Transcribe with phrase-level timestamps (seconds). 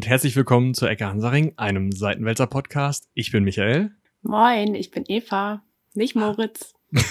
[0.00, 3.10] und herzlich willkommen zur Ecke Hansaring, einem Seitenwälzer Podcast.
[3.12, 3.90] Ich bin Michael.
[4.22, 5.62] Moin, ich bin Eva,
[5.92, 6.72] nicht Moritz.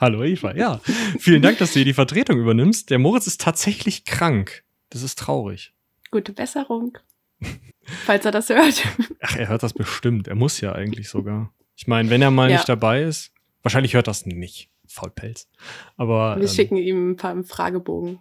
[0.00, 0.80] Hallo Eva, ja.
[1.18, 2.88] Vielen Dank, dass du hier die Vertretung übernimmst.
[2.90, 4.62] Der Moritz ist tatsächlich krank.
[4.90, 5.74] Das ist traurig.
[6.12, 6.98] Gute Besserung.
[7.82, 8.86] Falls er das hört.
[9.22, 10.28] Ach, er hört das bestimmt.
[10.28, 11.52] Er muss ja eigentlich sogar.
[11.74, 12.58] Ich meine, wenn er mal ja.
[12.58, 13.32] nicht dabei ist,
[13.64, 14.70] wahrscheinlich hört das nicht.
[14.86, 15.48] Faulpelz.
[15.96, 16.36] Aber.
[16.36, 18.20] Wir ähm, schicken ihm ein paar Fragebogen.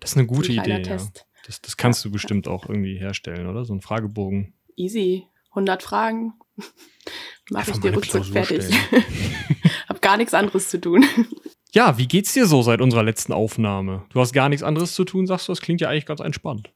[0.00, 0.88] Das ist eine gute ein Idee.
[0.88, 0.96] Ja.
[1.46, 3.64] Das, das kannst du bestimmt auch irgendwie herstellen, oder?
[3.64, 4.54] So ein Fragebogen.
[4.74, 5.26] Easy.
[5.50, 6.34] 100 Fragen.
[7.50, 8.64] Mach ich dir ruckzuck fertig.
[9.88, 11.04] Hab gar nichts anderes zu tun.
[11.72, 14.04] Ja, wie geht's dir so seit unserer letzten Aufnahme?
[14.10, 15.52] Du hast gar nichts anderes zu tun, sagst du?
[15.52, 16.72] Das klingt ja eigentlich ganz entspannt.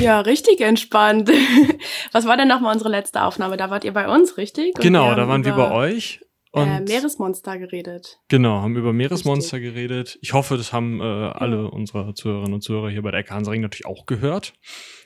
[0.00, 1.30] Ja, richtig entspannt.
[2.12, 3.56] Was war denn nochmal unsere letzte Aufnahme?
[3.56, 4.74] Da wart ihr bei uns, richtig?
[4.74, 6.20] Und genau, da waren wir bei euch.
[6.54, 8.20] Äh, und Meeresmonster geredet.
[8.28, 9.74] Genau, haben über Meeresmonster richtig.
[9.74, 10.18] geredet.
[10.22, 11.64] Ich hoffe, das haben äh, alle ja.
[11.64, 14.54] unserer Zuhörerinnen und Zuhörer hier bei der Ecke natürlich auch gehört.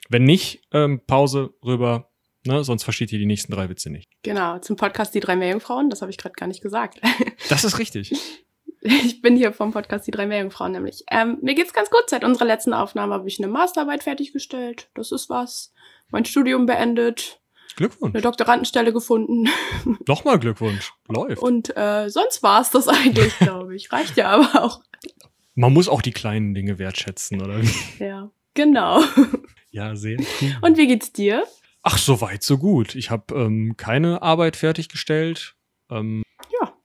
[0.08, 2.10] Wenn nicht, ähm, Pause rüber,
[2.44, 2.64] ne?
[2.64, 4.10] sonst versteht ihr die nächsten drei Witze nicht.
[4.22, 7.00] Genau, zum Podcast Die drei Meerjungfrauen, das habe ich gerade gar nicht gesagt.
[7.48, 8.12] Das ist richtig.
[8.80, 11.04] Ich bin hier vom Podcast Die drei Meerjungfrauen nämlich.
[11.10, 12.04] Ähm, mir geht's ganz gut.
[12.08, 14.90] Seit unserer letzten Aufnahme habe ich eine Masterarbeit fertiggestellt.
[14.94, 15.72] Das ist was.
[16.10, 17.40] Mein Studium beendet.
[17.78, 18.12] Glückwunsch.
[18.12, 19.48] Eine Doktorandenstelle gefunden.
[20.08, 20.92] Nochmal Glückwunsch.
[21.06, 21.40] Läuft.
[21.40, 23.92] Und äh, sonst war's das eigentlich, glaube ich.
[23.92, 24.82] Reicht ja aber auch.
[25.54, 28.04] Man muss auch die kleinen Dinge wertschätzen, oder wie?
[28.04, 29.02] Ja, genau.
[29.70, 30.56] Ja, sehr cool.
[30.62, 31.44] Und wie geht's dir?
[31.82, 32.94] Ach, so weit, so gut.
[32.94, 35.56] Ich habe ähm, keine Arbeit fertiggestellt.
[35.90, 36.22] Ähm,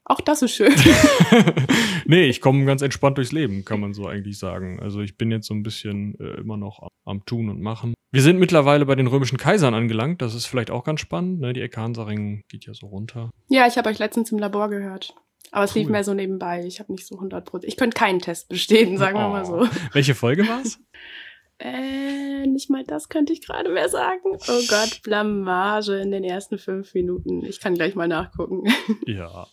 [0.05, 0.73] auch das ist schön.
[2.05, 4.79] nee, ich komme ganz entspannt durchs Leben, kann man so eigentlich sagen.
[4.79, 7.93] Also ich bin jetzt so ein bisschen äh, immer noch am, am, Tun und Machen.
[8.11, 10.21] Wir sind mittlerweile bei den römischen Kaisern angelangt.
[10.21, 11.39] Das ist vielleicht auch ganz spannend.
[11.39, 11.53] Ne?
[11.53, 13.29] Die Ecke Hansaring geht ja so runter.
[13.47, 15.15] Ja, ich habe euch letztens im Labor gehört.
[15.51, 15.81] Aber es cool.
[15.81, 16.65] lief mehr so nebenbei.
[16.65, 17.71] Ich habe nicht so 100 Prozent.
[17.71, 19.21] Ich könnte keinen Test bestehen, sagen oh.
[19.21, 19.61] wir mal so.
[19.61, 19.67] Oh.
[19.93, 20.79] Welche Folge war's?
[21.59, 24.19] Äh, nicht mal das könnte ich gerade mehr sagen.
[24.25, 27.45] Oh Gott, Blamage in den ersten fünf Minuten.
[27.45, 28.63] Ich kann gleich mal nachgucken.
[29.05, 29.47] Ja,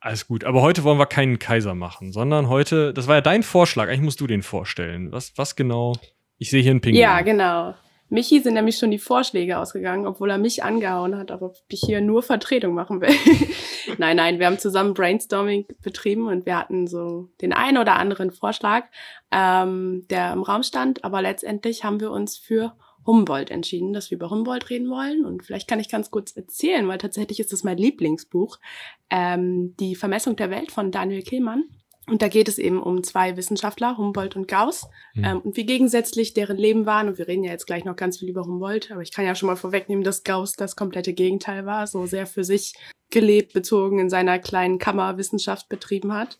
[0.00, 0.44] alles gut.
[0.44, 3.88] Aber heute wollen wir keinen Kaiser machen, sondern heute, das war ja dein Vorschlag.
[3.88, 5.12] Eigentlich musst du den vorstellen.
[5.12, 5.94] Was, was genau?
[6.38, 7.02] Ich sehe hier einen Pinguin.
[7.02, 7.74] Ja, genau.
[8.10, 12.00] Michi sind nämlich schon die Vorschläge ausgegangen, obwohl er mich angehauen hat, ob ich hier
[12.00, 13.14] nur Vertretung machen will.
[13.98, 18.32] nein, nein, wir haben zusammen Brainstorming betrieben und wir hatten so den einen oder anderen
[18.32, 18.86] Vorschlag,
[19.30, 22.72] ähm, der im Raum stand, aber letztendlich haben wir uns für
[23.10, 25.24] Humboldt entschieden, dass wir über Humboldt reden wollen.
[25.24, 28.58] Und vielleicht kann ich ganz kurz erzählen, weil tatsächlich ist das mein Lieblingsbuch,
[29.10, 31.64] ähm, Die Vermessung der Welt von Daniel Kehlmann.
[32.06, 35.24] Und da geht es eben um zwei Wissenschaftler, Humboldt und Gauss, mhm.
[35.24, 37.08] ähm, und wie gegensätzlich deren Leben waren.
[37.08, 39.34] Und wir reden ja jetzt gleich noch ganz viel über Humboldt, aber ich kann ja
[39.34, 42.74] schon mal vorwegnehmen, dass Gauss das komplette Gegenteil war, so sehr für sich
[43.10, 46.38] gelebt, bezogen in seiner kleinen Kammer Wissenschaft betrieben hat.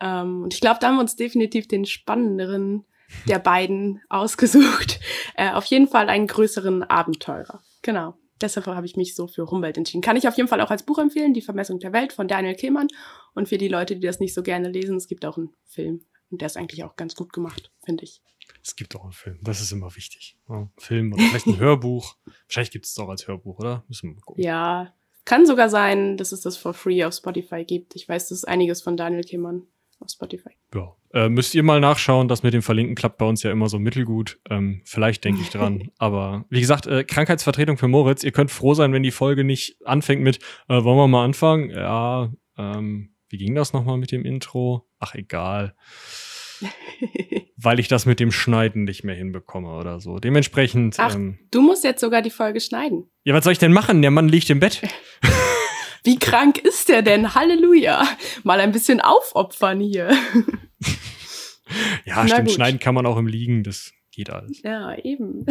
[0.00, 2.84] Ähm, und ich glaube, da haben wir uns definitiv den spannenderen
[3.26, 5.00] der beiden ausgesucht.
[5.34, 7.62] Äh, auf jeden Fall einen größeren Abenteurer.
[7.82, 8.14] Genau.
[8.40, 10.00] Deshalb habe ich mich so für Humboldt entschieden.
[10.00, 12.54] Kann ich auf jeden Fall auch als Buch empfehlen, Die Vermessung der Welt von Daniel
[12.54, 12.88] Kehlmann.
[13.34, 16.04] Und für die Leute, die das nicht so gerne lesen, es gibt auch einen Film.
[16.30, 18.20] Und der ist eigentlich auch ganz gut gemacht, finde ich.
[18.62, 19.38] Es gibt auch einen Film.
[19.42, 20.36] Das ist immer wichtig.
[20.48, 22.16] Ja, Film oder vielleicht ein Hörbuch.
[22.46, 23.84] Wahrscheinlich gibt es es auch als Hörbuch, oder?
[23.88, 24.42] Müssen wir mal gucken.
[24.42, 24.94] Ja,
[25.24, 27.96] kann sogar sein, dass es das for free auf Spotify gibt.
[27.96, 29.66] Ich weiß, das ist einiges von Daniel Kehlmann
[30.00, 30.50] auf Spotify.
[30.74, 30.94] Ja.
[31.12, 33.78] Äh, müsst ihr mal nachschauen, das mit dem Verlinken klappt bei uns ja immer so
[33.78, 34.38] mittelgut.
[34.50, 35.90] Ähm, vielleicht denke ich dran.
[35.98, 38.24] Aber wie gesagt, äh, Krankheitsvertretung für Moritz.
[38.24, 40.38] Ihr könnt froh sein, wenn die Folge nicht anfängt mit,
[40.68, 41.70] äh, wollen wir mal anfangen?
[41.70, 44.86] Ja, ähm, wie ging das nochmal mit dem Intro?
[44.98, 45.74] Ach, egal.
[47.56, 50.18] Weil ich das mit dem Schneiden nicht mehr hinbekomme oder so.
[50.18, 50.96] Dementsprechend.
[50.98, 53.10] Ach, ähm, du musst jetzt sogar die Folge schneiden.
[53.24, 54.02] Ja, was soll ich denn machen?
[54.02, 54.82] Der Mann liegt im Bett.
[56.08, 57.34] Wie krank ist der denn?
[57.34, 58.02] Halleluja.
[58.42, 60.08] Mal ein bisschen aufopfern hier.
[62.06, 62.46] ja, Na stimmt.
[62.46, 62.54] Gut.
[62.54, 63.62] Schneiden kann man auch im Liegen.
[63.62, 64.62] Das geht alles.
[64.62, 65.44] Ja, eben.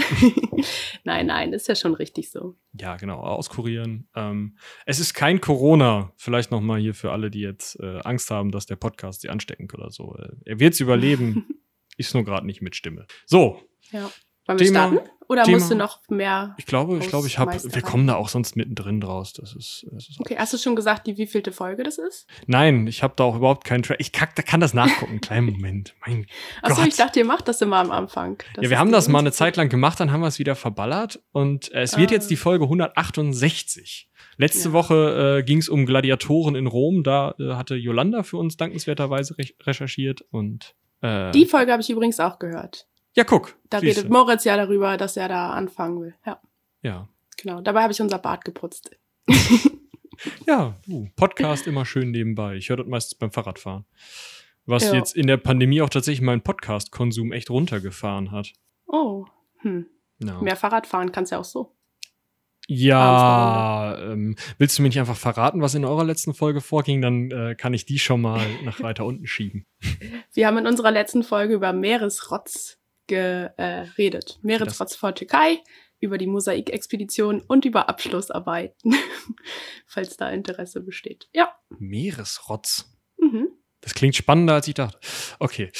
[1.03, 2.55] nein, nein, ist ja schon richtig so.
[2.73, 3.19] Ja, genau.
[3.19, 4.09] Auskurieren.
[4.15, 4.57] Ähm,
[4.87, 6.11] es ist kein Corona.
[6.17, 9.29] Vielleicht noch mal hier für alle, die jetzt äh, Angst haben, dass der Podcast sie
[9.29, 10.15] anstecken oder so.
[10.17, 11.45] Äh, er wird es überleben.
[11.97, 13.05] ist nur gerade nicht mit Stimme.
[13.27, 13.61] So.
[13.91, 14.09] Ja.
[14.47, 15.09] Wollen wir Thema, starten?
[15.29, 16.55] Oder Thema, musst du noch mehr?
[16.57, 17.51] Ich glaube, ich glaube, ich habe.
[17.61, 19.33] Wir kommen da auch sonst mittendrin draus.
[19.33, 19.85] Das ist.
[19.91, 22.27] Das ist okay, hast du schon gesagt, die wievielte Folge das ist?
[22.45, 23.97] Nein, ich habe da auch überhaupt keinen Track.
[23.99, 25.19] Ich kack, da kann das nachgucken.
[25.19, 25.95] Kleinen Moment.
[26.05, 26.27] Mein
[26.61, 28.41] Achso, ich dachte, ihr macht das immer am Anfang.
[28.55, 30.55] Das ja, wir haben das mal eine Zeit lang gemacht, dann haben wir es wieder
[30.55, 31.97] verballert und äh, es ah.
[31.97, 34.09] wird jetzt die Folge 168.
[34.37, 34.73] Letzte ja.
[34.73, 37.03] Woche äh, ging es um Gladiatoren in Rom.
[37.03, 41.89] Da äh, hatte Yolanda für uns dankenswerterweise re recherchiert und äh, die Folge habe ich
[41.89, 42.87] übrigens auch gehört.
[43.17, 43.57] Ja, guck.
[43.71, 46.15] Da redet Moritz ja darüber, dass er da anfangen will.
[46.23, 46.39] Ja.
[46.83, 47.09] Ja.
[47.37, 47.61] Genau.
[47.61, 48.95] Dabei habe ich unser Bad geputzt.
[50.45, 52.57] ja, uh, Podcast immer schön nebenbei.
[52.57, 53.85] Ich höre das meistens beim Fahrradfahren.
[54.67, 54.93] Was ja.
[54.93, 58.53] jetzt in der Pandemie auch tatsächlich meinen Podcast-Konsum echt runtergefahren hat.
[58.85, 59.25] Oh.
[59.61, 59.87] Hm.
[60.19, 60.41] No.
[60.43, 61.73] Mehr Fahrrad fahren kannst ja auch so.
[62.67, 67.01] Ja, ähm, willst du mir nicht einfach verraten, was in eurer letzten Folge vorging?
[67.01, 69.65] Dann äh, kann ich die schon mal nach weiter unten schieben.
[70.33, 72.76] Wir haben in unserer letzten Folge über Meeresrotz
[73.07, 74.39] geredet.
[74.43, 75.59] Äh, Meeresrotz vor Türkei,
[75.99, 78.95] über die Mosaikexpedition und über Abschlussarbeiten,
[79.87, 81.27] falls da Interesse besteht.
[81.33, 81.51] Ja.
[81.69, 82.93] Meeresrotz.
[83.17, 83.49] Mhm.
[83.81, 84.99] Das klingt spannender, als ich dachte.
[85.39, 85.71] Okay.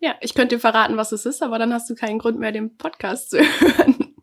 [0.00, 2.52] Ja, ich könnte dir verraten, was es ist, aber dann hast du keinen Grund mehr,
[2.52, 4.14] den Podcast zu hören.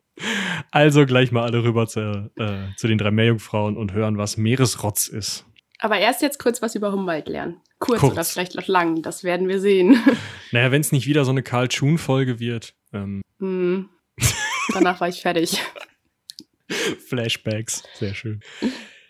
[0.69, 5.07] Also gleich mal alle rüber zu, äh, zu den drei Meerjungfrauen und hören, was Meeresrotz
[5.07, 5.45] ist.
[5.79, 7.61] Aber erst jetzt kurz was über Humboldt lernen.
[7.81, 8.13] Kurz, Kurz.
[8.13, 9.97] oder vielleicht noch lang, das werden wir sehen.
[10.53, 12.73] Naja, wenn es nicht wieder so eine Karl Schuhn-Folge wird.
[12.93, 13.89] Ähm, Hm.
[14.73, 15.61] Danach war ich fertig.
[17.07, 18.41] Flashbacks, sehr schön.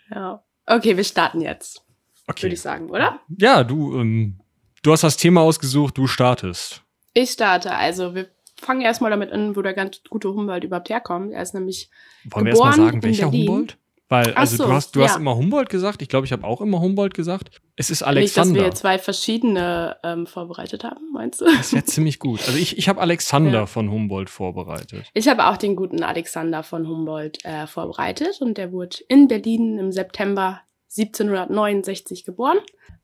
[0.09, 0.43] Ja.
[0.65, 1.83] Okay, wir starten jetzt,
[2.27, 2.43] Okay.
[2.43, 3.19] würde ich sagen, oder?
[3.39, 4.39] Ja, du, ähm,
[4.83, 6.83] du hast das Thema ausgesucht, du startest.
[7.13, 7.73] Ich starte.
[7.75, 8.29] Also, wir
[8.61, 11.33] fangen erstmal damit an, wo der ganz gute Humboldt überhaupt herkommt.
[11.33, 11.89] Er ist nämlich
[12.25, 13.31] Wollen wir erstmal Geboren sagen, welcher.
[13.31, 13.77] Humboldt?
[14.11, 15.07] Weil, also so, du hast, du ja.
[15.07, 16.01] hast immer Humboldt gesagt.
[16.01, 17.49] Ich glaube, ich habe auch immer Humboldt gesagt.
[17.77, 18.63] Es ist nicht, dass Alexander.
[18.65, 21.45] wir zwei verschiedene ähm, vorbereitet haben, meinst du?
[21.45, 22.41] das wäre ziemlich gut.
[22.45, 23.65] Also ich, ich habe Alexander Ja.
[23.67, 25.05] von Humboldt vorbereitet.
[25.13, 29.77] Ich habe auch den guten Alexander von Humboldt äh, vorbereitet und der wurde in Berlin
[29.79, 30.59] im September
[30.89, 32.57] 1769 geboren,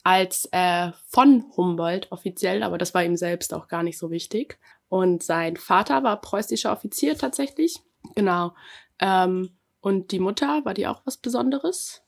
[0.03, 4.59] als äh, von Humboldt offiziell, aber das war ihm selbst auch gar nicht so wichtig.
[4.89, 7.79] Und sein Vater war preußischer Offizier tatsächlich,
[8.13, 8.53] genau.
[8.99, 12.01] Ähm, und die Mutter, war die auch was Besonderes?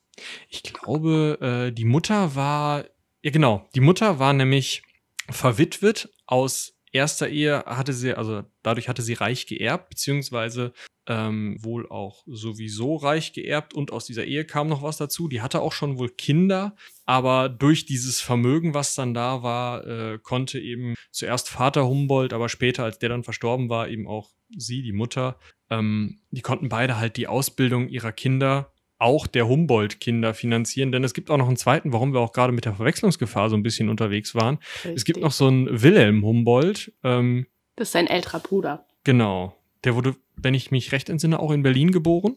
[0.50, 1.38] Ich glaube,
[1.70, 2.86] äh, die Mutter war,
[3.22, 4.84] ja genau, die Mutter war nämlich
[5.30, 10.74] verwitwet aus erster Ehe, hatte sie, also dadurch hatte sie reich geerbt, beziehungsweise
[11.08, 15.28] ähm, wohl auch sowieso reich geerbt und aus dieser Ehe kam noch was dazu.
[15.28, 16.76] Die hatte auch schon wohl Kinder,
[17.06, 22.48] aber durch dieses Vermögen, was dann da war, äh, konnte eben zuerst Vater Humboldt, aber
[22.48, 25.40] später, als der dann verstorben war, eben auch sie, die Mutter,
[25.70, 31.14] ähm, die konnten beide halt die Ausbildung ihrer Kinder auch der Humboldt-Kinder finanzieren, denn es
[31.14, 33.90] gibt auch noch einen zweiten, warum wir auch gerade mit der Verwechslungsgefahr so ein bisschen
[33.90, 34.60] unterwegs waren.
[34.84, 35.24] Es gibt Richtig.
[35.24, 37.48] noch so einen Wilhelm Humboldt, ähm,
[37.78, 38.86] Das ist sein älterer Bruder.
[39.04, 39.56] genau.
[39.86, 42.36] Der wurde, wenn ich mich recht entsinne, auch in Berlin geboren.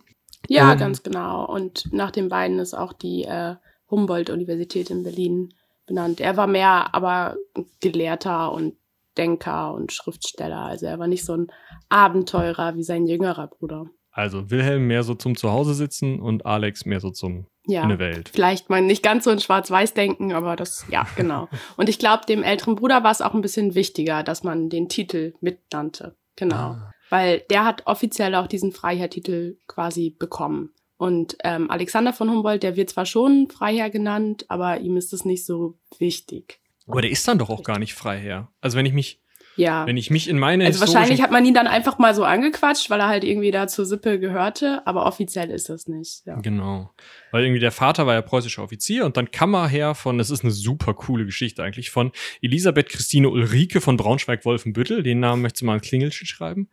[0.48, 1.44] Ja, Ähm, ganz genau.
[1.44, 3.56] Und nach den beiden ist auch die äh,
[3.90, 5.52] Humboldt-Universität in Berlin
[5.86, 6.20] benannt.
[6.20, 7.36] Er war mehr aber
[7.80, 8.74] Gelehrter und
[9.18, 10.60] Denker und Schriftsteller.
[10.60, 11.48] Also er war nicht so ein
[11.88, 13.90] Abenteurer wie sein jüngerer Bruder.
[14.12, 17.82] Also Wilhelm mehr so zum Zuhause sitzen und Alex mehr so zum Ja.
[17.82, 18.28] in der Welt.
[18.32, 21.48] Vielleicht mal nicht ganz so in Schwarz-Weiß denken, aber das, ja, genau.
[21.76, 24.88] Und ich glaube, dem älteren Bruder war es auch ein bisschen wichtiger, dass man den
[24.88, 26.16] Titel mitnannte.
[26.36, 26.56] Genau.
[26.56, 26.92] Ah.
[27.10, 30.70] weil der hat offiziell auch diesen Freiherrtitel quasi bekommen.
[30.96, 35.24] Und ähm, Alexander von Humboldt, der wird zwar schon Freiherr genannt, aber ihm ist es
[35.26, 36.60] nicht so wichtig.
[36.86, 38.48] Aber der ist dann doch auch gar nicht Freiherr.
[38.60, 39.20] Also wenn ich mich,
[39.56, 39.86] Ja.
[39.86, 42.90] wenn ich mich in meine Also wahrscheinlich hat man ihn dann einfach mal so angequatscht,
[42.90, 46.22] weil er halt irgendwie da zur Sippe gehörte, aber offiziell ist das nicht.
[46.26, 46.36] Ja.
[46.40, 46.90] Genau.
[47.30, 50.52] Weil irgendwie der Vater war ja preußischer Offizier und dann Kammerherr von, das ist eine
[50.52, 55.02] super coole Geschichte eigentlich, von Elisabeth Christine Ulrike von Braunschweig-Wolfenbüttel.
[55.02, 56.68] Den Namen möchtest du mal ein Klingelschild schreiben.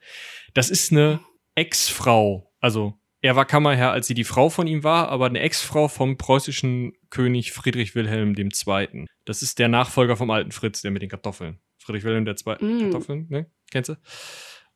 [0.53, 1.19] Das ist eine
[1.55, 2.51] Ex-Frau.
[2.59, 6.17] Also er war Kammerherr, als sie die Frau von ihm war, aber eine Ex-Frau vom
[6.17, 9.05] preußischen König Friedrich Wilhelm II.
[9.25, 11.59] Das ist der Nachfolger vom alten Fritz, der mit den Kartoffeln.
[11.89, 12.55] Friedrich Wilhelm II.
[12.65, 12.79] Mm.
[12.83, 13.47] Kartoffeln, ne?
[13.71, 13.95] Kennst du?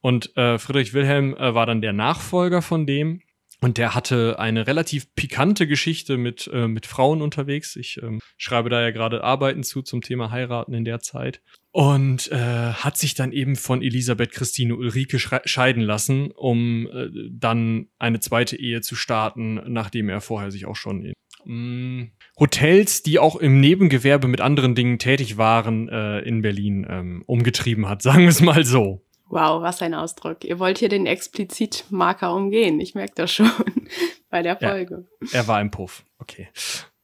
[0.02, 3.22] Und äh, Friedrich Wilhelm äh, war dann der Nachfolger von dem.
[3.62, 7.78] Und der hatte eine relativ pikante Geschichte mit, äh, mit Frauen unterwegs.
[7.78, 11.42] Ich ähm, schreibe da ja gerade Arbeiten zu zum Thema Heiraten in der Zeit.
[11.72, 17.88] Und äh, hat sich dann eben von Elisabeth Christine Ulrike scheiden lassen, um äh, dann
[18.00, 21.14] eine zweite Ehe zu starten, nachdem er vorher sich auch schon in
[21.46, 22.08] mh,
[22.40, 27.88] Hotels, die auch im Nebengewerbe mit anderen Dingen tätig waren, äh, in Berlin ähm, umgetrieben
[27.88, 28.02] hat.
[28.04, 29.06] Sagen wir es mal so.
[29.30, 30.44] Wow, was ein Ausdruck.
[30.44, 32.80] Ihr wollt hier den Explizitmarker umgehen.
[32.80, 33.50] Ich merke das schon
[34.30, 34.70] bei der Ja.
[34.70, 35.08] Folge.
[35.32, 36.04] Er war im Puff.
[36.20, 36.50] Okay.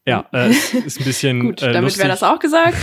[0.08, 2.78] Ja, äh, es ist ein bisschen Gut, äh, damit wäre das auch gesagt.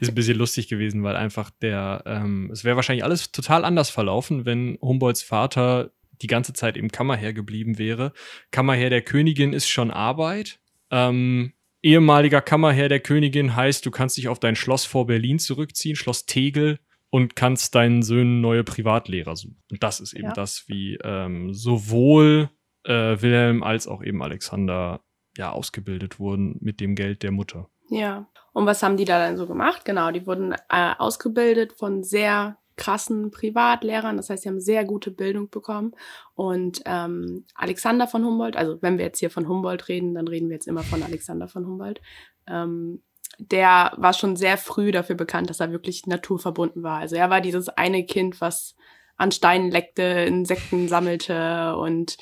[0.00, 3.90] ist ein bisschen lustig gewesen, weil einfach der, ähm, es wäre wahrscheinlich alles total anders
[3.90, 5.90] verlaufen, wenn Humboldts Vater
[6.22, 8.12] die ganze Zeit im Kammerherr geblieben wäre.
[8.50, 10.60] Kammerherr der Königin ist schon Arbeit.
[10.90, 11.52] Ähm,
[11.82, 16.26] ehemaliger Kammerherr der Königin heißt, du kannst dich auf dein Schloss vor Berlin zurückziehen, Schloss
[16.26, 16.78] Tegel,
[17.10, 19.62] und kannst deinen Söhnen neue Privatlehrer suchen.
[19.70, 20.32] Und das ist eben Ja.
[20.32, 22.48] das, wie ähm, sowohl
[22.84, 25.04] äh, Wilhelm als auch eben Alexander
[25.36, 27.68] ja ausgebildet wurden mit dem Geld der Mutter.
[27.90, 28.28] Ja.
[28.54, 29.84] Und was haben die da dann so gemacht?
[29.84, 34.16] Genau, die wurden äh, ausgebildet von sehr krassen Privatlehrern.
[34.16, 35.92] Das heißt, sie haben sehr gute Bildung bekommen.
[36.34, 40.48] Und ähm, Alexander von Humboldt, also wenn wir jetzt hier von Humboldt reden, dann reden
[40.48, 42.00] wir jetzt immer von Alexander von Humboldt.
[42.48, 43.00] Ähm,
[43.38, 46.98] der war schon sehr früh dafür bekannt, dass er wirklich naturverbunden war.
[46.98, 48.74] Also er war dieses eine Kind, was
[49.16, 52.16] an Steinen leckte, Insekten sammelte und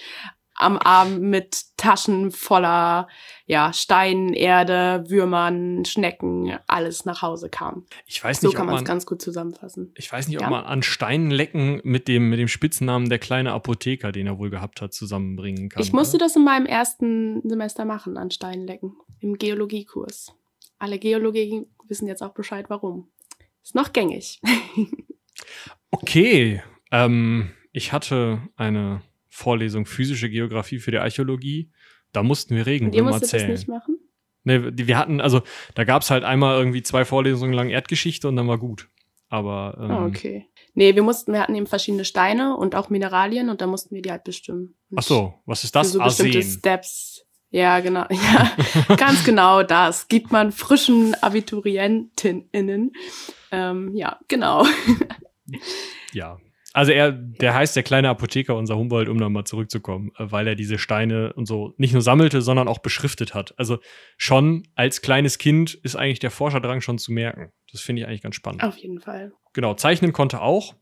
[0.55, 3.09] am Abend mit Taschen voller
[3.51, 7.85] ja, Stein, Erde, Würmern, Schnecken, alles nach Hause kam.
[8.07, 9.93] Ich weiß nicht, so kann man es ganz gut zusammenfassen.
[9.97, 10.47] Ich weiß nicht, ja?
[10.47, 14.39] ob man an Steinen lecken mit dem, mit dem Spitznamen der kleine Apotheker, den er
[14.39, 15.83] wohl gehabt hat, zusammenbringen kann.
[15.83, 16.27] Ich musste oder?
[16.27, 20.33] das in meinem ersten Semester machen, an Steinen lecken, im Geologiekurs.
[20.79, 23.09] Alle Geologen wissen jetzt auch Bescheid, warum.
[23.65, 24.41] Ist noch gängig.
[25.91, 26.63] okay.
[26.93, 31.69] Ähm, ich hatte eine Vorlesung physische Geografie für die Archäologie.
[32.13, 33.51] Da mussten wir Regenwürmer zählen.
[33.51, 33.99] Das nicht machen?
[34.45, 35.43] Nee, wir hatten, also
[35.75, 38.89] da gab es halt einmal irgendwie zwei Vorlesungen lang Erdgeschichte und dann war gut.
[39.29, 40.49] Aber ähm, oh, okay.
[40.75, 44.03] Nee, wir mussten, wir hatten eben verschiedene Steine und auch Mineralien und da mussten wir
[44.03, 44.77] die halt bestimmen.
[44.91, 45.93] Und Ach so, was ist das?
[45.93, 46.25] So Arsen.
[46.25, 47.27] bestimmte Steps.
[47.51, 48.07] Ja, genau.
[48.11, 50.09] Ja, ganz genau das.
[50.09, 52.93] Gibt man frischen AbiturientInnen.
[53.53, 54.65] Ähm, ja, genau.
[56.13, 56.39] ja,
[56.73, 60.55] also er, der heißt der kleine Apotheker, unser Humboldt, um nochmal zurückzukommen, äh, weil er
[60.55, 63.55] diese Steine und so nicht nur sammelte, sondern auch beschriftet hat.
[63.59, 63.79] Also
[64.17, 67.53] schon als kleines Kind ist eigentlich der Forscherdrang schon zu merken.
[67.73, 68.63] Das finde ich eigentlich ganz spannend.
[68.63, 69.33] Auf jeden Fall.
[69.53, 70.75] Genau, zeichnen konnte auch.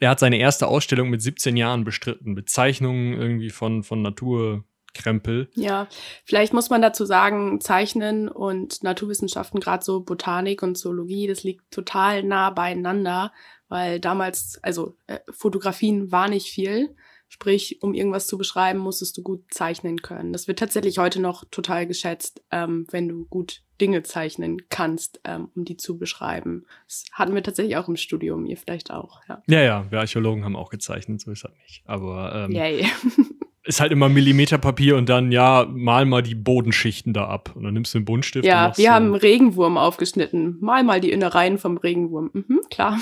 [0.00, 5.50] Er hat seine erste Ausstellung mit 17 Jahren bestritten, mit Zeichnungen irgendwie von, von Naturkrempel.
[5.54, 5.86] Ja,
[6.24, 11.70] vielleicht muss man dazu sagen, Zeichnen und Naturwissenschaften, gerade so Botanik und Zoologie, das liegt
[11.70, 13.32] total nah beieinander
[13.72, 16.94] weil damals, also äh, Fotografien war nicht viel.
[17.30, 20.34] Sprich, um irgendwas zu beschreiben, musstest du gut zeichnen können.
[20.34, 25.48] Das wird tatsächlich heute noch total geschätzt, ähm, wenn du gut Dinge zeichnen kannst, ähm,
[25.56, 26.66] um die zu beschreiben.
[26.86, 29.22] Das hatten wir tatsächlich auch im Studium, ihr vielleicht auch.
[29.26, 31.82] Ja, ja, ja wir Archäologen haben auch gezeichnet, so ist das nicht.
[31.86, 32.86] Aber ähm, Yay.
[33.64, 37.52] ist halt immer Millimeterpapier und dann, ja, mal mal die Bodenschichten da ab.
[37.54, 38.44] Und dann nimmst du einen Buntstift.
[38.44, 40.58] Ja, wir so haben einen Regenwurm aufgeschnitten.
[40.60, 42.30] Mal mal die Innereien vom Regenwurm.
[42.32, 42.98] Mhm, klar.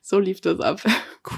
[0.00, 0.80] So lief das ab.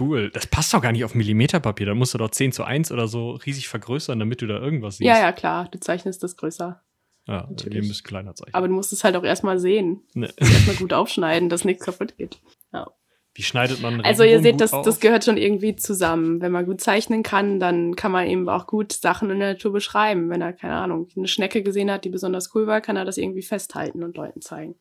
[0.00, 0.30] Cool.
[0.30, 1.86] Das passt doch gar nicht auf Millimeterpapier.
[1.86, 4.96] Da musst du doch 10 zu 1 oder so riesig vergrößern, damit du da irgendwas
[4.96, 5.06] siehst.
[5.08, 5.68] Ja, ja, klar.
[5.70, 6.80] Du zeichnest das größer.
[7.26, 7.74] Ja, Natürlich.
[7.74, 8.54] wir müssen kleiner zeichnen.
[8.54, 10.02] Aber du musst es halt auch erstmal sehen.
[10.14, 10.28] Nee.
[10.36, 12.38] Erstmal gut aufschneiden, dass nichts kaputt geht.
[12.72, 12.90] Ja.
[13.36, 16.40] Wie schneidet man Also ihr seht, das, das gehört schon irgendwie zusammen.
[16.40, 19.72] Wenn man gut zeichnen kann, dann kann man eben auch gut Sachen in der Natur
[19.72, 20.30] beschreiben.
[20.30, 23.18] Wenn er, keine Ahnung, eine Schnecke gesehen hat, die besonders cool war, kann er das
[23.18, 24.76] irgendwie festhalten und Leuten zeigen.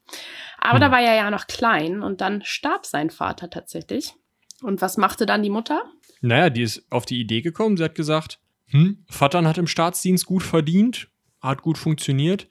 [0.59, 0.81] Aber hm.
[0.81, 4.13] da war er ja noch klein und dann starb sein Vater tatsächlich.
[4.61, 5.83] Und was machte dann die Mutter?
[6.21, 7.75] Naja, die ist auf die Idee gekommen.
[7.75, 11.09] Sie hat gesagt, hm, Vater hat im Staatsdienst gut verdient,
[11.43, 12.47] hat gut funktioniert.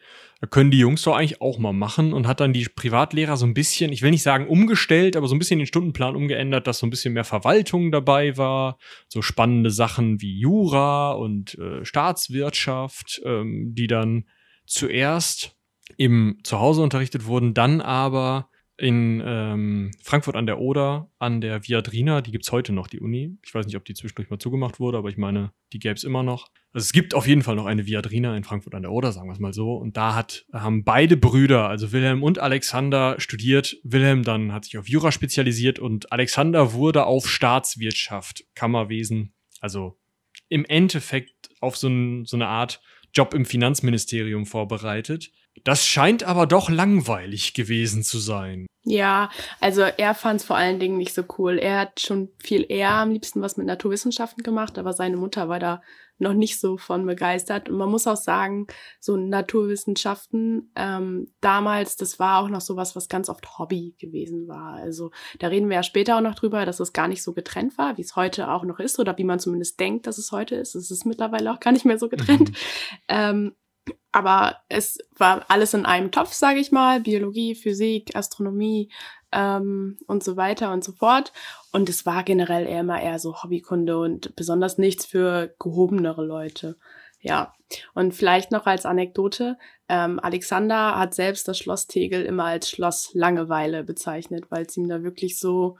[0.51, 3.55] Können die Jungs doch eigentlich auch mal machen und hat dann die Privatlehrer so ein
[3.55, 6.87] bisschen, ich will nicht sagen umgestellt, aber so ein bisschen den Stundenplan umgeändert, dass so
[6.87, 13.73] ein bisschen mehr Verwaltung dabei war, so spannende Sachen wie Jura und äh, Staatswirtschaft, ähm,
[13.75, 14.27] die dann
[14.67, 15.57] zuerst
[15.97, 18.49] im Zuhause unterrichtet wurden, dann aber
[18.83, 23.39] in ähm, Frankfurt an der Oder, an der Viadrina, die gibt's heute noch, die Uni.
[23.47, 26.25] Ich weiß nicht, ob die zwischendurch mal zugemacht wurde, aber ich meine, die gäb's immer
[26.25, 26.49] noch.
[26.73, 29.29] Also es gibt auf jeden Fall noch eine Viadrina in Frankfurt an der Oder, sagen
[29.29, 29.77] wir es mal so.
[29.77, 33.77] Und da hat, haben beide Brüder, also Wilhelm und Alexander, studiert.
[33.85, 39.97] Wilhelm dann hat sich auf Jura spezialisiert und Alexander wurde auf Staatswirtschaft, Kammerwesen, also
[40.49, 42.81] im Endeffekt auf so, ein, so eine Art
[43.15, 45.31] Job im Finanzministerium vorbereitet.
[45.65, 48.67] Das scheint aber doch langweilig gewesen zu sein.
[48.85, 51.59] Ja, also er fand es vor allen Dingen nicht so cool.
[51.59, 55.61] Er hat schon viel eher am liebsten was mit Naturwissenschaften gemacht, aber seine Mutter war
[55.61, 55.83] da
[56.19, 57.69] noch nicht so von begeistert.
[57.69, 58.67] Und man muss auch sagen,
[59.01, 64.49] so Naturwissenschaften ähm, damals, das war auch noch so was, was ganz oft Hobby gewesen
[64.49, 64.75] war.
[64.75, 67.79] Also da reden wir ja später auch noch drüber, dass es gar nicht so getrennt
[67.79, 70.57] war, wie es heute auch noch ist oder wie man zumindest denkt, dass es heute
[70.57, 70.75] ist.
[70.75, 72.51] Es ist mittlerweile auch gar nicht mehr so getrennt.
[72.51, 72.57] Mhm.
[73.09, 73.53] Ähm,
[74.13, 78.91] aber es war alles in einem Topf, sage ich mal, Biologie, Physik, Astronomie
[79.33, 81.33] ähm, und so weiter und so fort.
[81.73, 86.77] Und es war generell eher immer eher so Hobbykunde und besonders nichts für gehobenere Leute.
[87.23, 87.55] Ja,
[87.95, 89.57] und vielleicht noch als Anekdote,
[89.89, 94.89] ähm, Alexander hat selbst das Schloss Tegel immer als Schloss Langeweile bezeichnet, weil es ihm
[94.89, 95.77] da wirklich so,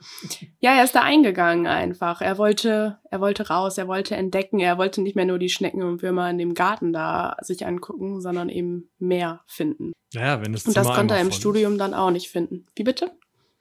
[0.59, 2.21] ja, er ist da eingegangen einfach.
[2.21, 5.83] Er wollte, er wollte raus, er wollte entdecken, er wollte nicht mehr nur die Schnecken
[5.83, 9.93] und Würmer in dem Garten da sich angucken, sondern eben mehr finden.
[10.13, 11.79] Naja, wenn das Und das konnte er im Studium ist.
[11.79, 12.67] dann auch nicht finden.
[12.75, 13.11] Wie bitte?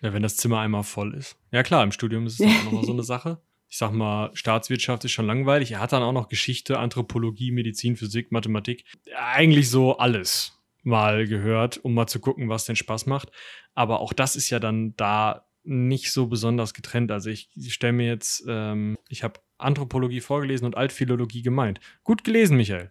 [0.03, 1.37] Ja, wenn das Zimmer einmal voll ist.
[1.51, 3.41] Ja klar, im Studium ist es auch nochmal so eine Sache
[3.73, 5.73] ich sag mal, Staatswirtschaft ist schon langweilig.
[5.73, 8.85] Er hat dann auch noch Geschichte, Anthropologie, Medizin, Physik, Mathematik.
[9.17, 13.31] Eigentlich so alles mal gehört, um mal zu gucken, was denn Spaß macht.
[13.75, 17.11] Aber auch das ist ja dann da nicht so besonders getrennt.
[17.11, 21.81] Also ich, ich stelle mir jetzt, ähm, ich habe Anthropologie vorgelesen und Altphilologie gemeint.
[22.05, 22.91] Gut gelesen, Michael.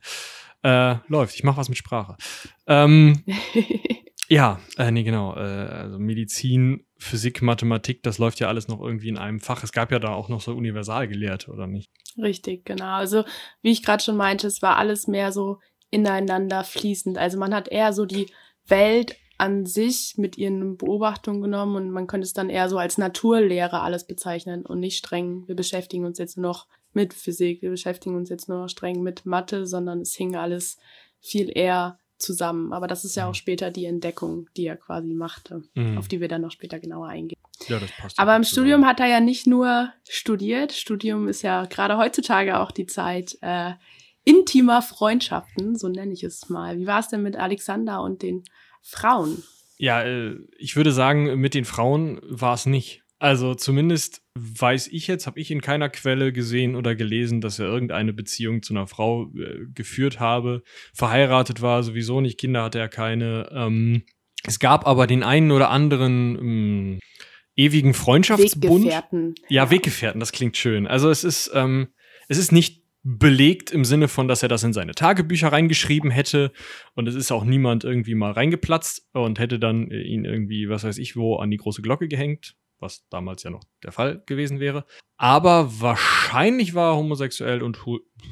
[0.64, 2.18] Äh, läuft, ich mache was mit Sprache.
[2.66, 3.24] Ähm,
[4.32, 5.36] Ja, äh, nee, genau.
[5.36, 9.62] Äh, also Medizin, Physik, Mathematik, das läuft ja alles noch irgendwie in einem Fach.
[9.62, 11.92] Es gab ja da auch noch so Universalgelehrte, oder nicht?
[12.18, 12.94] Richtig, genau.
[12.94, 13.26] Also
[13.62, 15.60] wie ich gerade schon meinte, es war alles mehr so
[15.90, 17.18] ineinander fließend.
[17.18, 18.28] Also man hat eher so die
[18.68, 22.98] Welt an sich mit ihren Beobachtungen genommen und man könnte es dann eher so als
[22.98, 27.72] Naturlehre alles bezeichnen und nicht streng, wir beschäftigen uns jetzt nur noch mit Physik, wir
[27.72, 30.78] beschäftigen uns jetzt nur noch streng mit Mathe, sondern es hing alles
[31.20, 32.74] viel eher zusammen.
[32.74, 33.36] Aber das ist ja auch mhm.
[33.36, 35.98] später die Entdeckung, die er quasi machte, mhm.
[35.98, 37.40] auf die wir dann noch später genauer eingehen.
[37.68, 38.20] Ja, das passt.
[38.20, 40.72] Aber im Studium hat er ja nicht nur studiert.
[40.72, 43.74] Studium ist ja gerade heutzutage auch die Zeit äh,
[44.24, 46.78] intimer Freundschaften, so nenne ich es mal.
[46.78, 48.44] Wie war es denn mit Alexander und den
[48.82, 49.44] Frauen?
[49.78, 53.01] Ja, äh, ich würde sagen, mit den Frauen war es nicht.
[53.22, 57.68] Also zumindest weiß ich jetzt, habe ich in keiner Quelle gesehen oder gelesen, dass er
[57.68, 60.64] irgendeine Beziehung zu einer Frau äh, geführt habe.
[60.92, 63.48] Verheiratet war sowieso nicht, Kinder hatte er keine.
[63.54, 64.02] Ähm,
[64.44, 67.00] es gab aber den einen oder anderen ähm,
[67.56, 68.86] ewigen Freundschaftsbund.
[68.86, 69.36] Weggefährten.
[69.50, 70.88] Ja, Weggefährten, das klingt schön.
[70.88, 71.90] Also es ist, ähm,
[72.28, 76.52] es ist nicht belegt im Sinne von, dass er das in seine Tagebücher reingeschrieben hätte
[76.96, 80.98] und es ist auch niemand irgendwie mal reingeplatzt und hätte dann ihn irgendwie, was weiß
[80.98, 84.86] ich wo, an die große Glocke gehängt was damals ja noch der Fall gewesen wäre.
[85.18, 87.80] Aber wahrscheinlich war er homosexuell und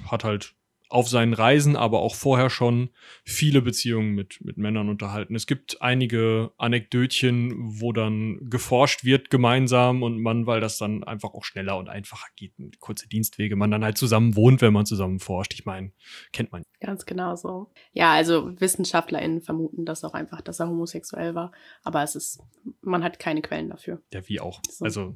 [0.08, 0.56] hat halt
[0.90, 2.90] auf seinen Reisen, aber auch vorher schon
[3.24, 5.36] viele Beziehungen mit, mit Männern unterhalten.
[5.36, 11.36] Es gibt einige Anekdötchen, wo dann geforscht wird gemeinsam und man, weil das dann einfach
[11.36, 15.20] auch schneller und einfacher geht, kurze Dienstwege, man dann halt zusammen wohnt, wenn man zusammen
[15.20, 15.54] forscht.
[15.54, 15.92] Ich meine,
[16.34, 16.64] kennt man.
[16.82, 17.72] Ganz genau so.
[17.94, 21.52] Ja, also WissenschaftlerInnen vermuten das auch einfach, dass er homosexuell war.
[21.84, 22.42] Aber es ist,
[22.82, 24.02] man hat keine Quellen dafür.
[24.12, 24.62] Ja, wie auch.
[24.68, 24.86] So.
[24.86, 25.16] Also.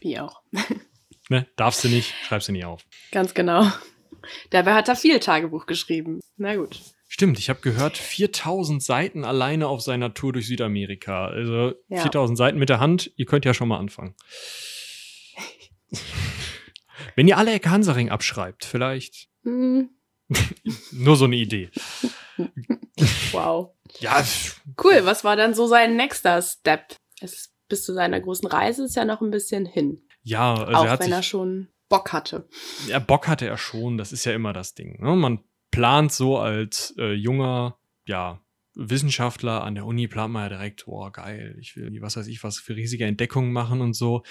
[0.00, 0.42] Wie auch.
[1.28, 2.84] ne, darfst du nicht, schreibst du nie auf.
[3.12, 3.66] Ganz genau.
[4.50, 6.20] Dabei hat er viel Tagebuch geschrieben.
[6.36, 6.80] Na gut.
[7.08, 11.28] Stimmt, ich habe gehört, 4000 Seiten alleine auf seiner Tour durch Südamerika.
[11.28, 12.02] Also ja.
[12.02, 14.14] 4000 Seiten mit der Hand, ihr könnt ja schon mal anfangen.
[17.16, 19.28] Wenn ihr alle Ecke Hansaring abschreibt, vielleicht.
[19.42, 19.84] Mm.
[20.92, 21.70] Nur so eine Idee.
[23.32, 23.74] Wow.
[24.00, 24.24] Ja.
[24.82, 26.96] Cool, was war dann so sein nächster Step?
[27.20, 30.02] Es, bis zu seiner großen Reise ist ja noch ein bisschen hin.
[30.22, 32.48] Ja, also Auch er wenn er schon Bock hatte.
[32.86, 35.00] Ja, Bock hatte er schon, das ist ja immer das Ding.
[35.00, 35.16] Ne?
[35.16, 38.42] Man plant so als äh, junger, ja,
[38.74, 42.44] Wissenschaftler an der Uni, plant man ja direkt, boah, geil, ich will, was weiß ich,
[42.44, 44.22] was für riesige Entdeckungen machen und so.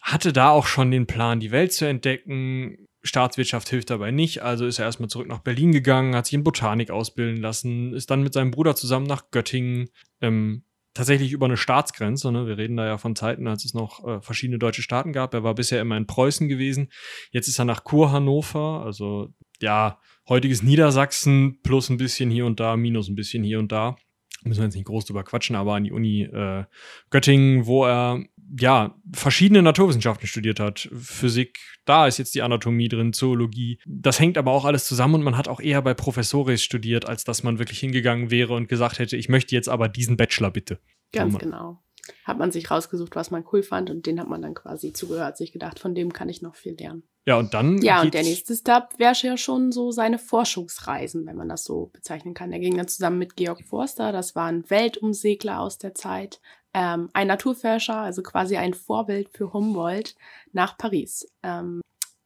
[0.00, 2.88] Hatte da auch schon den Plan, die Welt zu entdecken.
[3.02, 6.42] Staatswirtschaft hilft dabei nicht, also ist er erstmal zurück nach Berlin gegangen, hat sich in
[6.42, 9.90] Botanik ausbilden lassen, ist dann mit seinem Bruder zusammen nach Göttingen,
[10.22, 12.32] ähm, tatsächlich über eine Staatsgrenze.
[12.32, 12.46] Ne?
[12.46, 15.34] Wir reden da ja von Zeiten, als es noch äh, verschiedene deutsche Staaten gab.
[15.34, 16.90] Er war bisher immer in Preußen gewesen.
[17.30, 19.28] Jetzt ist er nach Kurhannover, also
[19.60, 23.96] ja, heutiges Niedersachsen plus ein bisschen hier und da, minus ein bisschen hier und da.
[24.44, 26.64] Müssen wir jetzt nicht groß drüber quatschen, aber an die Uni äh,
[27.10, 28.22] Göttingen, wo er
[28.58, 30.88] ja verschiedene Naturwissenschaften studiert hat.
[30.94, 33.78] Physik, da ist jetzt die Anatomie drin, Zoologie.
[33.86, 37.24] Das hängt aber auch alles zusammen und man hat auch eher bei Professores studiert, als
[37.24, 40.78] dass man wirklich hingegangen wäre und gesagt hätte, ich möchte jetzt aber diesen Bachelor bitte.
[41.12, 41.80] Ganz genau
[42.24, 45.36] hat man sich rausgesucht, was man cool fand und den hat man dann quasi zugehört,
[45.36, 47.04] sich gedacht, von dem kann ich noch viel lernen.
[47.26, 47.80] Ja, und dann.
[47.80, 51.86] Ja, und der nächste Step wäre ja schon so seine Forschungsreisen, wenn man das so
[51.86, 52.52] bezeichnen kann.
[52.52, 56.40] Er ging dann zusammen mit Georg Forster, das war ein Weltumsegler aus der Zeit,
[56.74, 60.16] ähm, ein Naturforscher, also quasi ein Vorbild für Humboldt,
[60.52, 61.80] nach Paris, ähm,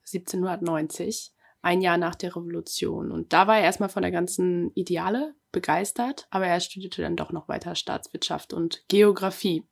[0.05, 1.33] 1790
[1.63, 3.13] ein Jahr nach der Revolution.
[3.13, 7.33] Und da war er erstmal von der ganzen Ideale begeistert, aber er studierte dann doch
[7.33, 9.65] noch weiter Staatswirtschaft und Geografie,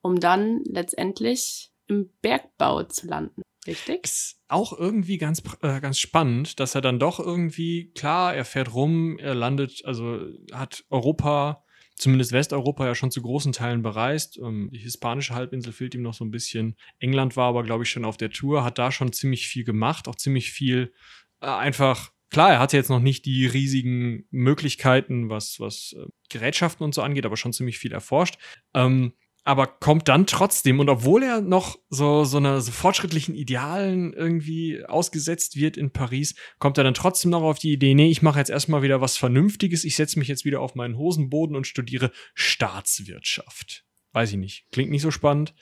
[0.00, 3.42] um dann letztendlich im Bergbau zu landen.
[3.66, 4.04] Richtig?
[4.04, 8.74] Ist auch irgendwie ganz, äh, ganz spannend, dass er dann doch irgendwie, klar, er fährt
[8.74, 10.20] rum, er landet, also
[10.52, 11.64] hat Europa,
[11.96, 14.38] zumindest Westeuropa ja schon zu großen Teilen bereist.
[14.38, 16.76] Ähm, die hispanische Halbinsel fehlt ihm noch so ein bisschen.
[16.98, 20.08] England war aber, glaube ich, schon auf der Tour, hat da schon ziemlich viel gemacht,
[20.08, 20.92] auch ziemlich viel
[21.40, 26.84] äh, einfach klar, er hatte jetzt noch nicht die riesigen Möglichkeiten, was, was äh, Gerätschaften
[26.84, 28.38] und so angeht, aber schon ziemlich viel erforscht.
[28.74, 29.12] Ähm,
[29.44, 34.84] aber kommt dann trotzdem, und obwohl er noch so, so einer so fortschrittlichen Idealen irgendwie
[34.84, 38.38] ausgesetzt wird in Paris, kommt er dann trotzdem noch auf die Idee, nee, ich mache
[38.38, 42.10] jetzt erstmal wieder was Vernünftiges, ich setze mich jetzt wieder auf meinen Hosenboden und studiere
[42.34, 43.84] Staatswirtschaft.
[44.12, 45.54] Weiß ich nicht, klingt nicht so spannend,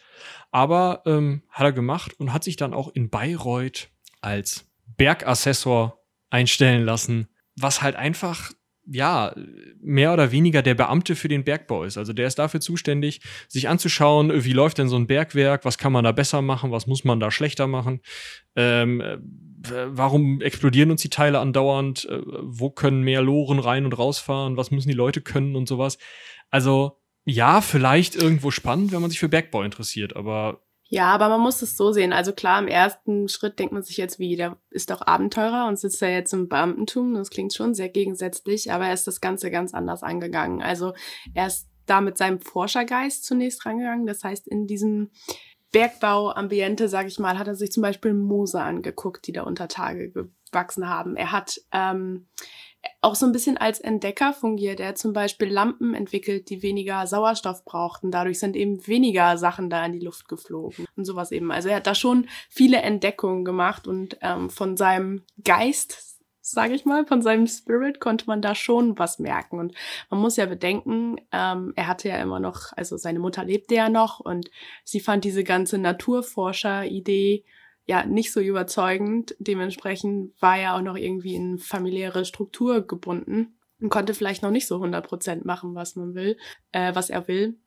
[0.51, 3.91] aber ähm, hat er gemacht und hat sich dann auch in Bayreuth
[4.21, 5.99] als Bergassessor
[6.31, 8.53] einstellen lassen, was halt einfach
[8.87, 9.35] ja,
[9.81, 11.97] mehr oder weniger der Beamte für den Bergbau ist.
[11.97, 15.93] Also der ist dafür zuständig, sich anzuschauen, wie läuft denn so ein Bergwerk, was kann
[15.93, 18.01] man da besser machen, was muss man da schlechter machen,
[18.57, 19.03] ähm,
[19.71, 22.07] warum explodieren uns die Teile andauernd?
[22.07, 24.57] Äh, wo können mehr Loren rein und rausfahren?
[24.57, 25.99] Was müssen die Leute können und sowas?
[26.51, 30.63] Also, ja, vielleicht irgendwo spannend, wenn man sich für Bergbau interessiert, aber
[30.93, 32.13] ja, aber man muss es so sehen.
[32.13, 35.79] Also klar, im ersten Schritt denkt man sich jetzt, wie, der ist doch Abenteurer und
[35.79, 37.15] sitzt da jetzt im Beamtentum.
[37.15, 40.61] Das klingt schon sehr gegensätzlich, aber er ist das Ganze ganz anders angegangen.
[40.61, 40.93] Also
[41.33, 44.05] er ist da mit seinem Forschergeist zunächst rangegangen.
[44.05, 45.09] Das heißt, in diesem
[45.73, 50.13] Bergbauambiente, sage ich mal, hat er sich zum Beispiel Moose angeguckt, die da unter Tage
[50.13, 51.17] gewachsen haben.
[51.17, 52.29] Er hat ähm,
[53.03, 54.79] auch so ein bisschen als Entdecker fungiert.
[54.79, 58.13] Er zum Beispiel Lampen entwickelt, die weniger Sauerstoff brauchten.
[58.13, 61.51] Dadurch sind eben weniger Sachen da in die Luft geflogen und sowas eben.
[61.51, 66.85] Also er hat da schon viele Entdeckungen gemacht und ähm, von seinem Geist, sage ich
[66.85, 69.59] mal, von seinem Spirit konnte man da schon was merken.
[69.59, 69.75] Und
[70.09, 73.89] man muss ja bedenken, ähm, er hatte ja immer noch, also seine Mutter lebte ja
[73.89, 74.49] noch und
[74.85, 77.45] sie fand diese ganze Naturforscher-Idee
[77.87, 79.35] ja nicht so überzeugend.
[79.39, 84.67] Dementsprechend war er auch noch irgendwie in familiäre Struktur gebunden und konnte vielleicht noch nicht
[84.67, 86.37] so 100 Prozent machen, was man will,
[86.73, 87.59] äh, was er will.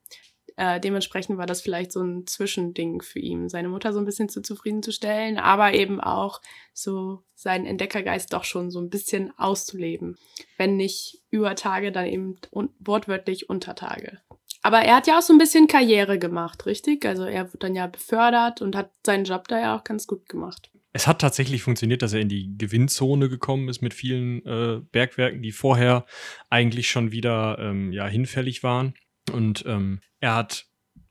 [0.58, 4.30] Äh, dementsprechend war das vielleicht so ein Zwischending für ihn, seine Mutter so ein bisschen
[4.30, 6.42] zu zufriedenzustellen, aber eben auch
[6.74, 10.18] so seinen Entdeckergeist doch schon so ein bisschen auszuleben.
[10.58, 12.38] Wenn nicht über Tage, dann eben
[12.80, 14.22] wortwörtlich unter Tage.
[14.62, 17.06] Aber er hat ja auch so ein bisschen Karriere gemacht, richtig?
[17.06, 20.28] Also er wird dann ja befördert und hat seinen Job da ja auch ganz gut
[20.28, 20.72] gemacht.
[20.92, 25.42] Es hat tatsächlich funktioniert, dass er in die Gewinnzone gekommen ist mit vielen äh, Bergwerken,
[25.42, 26.06] die vorher
[26.50, 28.96] eigentlich schon wieder ähm, ja, hinfällig waren.
[29.32, 30.66] Und ähm, er hat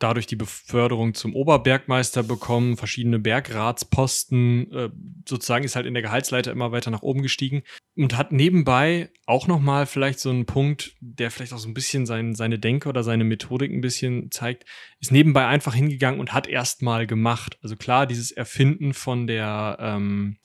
[0.04, 4.90] dadurch die Beförderung zum Oberbergmeister bekommen, verschiedene Bergratsposten, äh,
[5.26, 7.62] sozusagen ist halt in der Gehaltsleiter immer weiter nach oben gestiegen
[7.96, 12.04] und hat nebenbei auch nochmal vielleicht so einen Punkt, der vielleicht auch so ein bisschen
[12.04, 14.66] sein, seine Denke oder seine Methodik ein bisschen zeigt,
[15.00, 17.56] ist nebenbei einfach hingegangen und hat erstmal gemacht.
[17.62, 20.36] Also klar, dieses Erfinden von der, ähm,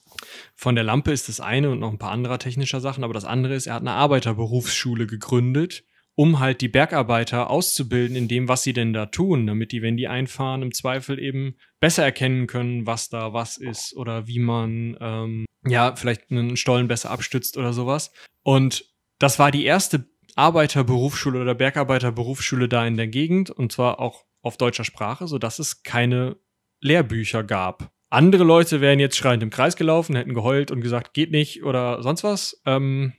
[0.55, 3.25] von der Lampe ist das eine und noch ein paar anderer technischer Sachen, aber das
[3.25, 5.83] andere ist, er hat eine Arbeiterberufsschule gegründet
[6.15, 9.97] um halt die Bergarbeiter auszubilden in dem, was sie denn da tun, damit die, wenn
[9.97, 14.97] die einfahren, im Zweifel eben besser erkennen können, was da was ist oder wie man
[14.99, 18.11] ähm, ja vielleicht einen Stollen besser abstützt oder sowas.
[18.43, 18.85] Und
[19.19, 24.57] das war die erste Arbeiterberufsschule oder Bergarbeiterberufsschule da in der Gegend und zwar auch auf
[24.57, 26.37] deutscher Sprache, so dass es keine
[26.81, 27.91] Lehrbücher gab.
[28.09, 32.01] Andere Leute wären jetzt schreiend im Kreis gelaufen, hätten geheult und gesagt, geht nicht oder
[32.01, 32.61] sonst was.
[32.65, 33.13] Ähm,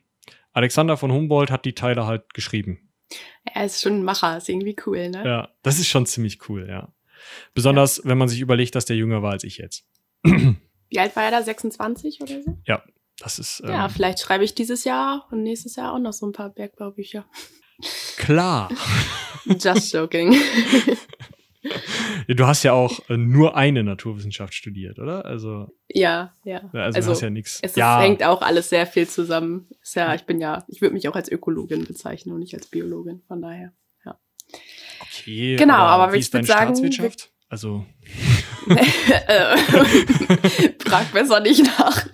[0.52, 2.90] Alexander von Humboldt hat die Teile halt geschrieben.
[3.44, 5.24] Er ist schon ein Macher, ist irgendwie cool, ne?
[5.24, 6.92] Ja, das ist schon ziemlich cool, ja.
[7.54, 8.04] Besonders, ja.
[8.06, 9.84] wenn man sich überlegt, dass der jünger war als ich jetzt.
[10.22, 11.42] Wie alt war er da?
[11.42, 12.58] 26 oder so?
[12.64, 12.82] Ja,
[13.18, 13.62] das ist.
[13.64, 16.50] Ähm, ja, vielleicht schreibe ich dieses Jahr und nächstes Jahr auch noch so ein paar
[16.50, 17.26] Bergbaubücher.
[18.16, 18.70] Klar.
[19.46, 20.34] Just joking.
[22.28, 25.24] du hast ja auch äh, nur eine Naturwissenschaft studiert, oder?
[25.24, 26.70] Also ja, ja.
[26.72, 27.58] Also, also hast ja nichts.
[27.62, 28.00] Es ja.
[28.00, 29.68] hängt auch alles sehr viel zusammen.
[29.82, 32.66] Ist ja, ich bin ja, ich würde mich auch als Ökologin bezeichnen und nicht als
[32.66, 33.22] Biologin.
[33.28, 33.72] Von daher,
[34.04, 34.18] ja.
[35.00, 35.56] Okay.
[35.56, 37.30] Genau, aber, aber wie ich würde sagen, Staatswirtschaft?
[37.48, 37.84] Also
[38.68, 39.56] äh,
[40.78, 42.06] frag besser nicht nach.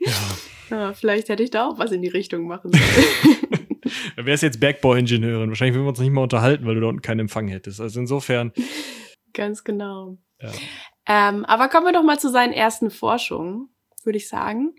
[0.00, 0.12] ja.
[0.70, 0.92] ja.
[0.92, 3.36] Vielleicht hätte ich da auch was in die Richtung machen sollen.
[4.16, 5.48] Wer ist jetzt Bergbauingenieurin?
[5.48, 7.80] Wahrscheinlich würden wir uns nicht mal unterhalten, weil du da unten keinen Empfang hättest.
[7.80, 8.52] Also insofern.
[9.32, 10.18] Ganz genau.
[10.40, 10.52] Ja.
[11.06, 13.68] Ähm, aber kommen wir doch mal zu seinen ersten Forschungen,
[14.04, 14.74] würde ich sagen.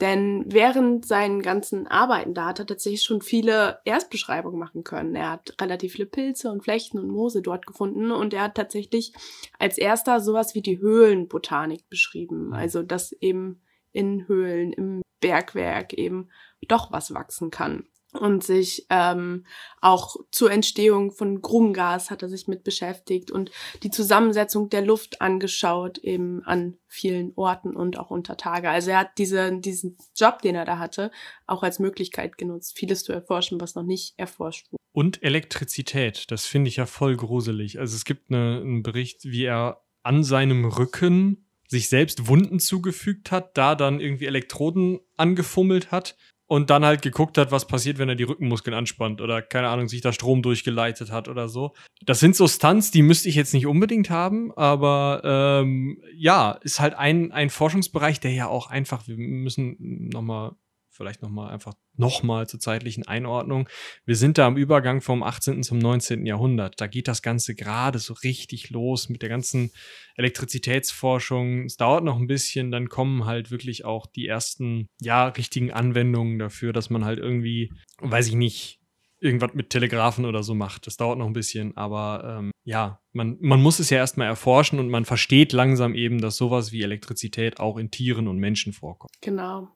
[0.00, 5.16] Denn während seinen ganzen Arbeiten da hat er tatsächlich schon viele Erstbeschreibungen machen können.
[5.16, 9.12] Er hat relativ viele Pilze und Flechten und Moose dort gefunden und er hat tatsächlich
[9.58, 12.48] als erster sowas wie die Höhlenbotanik beschrieben.
[12.48, 12.52] Mhm.
[12.52, 16.28] Also, dass eben in Höhlen, im Bergwerk eben
[16.68, 19.44] doch was wachsen kann und sich ähm,
[19.80, 23.50] auch zur Entstehung von Grubengas hat er sich mit beschäftigt und
[23.82, 28.70] die Zusammensetzung der Luft angeschaut, eben an vielen Orten und auch unter Tage.
[28.70, 31.10] Also er hat diese, diesen Job, den er da hatte,
[31.46, 34.78] auch als Möglichkeit genutzt, vieles zu erforschen, was noch nicht erforscht wurde.
[34.92, 37.78] Und Elektrizität, das finde ich ja voll gruselig.
[37.78, 43.30] Also es gibt eine, einen Bericht, wie er an seinem Rücken sich selbst Wunden zugefügt
[43.30, 46.16] hat, da dann irgendwie Elektroden angefummelt hat
[46.48, 49.86] und dann halt geguckt hat, was passiert, wenn er die Rückenmuskeln anspannt oder keine Ahnung,
[49.86, 51.74] sich da Strom durchgeleitet hat oder so.
[52.04, 56.80] Das sind so Stunts, die müsste ich jetzt nicht unbedingt haben, aber ähm, ja, ist
[56.80, 60.52] halt ein, ein Forschungsbereich, der ja auch einfach, wir müssen nochmal
[60.98, 63.68] vielleicht nochmal einfach nochmal zur zeitlichen Einordnung.
[64.04, 65.62] Wir sind da am Übergang vom 18.
[65.62, 66.26] zum 19.
[66.26, 66.80] Jahrhundert.
[66.80, 69.70] Da geht das Ganze gerade so richtig los mit der ganzen
[70.16, 71.64] Elektrizitätsforschung.
[71.64, 76.38] Es dauert noch ein bisschen, dann kommen halt wirklich auch die ersten, ja, richtigen Anwendungen
[76.38, 78.78] dafür, dass man halt irgendwie, weiß ich nicht,
[79.20, 80.86] irgendwas mit Telegrafen oder so macht.
[80.86, 84.78] Das dauert noch ein bisschen, aber ähm, ja, man, man muss es ja erstmal erforschen
[84.78, 89.12] und man versteht langsam eben, dass sowas wie Elektrizität auch in Tieren und Menschen vorkommt.
[89.20, 89.68] Genau.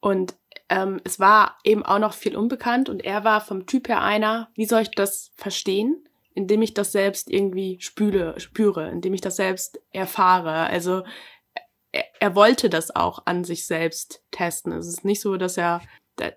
[0.00, 0.36] Und
[0.68, 4.48] ähm, es war eben auch noch viel unbekannt und er war vom Typ her einer,
[4.54, 6.08] wie soll ich das verstehen?
[6.34, 10.52] Indem ich das selbst irgendwie spüle, spüre, indem ich das selbst erfahre.
[10.52, 11.04] Also
[11.92, 14.72] er, er wollte das auch an sich selbst testen.
[14.72, 15.80] Es ist nicht so, dass er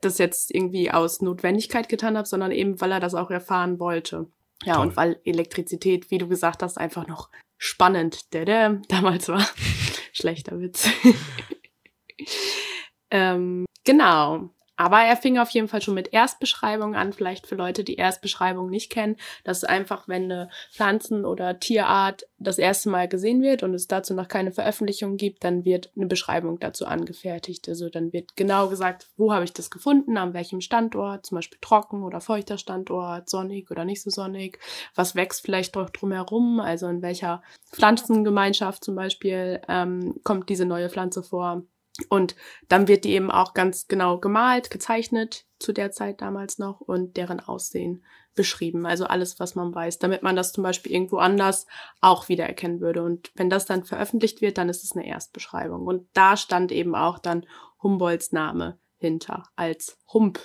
[0.02, 4.28] das jetzt irgendwie aus Notwendigkeit getan hat, sondern eben, weil er das auch erfahren wollte.
[4.64, 4.88] Ja, Toll.
[4.88, 9.48] und weil Elektrizität, wie du gesagt hast, einfach noch spannend der, der damals war.
[10.14, 10.90] Schlechter Witz.
[13.12, 14.50] ähm, genau.
[14.80, 18.70] Aber er fing auf jeden Fall schon mit Erstbeschreibungen an, vielleicht für Leute, die Erstbeschreibungen
[18.70, 19.18] nicht kennen.
[19.44, 23.88] Das ist einfach, wenn eine Pflanzen- oder Tierart das erste Mal gesehen wird und es
[23.88, 27.68] dazu noch keine Veröffentlichung gibt, dann wird eine Beschreibung dazu angefertigt.
[27.68, 31.58] Also dann wird genau gesagt, wo habe ich das gefunden, an welchem Standort, zum Beispiel
[31.60, 34.60] trocken oder feuchter Standort, sonnig oder nicht so sonnig,
[34.94, 37.42] was wächst vielleicht doch drumherum, also in welcher
[37.72, 41.64] Pflanzengemeinschaft zum Beispiel ähm, kommt diese neue Pflanze vor
[42.10, 42.36] und
[42.68, 47.18] dann wird die eben auch ganz genau gemalt, gezeichnet zu der Zeit damals noch und
[47.18, 48.04] deren Aussehen
[48.36, 48.86] beschrieben.
[48.86, 51.66] Also alles, was man weiß, damit man das zum Beispiel irgendwo anders
[52.00, 53.04] auch wiedererkennen würde.
[53.04, 55.86] Und wenn das dann veröffentlicht wird, dann ist es eine Erstbeschreibung.
[55.86, 57.46] Und da stand eben auch dann
[57.82, 60.40] Humboldts Name hinter als Hump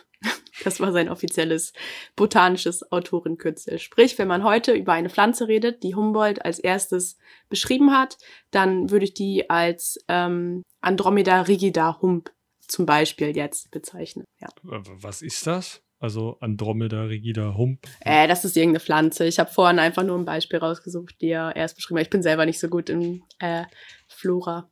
[0.64, 1.72] das war sein offizielles
[2.16, 3.78] botanisches Autorenkürzel.
[3.78, 7.16] Sprich, wenn man heute über eine Pflanze redet, die Humboldt als erstes
[7.48, 8.18] beschrieben hat,
[8.50, 14.24] dann würde ich die als ähm, Andromeda rigida hump zum Beispiel jetzt bezeichnen.
[14.40, 14.48] Ja.
[14.62, 15.82] Was ist das?
[15.98, 17.86] Also Andromeda rigida hump?
[18.00, 19.24] Äh, das ist irgendeine Pflanze.
[19.24, 22.06] Ich habe vorhin einfach nur ein Beispiel rausgesucht, die er erst beschrieben hat.
[22.06, 23.64] Ich bin selber nicht so gut in äh,
[24.08, 24.68] Flora.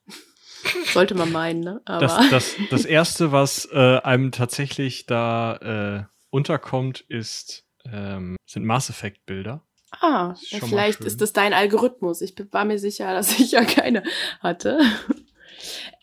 [0.92, 1.81] Sollte man meinen, ne?
[1.85, 8.64] Aber das, das, das Erste, was äh, einem tatsächlich da äh, unterkommt, ist, ähm, sind
[8.64, 9.62] Mass Effect Bilder.
[10.01, 12.20] Ah, ja, vielleicht ist das dein Algorithmus.
[12.20, 14.03] Ich war mir sicher, dass ich ja keine
[14.40, 14.79] hatte.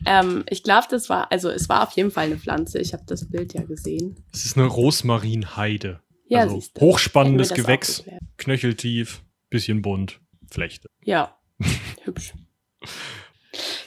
[0.06, 2.80] ähm, ich glaube, das war, also es war auf jeden Fall eine Pflanze.
[2.80, 4.24] Ich habe das Bild ja gesehen.
[4.34, 6.02] Es ist eine Rosmarinheide.
[6.30, 8.04] Ja, also hochspannendes Gewächs,
[8.38, 10.20] knöcheltief, bisschen bunt,
[10.52, 10.90] Flechte.
[11.04, 11.38] Ja,
[12.04, 12.34] hübsch.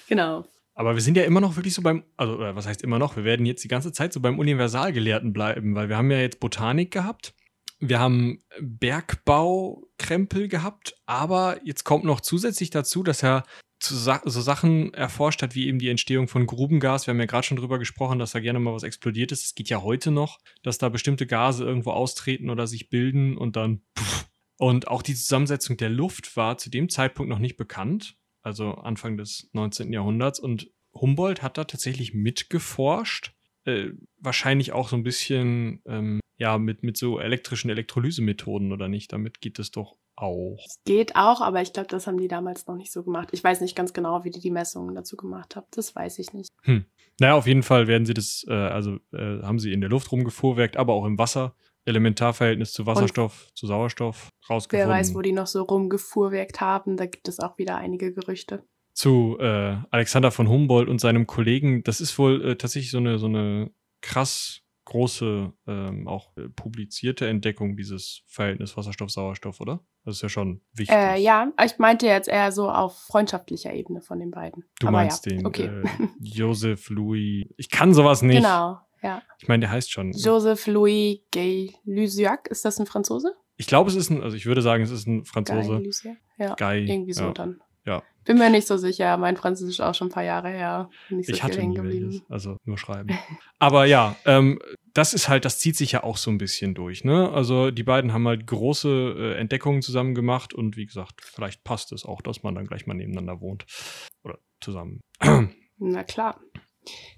[0.08, 0.46] Genau.
[0.80, 3.24] Aber wir sind ja immer noch wirklich so beim, also was heißt immer noch, wir
[3.24, 6.90] werden jetzt die ganze Zeit so beim Universalgelehrten bleiben, weil wir haben ja jetzt Botanik
[6.90, 7.34] gehabt,
[7.80, 13.42] wir haben Bergbaukrempel gehabt, aber jetzt kommt noch zusätzlich dazu, dass er
[13.82, 17.06] so Sachen erforscht hat, wie eben die Entstehung von Grubengas.
[17.06, 19.44] Wir haben ja gerade schon drüber gesprochen, dass da gerne mal was explodiert ist.
[19.44, 23.54] Es geht ja heute noch, dass da bestimmte Gase irgendwo austreten oder sich bilden und
[23.54, 23.82] dann.
[23.98, 24.28] Pff.
[24.56, 29.16] Und auch die Zusammensetzung der Luft war zu dem Zeitpunkt noch nicht bekannt also Anfang
[29.16, 29.92] des 19.
[29.92, 30.40] Jahrhunderts.
[30.40, 33.32] Und Humboldt hat da tatsächlich mitgeforscht.
[33.64, 39.12] Äh, wahrscheinlich auch so ein bisschen ähm, ja mit, mit so elektrischen Elektrolysemethoden oder nicht.
[39.12, 40.58] Damit geht es doch auch.
[40.66, 43.28] Es geht auch, aber ich glaube, das haben die damals noch nicht so gemacht.
[43.32, 45.66] Ich weiß nicht ganz genau, wie die die Messungen dazu gemacht haben.
[45.70, 46.50] Das weiß ich nicht.
[46.62, 46.84] Hm.
[47.20, 50.12] Naja, auf jeden Fall werden sie das, äh, also äh, haben sie in der Luft
[50.12, 51.54] rumgefuhrwerkt, aber auch im Wasser.
[51.90, 54.88] Elementarverhältnis zu Wasserstoff, Und zu Sauerstoff rausgefunden.
[54.88, 58.64] Wer weiß, wo die noch so rumgefuhrwerkt haben, da gibt es auch wieder einige Gerüchte.
[58.92, 63.18] Zu äh, Alexander von Humboldt und seinem Kollegen, das ist wohl äh, tatsächlich so eine,
[63.18, 69.84] so eine krass große, ähm, auch äh, publizierte Entdeckung, dieses Verhältnis Wasserstoff-Sauerstoff, oder?
[70.04, 70.96] Das ist ja schon wichtig.
[70.96, 74.64] Äh, ja, ich meinte jetzt eher so auf freundschaftlicher Ebene von den beiden.
[74.80, 75.66] Du Aber meinst ja, den okay.
[75.66, 75.88] äh,
[76.20, 77.46] Joseph Louis.
[77.56, 78.38] Ich kann sowas nicht.
[78.38, 79.22] Genau, ja.
[79.38, 80.12] Ich meine, der heißt schon.
[80.12, 83.34] Joseph Louis Gay Lusiac, ist das ein Franzose?
[83.56, 85.82] Ich glaube, es ist ein, also ich würde sagen, es ist ein Franzose.
[85.82, 86.16] Guy?
[86.38, 87.32] Ja, Guy, irgendwie so ja.
[87.32, 87.60] dann.
[87.84, 88.02] Ja.
[88.24, 89.16] Bin mir nicht so sicher.
[89.16, 90.90] Mein Französisch ist auch schon ein paar Jahre her.
[91.08, 93.08] Nicht so ich hatte nie welches, also nur schreiben.
[93.58, 94.58] Aber ja, ähm,
[94.92, 97.04] das ist halt, das zieht sich ja auch so ein bisschen durch.
[97.04, 97.30] Ne?
[97.30, 101.92] Also die beiden haben halt große äh, Entdeckungen zusammen gemacht und wie gesagt, vielleicht passt
[101.92, 103.64] es auch, dass man dann gleich mal nebeneinander wohnt
[104.22, 105.00] oder zusammen.
[105.78, 106.40] Na klar.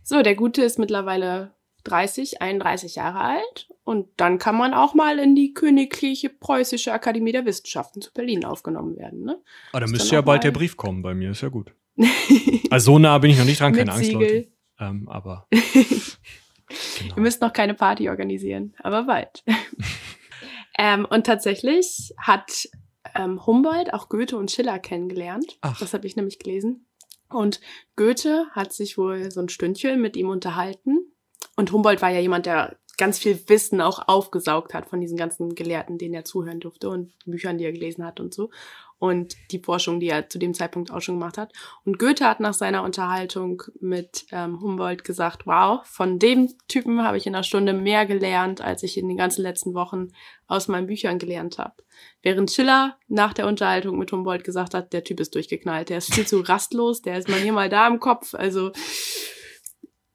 [0.02, 5.18] So, der Gute ist mittlerweile 30, 31 Jahre alt und dann kann man auch mal
[5.18, 9.24] in die Königliche Preußische Akademie der Wissenschaften zu Berlin aufgenommen werden.
[9.24, 9.40] Ne?
[9.72, 11.74] Ah, da müsste ja bald der Brief kommen bei mir, ist ja gut.
[12.70, 14.48] also so nah bin ich noch nicht dran, keine Angst, Leute.
[14.78, 17.16] Ähm, aber genau.
[17.16, 19.44] Wir müssen noch keine Party organisieren, aber bald.
[20.78, 22.68] ähm, und tatsächlich hat
[23.14, 25.58] ähm, Humboldt auch Goethe und Schiller kennengelernt.
[25.60, 25.78] Ach.
[25.78, 26.86] Das habe ich nämlich gelesen.
[27.28, 27.60] Und
[27.96, 31.11] Goethe hat sich wohl so ein Stündchen mit ihm unterhalten
[31.56, 35.54] und Humboldt war ja jemand, der ganz viel Wissen auch aufgesaugt hat von diesen ganzen
[35.54, 38.50] Gelehrten, denen er zuhören durfte und Büchern, die er gelesen hat und so.
[39.02, 41.52] und die Forschung, die er zu dem Zeitpunkt auch schon gemacht hat.
[41.84, 47.16] Und Goethe hat nach seiner Unterhaltung mit ähm, Humboldt gesagt, wow, von dem Typen habe
[47.16, 50.12] ich in einer Stunde mehr gelernt, als ich in den ganzen letzten Wochen
[50.46, 51.74] aus meinen Büchern gelernt habe.
[52.22, 56.14] Während Schiller nach der Unterhaltung mit Humboldt gesagt hat, der Typ ist durchgeknallt, der ist
[56.14, 58.70] viel zu rastlos, der ist mal hier mal da im Kopf, also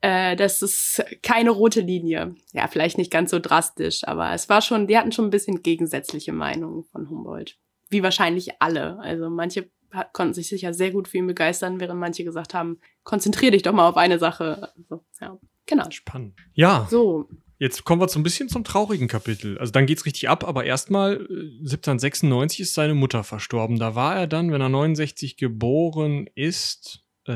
[0.01, 2.35] äh, das ist keine rote Linie.
[2.53, 5.63] Ja, vielleicht nicht ganz so drastisch, aber es war schon, die hatten schon ein bisschen
[5.63, 7.57] gegensätzliche Meinungen von Humboldt
[7.89, 8.99] wie wahrscheinlich alle.
[8.99, 9.69] Also manche
[10.13, 13.73] konnten sich sicher sehr gut für ihn begeistern, während manche gesagt haben, konzentrier dich doch
[13.73, 14.73] mal auf eine Sache.
[14.75, 15.89] Also, ja, genau.
[15.89, 16.35] Spannend.
[16.53, 16.87] Ja.
[16.89, 17.29] So.
[17.59, 19.57] Jetzt kommen wir so ein bisschen zum traurigen Kapitel.
[19.57, 23.79] Also dann geht's richtig ab, aber erstmal 1796 äh, ist seine Mutter verstorben.
[23.79, 27.31] Da war er dann, wenn er 69 geboren ist, äh,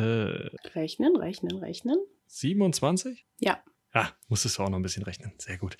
[0.75, 1.97] rechnen, rechnen, rechnen.
[2.31, 3.25] 27?
[3.39, 3.59] Ja.
[3.93, 5.33] Ja, musstest du auch noch ein bisschen rechnen.
[5.37, 5.75] Sehr gut.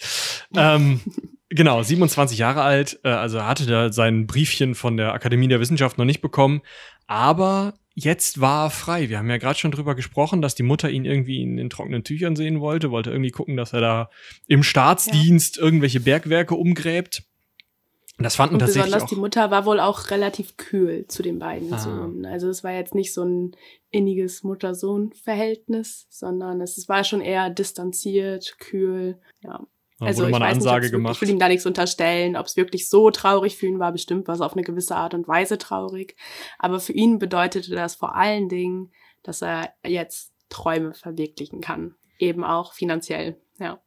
[0.56, 1.00] ähm,
[1.50, 5.98] genau, 27 Jahre alt, äh, also hatte da sein Briefchen von der Akademie der Wissenschaft
[5.98, 6.62] noch nicht bekommen,
[7.08, 9.10] aber jetzt war er frei.
[9.10, 12.04] Wir haben ja gerade schon drüber gesprochen, dass die Mutter ihn irgendwie in, in, trockenen
[12.04, 14.10] Tüchern sehen wollte, wollte irgendwie gucken, dass er da
[14.48, 15.64] im Staatsdienst ja.
[15.64, 17.24] irgendwelche Bergwerke umgräbt.
[18.24, 21.40] Das fanden und tatsächlich besonders auch die Mutter war wohl auch relativ kühl zu den
[21.40, 21.80] beiden ah.
[21.80, 22.26] Sohnen.
[22.26, 23.56] Also es war jetzt nicht so ein
[23.90, 29.20] inniges Mutter-Sohn-Verhältnis, sondern es war schon eher distanziert, kühl.
[29.42, 29.62] Ja.
[30.00, 31.16] Da also wurde mal eine Ansage nicht, gemacht.
[31.16, 33.92] Ich will ihm da nichts unterstellen, ob es wirklich so traurig für ihn war.
[33.92, 36.16] Bestimmt war es auf eine gewisse Art und Weise traurig.
[36.58, 41.96] Aber für ihn bedeutete das vor allen Dingen, dass er jetzt Träume verwirklichen kann.
[42.22, 43.82] Eben auch finanziell, ja.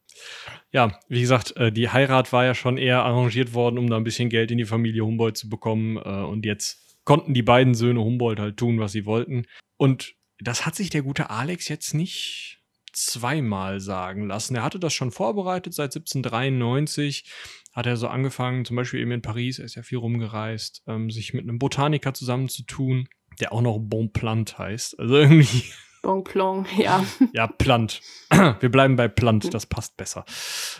[0.72, 4.04] Ja, wie gesagt, äh, die Heirat war ja schon eher arrangiert worden, um da ein
[4.04, 5.96] bisschen Geld in die Familie Humboldt zu bekommen.
[5.96, 9.46] Äh, und jetzt konnten die beiden Söhne Humboldt halt tun, was sie wollten.
[9.76, 12.60] Und das hat sich der gute Alex jetzt nicht
[12.92, 14.56] zweimal sagen lassen.
[14.56, 17.24] Er hatte das schon vorbereitet seit 1793.
[17.72, 21.10] Hat er so angefangen, zum Beispiel eben in Paris, er ist ja viel rumgereist, ähm,
[21.10, 23.08] sich mit einem Botaniker zusammenzutun,
[23.40, 24.98] der auch noch Bonplant heißt.
[24.98, 25.64] Also irgendwie
[26.04, 27.04] Bonplon, ja.
[27.32, 28.00] Ja, Plant.
[28.60, 30.24] Wir bleiben bei Plant, das passt besser.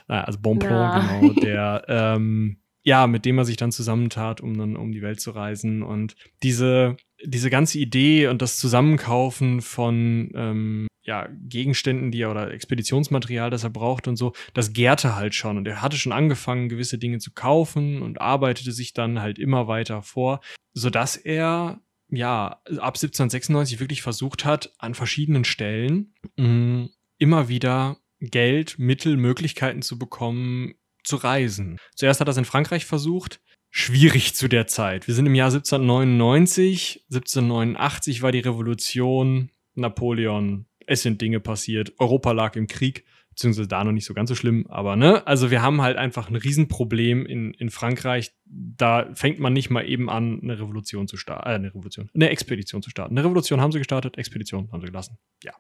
[0.06, 1.18] Also Bonplon, ja.
[1.18, 5.20] genau, der, ähm, ja, mit dem er sich dann zusammentat, um dann um die Welt
[5.20, 5.82] zu reisen.
[5.82, 12.50] Und diese, diese ganze Idee und das Zusammenkaufen von ähm, ja, Gegenständen, die er oder
[12.50, 15.56] Expeditionsmaterial, das er braucht und so, das gärte halt schon.
[15.56, 19.66] Und er hatte schon angefangen, gewisse Dinge zu kaufen und arbeitete sich dann halt immer
[19.66, 20.40] weiter vor,
[20.74, 21.80] sodass er
[22.16, 29.16] ja, ab 1796 wirklich versucht hat, an verschiedenen Stellen mh, mm, immer wieder Geld, Mittel,
[29.16, 31.79] Möglichkeiten zu bekommen, zu reisen.
[31.94, 35.07] Zuerst hat er es in Frankreich versucht, schwierig zu der Zeit.
[35.07, 42.33] Wir sind im Jahr 1799, 1789 war die Revolution, Napoleon, es sind Dinge passiert, Europa
[42.33, 45.61] lag im Krieg beziehungsweise da noch nicht so ganz so schlimm, aber ne, also wir
[45.61, 48.33] haben halt einfach ein Riesenproblem in, in Frankreich.
[48.44, 52.31] Da fängt man nicht mal eben an, eine Revolution zu starten, äh, eine Revolution, eine
[52.31, 53.14] Expedition zu starten.
[53.14, 55.18] Eine Revolution haben sie gestartet, Expedition haben sie gelassen.
[55.42, 55.53] Ja.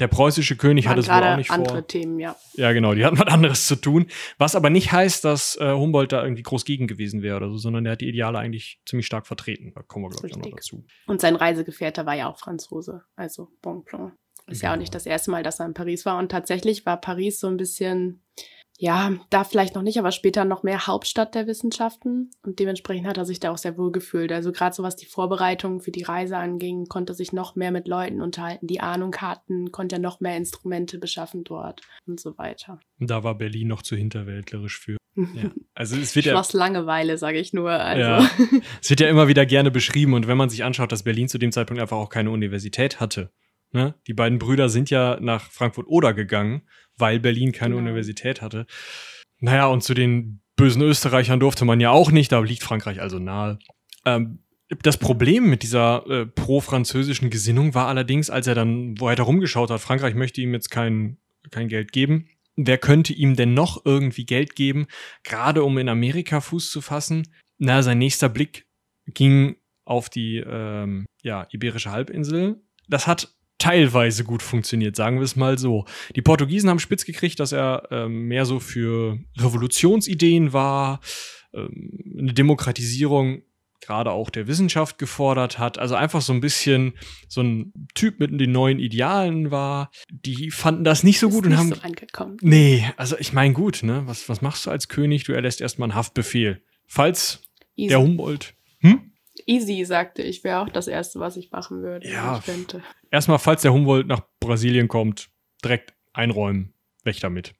[0.00, 1.86] Der preußische König hat es wohl auch nicht andere vor.
[1.86, 2.34] Themen, ja.
[2.54, 4.06] Ja, genau, die hatten was anderes zu tun.
[4.38, 7.58] Was aber nicht heißt, dass äh, Humboldt da irgendwie groß gegen gewesen wäre oder so,
[7.58, 9.72] sondern er hat die Ideale eigentlich ziemlich stark vertreten.
[9.74, 10.86] Da kommen wir, glaube ich, auch noch dazu.
[11.06, 14.14] Und sein Reisegefährte war ja auch Franzose, also Bonpland.
[14.52, 16.18] Ist ja auch nicht das erste Mal, dass er in Paris war.
[16.18, 18.22] Und tatsächlich war Paris so ein bisschen,
[18.78, 22.30] ja, da vielleicht noch nicht, aber später noch mehr Hauptstadt der Wissenschaften.
[22.42, 24.32] Und dementsprechend hat er sich da auch sehr wohl gefühlt.
[24.32, 27.86] Also gerade so was die Vorbereitung für die Reise anging, konnte sich noch mehr mit
[27.86, 32.80] Leuten unterhalten, die Ahnung hatten, konnte er noch mehr Instrumente beschaffen dort und so weiter.
[32.98, 34.96] Da war Berlin noch zu hinterwäldlerisch für.
[35.14, 35.50] Ja.
[35.74, 37.70] Also es wird Schloss ja, Langeweile, sage ich nur.
[37.70, 38.00] Also.
[38.00, 38.30] Ja.
[38.80, 41.36] Es wird ja immer wieder gerne beschrieben und wenn man sich anschaut, dass Berlin zu
[41.36, 43.30] dem Zeitpunkt einfach auch keine Universität hatte,
[43.72, 43.94] Ne?
[44.06, 46.62] Die beiden Brüder sind ja nach Frankfurt-Oder gegangen,
[46.96, 47.86] weil Berlin keine genau.
[47.88, 48.66] Universität hatte.
[49.40, 53.18] Naja, und zu den bösen Österreichern durfte man ja auch nicht, da liegt Frankreich also
[53.18, 53.58] nahe.
[54.04, 54.40] Ähm,
[54.82, 59.80] das Problem mit dieser äh, pro-französischen Gesinnung war allerdings, als er dann weiter rumgeschaut hat,
[59.80, 61.18] Frankreich möchte ihm jetzt kein,
[61.50, 62.28] kein Geld geben.
[62.56, 64.86] Wer könnte ihm denn noch irgendwie Geld geben,
[65.24, 67.34] gerade um in Amerika Fuß zu fassen?
[67.58, 68.66] Na, sein nächster Blick
[69.06, 72.62] ging auf die ähm, ja, Iberische Halbinsel.
[72.88, 75.84] Das hat teilweise gut funktioniert, sagen wir es mal so.
[76.16, 81.00] Die Portugiesen haben spitz gekriegt, dass er ähm, mehr so für Revolutionsideen war,
[81.54, 83.42] ähm, eine Demokratisierung
[83.80, 86.94] gerade auch der Wissenschaft gefordert hat, also einfach so ein bisschen
[87.28, 89.90] so ein Typ mit den neuen Idealen war.
[90.10, 92.38] Die fanden das nicht so gut und haben so angekommen.
[92.40, 94.02] Nee, also ich meine gut, ne?
[94.06, 95.24] Was was machst du als König?
[95.24, 96.62] Du erlässt erstmal einen Haftbefehl.
[96.86, 97.42] Falls
[97.76, 97.88] Easy.
[97.88, 98.54] der Humboldt
[99.46, 102.08] Easy, sagte ich, wäre auch das Erste, was ich machen würde.
[102.08, 102.38] Ja.
[102.38, 102.82] Ich könnte.
[103.10, 105.30] Erstmal, falls der Humboldt nach Brasilien kommt,
[105.64, 106.74] direkt einräumen.
[107.04, 107.54] Weg damit.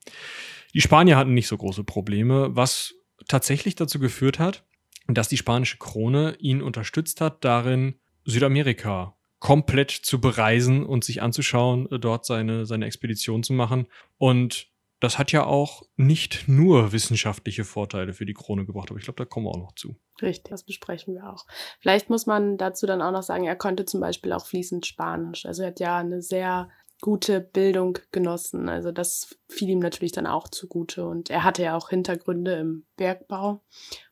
[0.74, 2.94] Die Spanier hatten nicht so große Probleme, was
[3.28, 4.64] tatsächlich dazu geführt hat,
[5.08, 11.88] dass die spanische Krone ihn unterstützt hat, darin Südamerika komplett zu bereisen und sich anzuschauen,
[11.90, 13.88] dort seine, seine Expedition zu machen.
[14.16, 14.71] Und
[15.02, 19.18] das hat ja auch nicht nur wissenschaftliche Vorteile für die Krone gebracht, aber ich glaube,
[19.18, 19.96] da kommen wir auch noch zu.
[20.20, 21.44] Richtig, das besprechen wir auch.
[21.80, 25.44] Vielleicht muss man dazu dann auch noch sagen, er konnte zum Beispiel auch fließend Spanisch.
[25.44, 28.68] Also er hat ja eine sehr gute Bildung genossen.
[28.68, 31.04] Also das fiel ihm natürlich dann auch zugute.
[31.04, 33.64] Und er hatte ja auch Hintergründe im Bergbau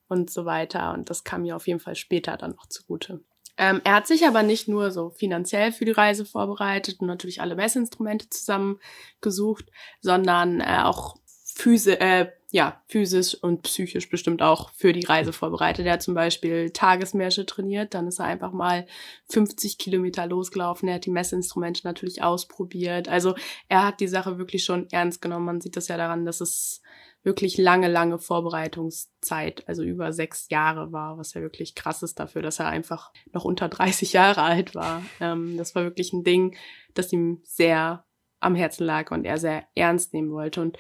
[0.09, 0.93] und so weiter.
[0.93, 3.22] Und das kam mir auf jeden Fall später dann noch zugute.
[3.61, 7.42] Ähm, er hat sich aber nicht nur so finanziell für die Reise vorbereitet und natürlich
[7.42, 9.66] alle Messinstrumente zusammengesucht,
[10.00, 15.86] sondern äh, auch physi äh, ja, physisch und psychisch bestimmt auch für die Reise vorbereitet.
[15.86, 18.86] Er hat zum Beispiel Tagesmärsche trainiert, dann ist er einfach mal
[19.28, 20.88] 50 Kilometer losgelaufen.
[20.88, 23.08] Er hat die Messinstrumente natürlich ausprobiert.
[23.08, 23.34] Also
[23.68, 25.44] er hat die Sache wirklich schon ernst genommen.
[25.44, 26.82] Man sieht das ja daran, dass es
[27.23, 32.43] wirklich lange, lange Vorbereitungszeit, also über sechs Jahre war, was ja wirklich krass ist dafür,
[32.43, 35.03] dass er einfach noch unter 30 Jahre alt war.
[35.21, 36.57] Ähm, das war wirklich ein Ding,
[36.95, 38.05] das ihm sehr
[38.41, 40.62] am Herzen lag und er sehr ernst nehmen wollte.
[40.62, 40.79] Und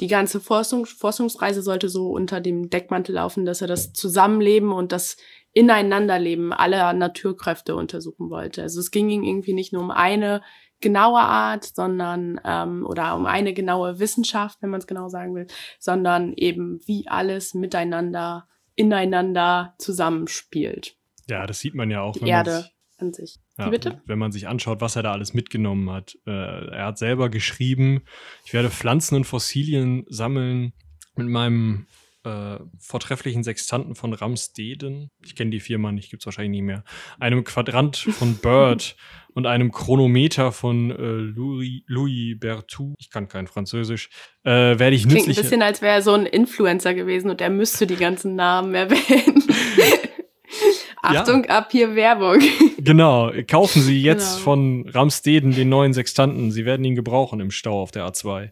[0.00, 4.90] die ganze Forschung, Forschungsreise sollte so unter dem Deckmantel laufen, dass er das Zusammenleben und
[4.90, 5.16] das
[5.52, 8.62] Ineinanderleben aller Naturkräfte untersuchen wollte.
[8.62, 10.42] Also es ging ihm irgendwie nicht nur um eine
[10.80, 15.46] genaue Art, sondern ähm, oder um eine genaue Wissenschaft, wenn man es genau sagen will,
[15.78, 20.96] sondern eben wie alles miteinander, ineinander zusammenspielt.
[21.28, 22.12] Ja, das sieht man ja auch.
[22.12, 22.66] Die Erde
[22.98, 23.38] an sich.
[23.58, 24.00] Ja, bitte?
[24.06, 26.16] Wenn man sich anschaut, was er da alles mitgenommen hat.
[26.26, 28.02] Äh, er hat selber geschrieben,
[28.44, 30.72] ich werde Pflanzen und Fossilien sammeln
[31.14, 31.86] mit meinem
[32.26, 35.10] äh, vortrefflichen Sextanten von Ramsteden.
[35.24, 36.82] Ich kenne die Firma nicht, gibt's wahrscheinlich nie mehr.
[37.20, 38.96] Einem Quadrant von Bird
[39.34, 42.94] und einem Chronometer von äh, Louis, Louis Berthoud.
[42.98, 44.10] Ich kann kein Französisch.
[44.42, 45.38] Äh, werde ich Klingt nützlich.
[45.38, 48.74] ein bisschen, als wäre er so ein Influencer gewesen und er müsste die ganzen Namen
[48.74, 49.44] erwähnen.
[51.02, 51.50] Achtung, ja.
[51.50, 52.40] ab hier Werbung.
[52.78, 54.44] Genau, kaufen Sie jetzt genau.
[54.44, 56.50] von Ramsteden den neuen Sextanten.
[56.50, 58.50] Sie werden ihn gebrauchen im Stau auf der A2.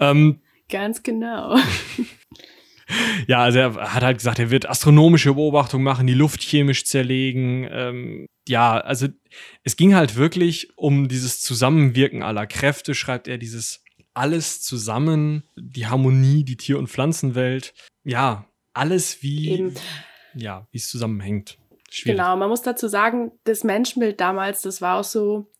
[0.00, 1.56] Ähm, Ganz genau.
[3.26, 7.68] ja, also er hat halt gesagt, er wird astronomische Beobachtungen machen, die Luft chemisch zerlegen.
[7.70, 9.08] Ähm, ja, also
[9.62, 13.82] es ging halt wirklich um dieses Zusammenwirken aller Kräfte, schreibt er, dieses
[14.14, 17.74] alles zusammen, die Harmonie, die Tier- und Pflanzenwelt.
[18.04, 19.74] Ja, alles wie, Eben.
[20.34, 21.58] ja, wie es zusammenhängt.
[21.90, 22.18] Schwierig.
[22.18, 25.52] Genau, man muss dazu sagen, das Menschenbild damals, das war auch so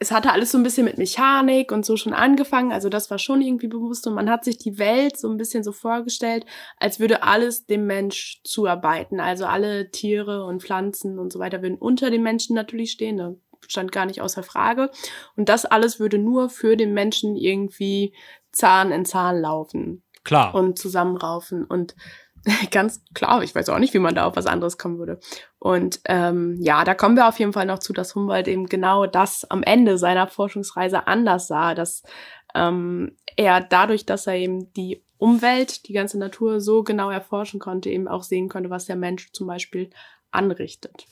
[0.00, 3.18] es hatte alles so ein bisschen mit Mechanik und so schon angefangen, also das war
[3.18, 6.46] schon irgendwie bewusst und man hat sich die Welt so ein bisschen so vorgestellt,
[6.76, 9.18] als würde alles dem Mensch zuarbeiten.
[9.18, 13.34] Also alle Tiere und Pflanzen und so weiter würden unter dem Menschen natürlich stehen, da
[13.66, 14.90] stand gar nicht außer Frage.
[15.36, 18.14] Und das alles würde nur für den Menschen irgendwie
[18.52, 20.04] Zahn in Zahn laufen.
[20.22, 20.54] Klar.
[20.54, 21.96] Und zusammenraufen und
[22.70, 25.20] Ganz klar, ich weiß auch nicht, wie man da auf was anderes kommen würde.
[25.58, 29.06] Und ähm, ja, da kommen wir auf jeden Fall noch zu, dass Humboldt eben genau
[29.06, 32.02] das am Ende seiner Forschungsreise anders sah, dass
[32.54, 37.90] ähm, er dadurch, dass er eben die Umwelt, die ganze Natur so genau erforschen konnte,
[37.90, 39.90] eben auch sehen konnte, was der Mensch zum Beispiel
[40.30, 41.06] anrichtet.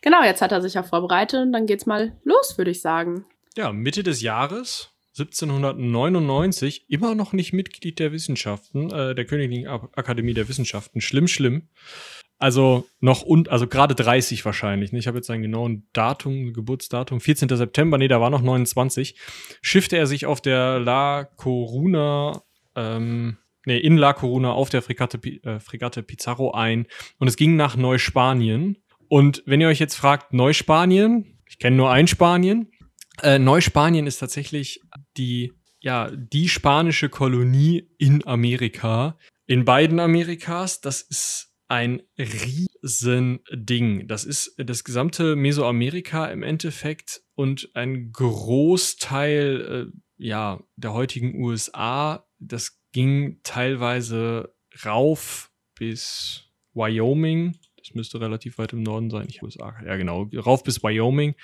[0.00, 3.26] Genau, jetzt hat er sich ja vorbereitet und dann geht's mal los, würde ich sagen.
[3.56, 10.34] Ja, Mitte des Jahres 1799 immer noch nicht Mitglied der Wissenschaften, äh, der Königlichen Akademie
[10.34, 11.00] der Wissenschaften.
[11.00, 11.68] Schlimm, schlimm.
[12.38, 14.90] Also noch und also gerade 30 wahrscheinlich.
[14.90, 14.98] Ne?
[14.98, 17.48] Ich habe jetzt ein genauen Datum, Geburtsdatum, 14.
[17.48, 19.16] September, nee, da war noch 29.
[19.60, 22.42] Schiffte er sich auf der La Coruna,
[22.74, 26.86] ähm, nee, in La Coruna auf der Fregatte, äh, Fregatte Pizarro ein
[27.18, 28.78] und es ging nach Neuspanien.
[29.06, 32.72] Und wenn ihr euch jetzt fragt, Neuspanien, ich kenne nur ein Spanien,
[33.22, 34.80] äh, Neuspanien ist tatsächlich
[35.16, 39.18] die, ja, die spanische Kolonie in Amerika.
[39.46, 44.06] In beiden Amerikas, das ist ein Riesending.
[44.06, 52.26] Das ist das gesamte Mesoamerika im Endeffekt und ein Großteil äh, ja, der heutigen USA.
[52.38, 54.54] Das ging teilweise
[54.84, 56.44] rauf bis
[56.74, 57.56] Wyoming.
[57.76, 59.26] Das müsste relativ weit im Norden sein.
[59.28, 59.74] Ich USA.
[59.84, 60.28] Ja, genau.
[60.36, 61.34] Rauf bis Wyoming.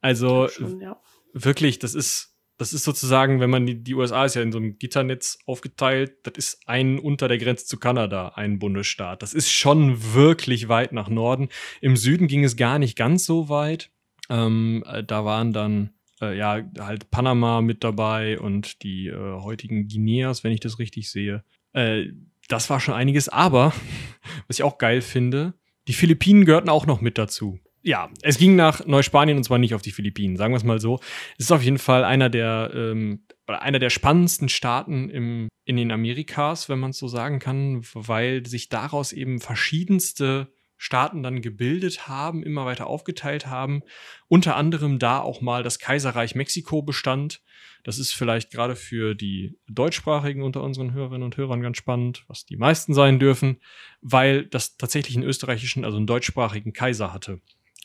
[0.00, 1.00] Also schon, ja
[1.32, 4.58] wirklich, das ist, das ist sozusagen, wenn man die, die USA ist ja in so
[4.58, 9.22] einem Gitternetz aufgeteilt, das ist ein unter der Grenze zu Kanada, ein Bundesstaat.
[9.22, 11.48] Das ist schon wirklich weit nach Norden.
[11.80, 13.90] Im Süden ging es gar nicht ganz so weit.
[14.28, 15.90] Ähm, äh, da waren dann
[16.20, 21.10] äh, ja halt Panama mit dabei und die äh, heutigen Guineas, wenn ich das richtig
[21.10, 21.44] sehe.
[21.72, 22.06] Äh,
[22.48, 23.72] das war schon einiges, aber
[24.48, 25.54] was ich auch geil finde,
[25.86, 29.74] die Philippinen gehörten auch noch mit dazu ja, es ging nach Neuspanien und zwar nicht
[29.74, 31.00] auf die Philippinen, sagen wir es mal so.
[31.38, 35.92] Es ist auf jeden Fall einer der, ähm, einer der spannendsten Staaten im, in den
[35.92, 42.08] Amerikas, wenn man es so sagen kann, weil sich daraus eben verschiedenste Staaten dann gebildet
[42.08, 43.82] haben, immer weiter aufgeteilt haben.
[44.28, 47.42] Unter anderem da auch mal das Kaiserreich Mexiko bestand.
[47.84, 52.44] Das ist vielleicht gerade für die Deutschsprachigen unter unseren Hörerinnen und Hörern ganz spannend, was
[52.44, 53.60] die meisten sein dürfen,
[54.00, 57.40] weil das tatsächlich einen österreichischen, also einen deutschsprachigen Kaiser hatte.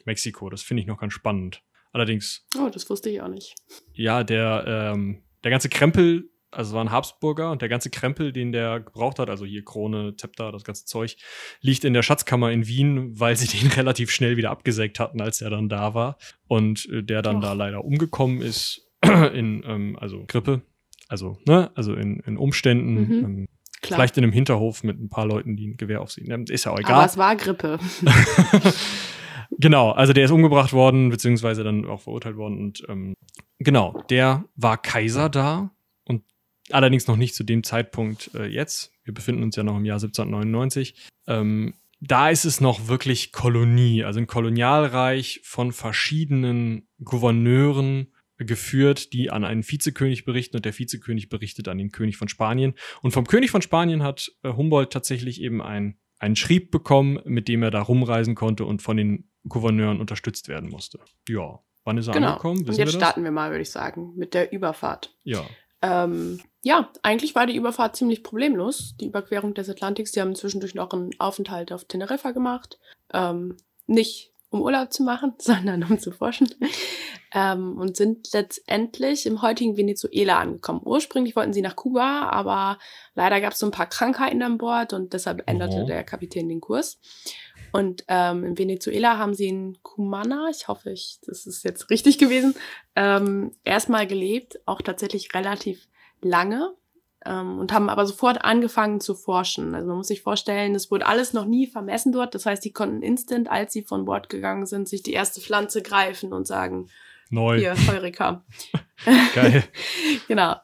[0.06, 1.64] Mexiko, das finde ich noch ganz spannend.
[1.92, 2.46] Allerdings.
[2.58, 3.56] Oh, das wusste ich auch nicht.
[3.94, 8.52] Ja, der, ähm, der ganze Krempel also war ein Habsburger und der ganze Krempel, den
[8.52, 11.18] der gebraucht hat, also hier Krone, Zepter, das ganze Zeug,
[11.62, 15.42] liegt in der Schatzkammer in Wien, weil sie den relativ schnell wieder abgesägt hatten, als
[15.42, 16.18] er dann da war.
[16.48, 17.42] Und äh, der dann Och.
[17.42, 20.62] da leider umgekommen ist in, ähm, also Grippe,
[21.08, 23.26] also, ne, also in, in Umständen, mhm.
[23.26, 23.48] ähm,
[23.84, 26.46] vielleicht in einem Hinterhof mit ein paar Leuten, die ein Gewehr auf sie nehmen.
[26.48, 26.96] Ist ja auch egal.
[26.96, 27.80] Aber es war Grippe.
[29.58, 32.60] genau, also der ist umgebracht worden, beziehungsweise dann auch verurteilt worden.
[32.60, 33.16] Und ähm,
[33.60, 35.72] genau, der war Kaiser da
[36.72, 38.92] Allerdings noch nicht zu dem Zeitpunkt äh, jetzt.
[39.04, 40.96] Wir befinden uns ja noch im Jahr 1799.
[41.28, 49.30] Ähm, da ist es noch wirklich Kolonie, also ein Kolonialreich von verschiedenen Gouverneuren geführt, die
[49.30, 52.74] an einen Vizekönig berichten und der Vizekönig berichtet an den König von Spanien.
[53.02, 57.48] Und vom König von Spanien hat äh, Humboldt tatsächlich eben ein, einen Schrieb bekommen, mit
[57.48, 61.00] dem er da rumreisen konnte und von den Gouverneuren unterstützt werden musste.
[61.28, 62.30] Ja, wann ist er genau.
[62.30, 62.60] angekommen?
[62.62, 65.16] Wissen und jetzt wir starten wir mal, würde ich sagen, mit der Überfahrt.
[65.24, 65.44] Ja.
[65.82, 68.96] Ähm, ja, eigentlich war die Überfahrt ziemlich problemlos.
[69.00, 72.80] Die Überquerung des Atlantiks, die haben zwischendurch noch einen Aufenthalt auf Teneriffa gemacht.
[73.14, 76.50] Ähm, nicht um Urlaub zu machen, sondern um zu forschen.
[77.34, 80.82] ähm, und sind letztendlich im heutigen Venezuela angekommen.
[80.86, 82.78] Ursprünglich wollten sie nach Kuba, aber
[83.16, 85.88] leider gab es so ein paar Krankheiten an Bord und deshalb änderte mhm.
[85.88, 87.00] der Kapitän den Kurs.
[87.74, 92.18] Und ähm, in Venezuela haben sie in Cumana, ich hoffe, ich, das ist jetzt richtig
[92.20, 92.56] gewesen,
[92.96, 95.88] ähm, erstmal gelebt, auch tatsächlich relativ
[96.22, 96.76] lange
[97.26, 99.74] ähm, und haben aber sofort angefangen zu forschen.
[99.74, 102.36] Also man muss sich vorstellen, es wurde alles noch nie vermessen dort.
[102.36, 105.82] Das heißt, die konnten instant, als sie von Bord gegangen sind, sich die erste Pflanze
[105.82, 106.90] greifen und sagen,
[107.34, 107.58] Neu.
[107.58, 108.44] Hier, Heureka.
[109.34, 109.64] Geil.
[110.28, 110.56] genau.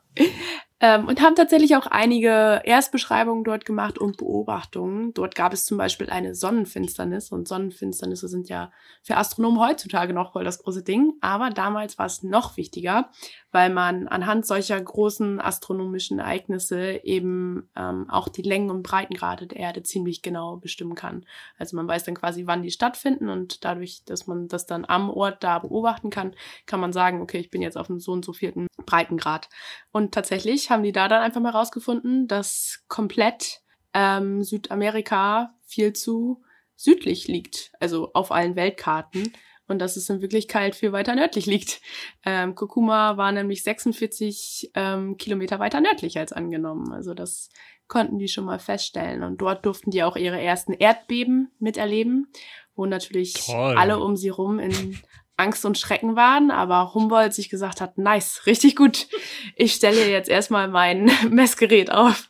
[0.82, 5.14] Ähm, und haben tatsächlich auch einige Erstbeschreibungen dort gemacht und Beobachtungen.
[5.14, 8.72] Dort gab es zum Beispiel eine Sonnenfinsternis und Sonnenfinsternisse sind ja
[9.04, 11.16] für Astronomen heutzutage noch voll das große Ding.
[11.20, 13.10] Aber damals war es noch wichtiger,
[13.52, 19.60] weil man anhand solcher großen astronomischen Ereignisse eben ähm, auch die Längen und Breitengrade der
[19.60, 21.26] Erde ziemlich genau bestimmen kann.
[21.58, 25.10] Also man weiß dann quasi, wann die stattfinden und dadurch, dass man das dann am
[25.10, 28.24] Ort da beobachten kann, kann man sagen, okay, ich bin jetzt auf einem so und
[28.24, 29.50] so vierten Breitengrad.
[29.92, 33.62] Und tatsächlich haben die da dann einfach mal rausgefunden, dass komplett
[33.94, 36.44] ähm, Südamerika viel zu
[36.76, 39.34] südlich liegt, also auf allen Weltkarten
[39.68, 41.82] und dass es in Wirklichkeit viel weiter nördlich liegt.
[42.26, 46.92] Ähm, Kokuma war nämlich 46 ähm, Kilometer weiter nördlich als angenommen.
[46.92, 47.50] Also das
[47.88, 49.24] konnten die schon mal feststellen.
[49.24, 52.32] Und dort durften die auch ihre ersten Erdbeben miterleben,
[52.76, 53.76] wo natürlich Toll.
[53.78, 54.98] alle um sie rum in
[55.40, 59.08] Angst und Schrecken waren, aber Humboldt sich gesagt hat, nice, richtig gut.
[59.56, 62.30] Ich stelle jetzt erstmal mein Messgerät auf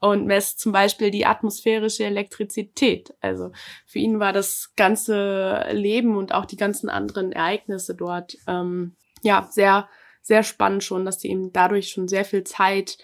[0.00, 3.14] und messt zum Beispiel die atmosphärische Elektrizität.
[3.20, 3.52] Also
[3.86, 9.48] für ihn war das ganze Leben und auch die ganzen anderen Ereignisse dort ähm, ja
[9.50, 9.88] sehr
[10.22, 12.98] sehr spannend schon, dass die ihm dadurch schon sehr viel Zeit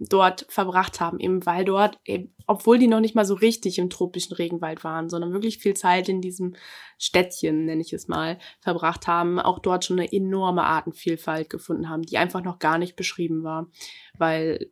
[0.00, 3.90] dort verbracht haben, eben weil dort, eben, obwohl die noch nicht mal so richtig im
[3.90, 6.54] tropischen Regenwald waren, sondern wirklich viel Zeit in diesem
[6.98, 12.02] Städtchen, nenne ich es mal, verbracht haben, auch dort schon eine enorme Artenvielfalt gefunden haben,
[12.02, 13.68] die einfach noch gar nicht beschrieben war,
[14.16, 14.70] weil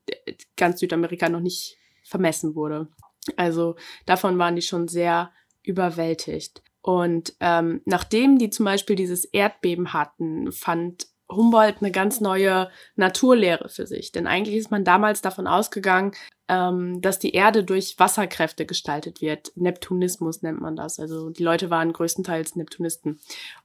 [0.56, 2.88] ganz Südamerika noch nicht vermessen wurde.
[3.36, 3.76] Also
[4.06, 5.30] davon waren die schon sehr
[5.62, 6.62] überwältigt.
[6.80, 13.68] Und ähm, nachdem die zum Beispiel dieses Erdbeben hatten, fand Humboldt eine ganz neue Naturlehre
[13.68, 14.12] für sich.
[14.12, 16.12] Denn eigentlich ist man damals davon ausgegangen,
[16.48, 19.52] ähm, dass die Erde durch Wasserkräfte gestaltet wird.
[19.54, 20.98] Neptunismus nennt man das.
[20.98, 23.20] Also die Leute waren größtenteils Neptunisten.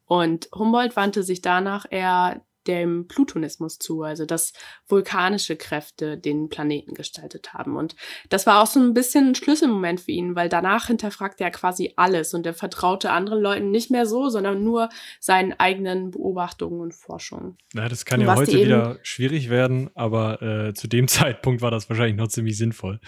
[0.06, 4.54] Und Humboldt wandte sich danach eher dem Plutonismus zu, also dass
[4.88, 7.76] vulkanische Kräfte den Planeten gestaltet haben.
[7.76, 7.96] Und
[8.30, 11.94] das war auch so ein bisschen ein Schlüsselmoment für ihn, weil danach hinterfragte er quasi
[11.96, 14.90] alles und er vertraute anderen Leuten nicht mehr so, sondern nur
[15.20, 17.58] seinen eigenen Beobachtungen und Forschungen.
[17.74, 21.90] Ja, das kann ja heute wieder schwierig werden, aber äh, zu dem Zeitpunkt war das
[21.90, 23.00] wahrscheinlich noch ziemlich sinnvoll.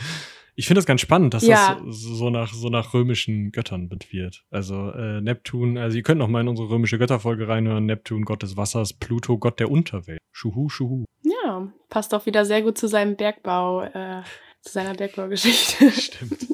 [0.57, 1.75] Ich finde das ganz spannend, dass ja.
[1.85, 4.45] das so nach, so nach römischen Göttern wird.
[4.49, 7.85] Also äh, Neptun, also ihr könnt noch mal in unsere römische Götterfolge reinhören.
[7.85, 10.19] Neptun, Gott des Wassers, Pluto, Gott der Unterwelt.
[10.31, 11.03] Schuhu, schuhu.
[11.23, 14.23] Ja, passt auch wieder sehr gut zu seinem Bergbau, äh,
[14.61, 15.91] zu seiner Bergbaugeschichte.
[15.91, 16.47] Stimmt.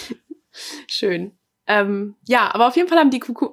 [0.86, 1.32] Schön.
[1.66, 3.48] Ähm, ja, aber auf jeden Fall haben die Kuku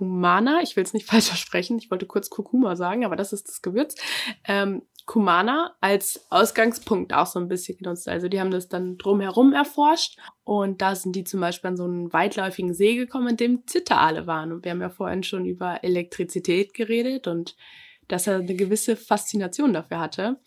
[0.00, 3.48] Kumana, ich will es nicht falsch versprechen, ich wollte kurz Kurkuma sagen, aber das ist
[3.48, 3.96] das Gewürz,
[4.44, 4.80] ähm,
[5.10, 8.08] Kumana als Ausgangspunkt auch so ein bisschen genutzt.
[8.08, 11.82] Also die haben das dann drumherum erforscht und da sind die zum Beispiel an so
[11.82, 14.52] einen weitläufigen See gekommen, in dem Zitterale waren.
[14.52, 17.56] Und wir haben ja vorhin schon über Elektrizität geredet und
[18.06, 20.38] dass er eine gewisse Faszination dafür hatte.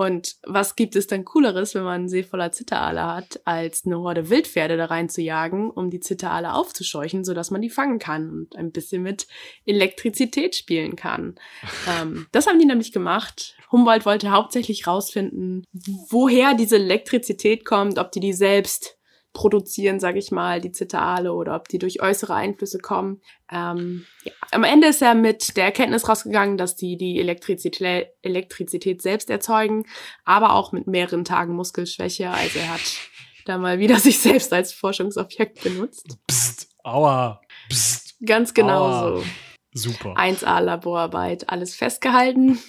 [0.00, 3.98] Und was gibt es dann Cooleres, wenn man einen See voller Zitteraale hat, als eine
[3.98, 8.30] Horde Wildpferde da rein zu jagen, um die Zitteraale aufzuscheuchen, sodass man die fangen kann
[8.30, 9.26] und ein bisschen mit
[9.66, 11.34] Elektrizität spielen kann.
[12.00, 13.54] ähm, das haben die nämlich gemacht.
[13.70, 15.66] Humboldt wollte hauptsächlich rausfinden,
[16.08, 18.96] woher diese Elektrizität kommt, ob die die selbst
[19.32, 23.20] produzieren, sage ich mal, die Zitterale oder ob die durch äußere Einflüsse kommen.
[23.50, 24.32] Ähm, ja.
[24.50, 29.86] Am Ende ist er mit der Erkenntnis rausgegangen, dass die die Elektrizität, Elektrizität selbst erzeugen,
[30.24, 32.30] aber auch mit mehreren Tagen Muskelschwäche.
[32.30, 32.98] Also er hat
[33.46, 36.18] da mal wieder sich selbst als Forschungsobjekt benutzt.
[36.26, 38.16] Psst, aua, psst.
[38.24, 39.16] Ganz genau aua.
[39.16, 39.24] so.
[39.72, 40.14] Super.
[40.16, 42.58] 1A-Laborarbeit, alles festgehalten.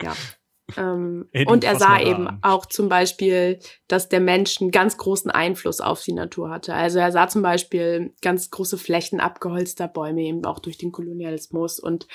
[0.00, 0.14] Ja,
[0.76, 5.80] ähm, und er sah eben auch zum Beispiel, dass der Mensch einen ganz großen Einfluss
[5.80, 6.74] auf die Natur hatte.
[6.74, 11.80] Also er sah zum Beispiel ganz große Flächen abgeholzter Bäume, eben auch durch den Kolonialismus.
[11.80, 12.06] Und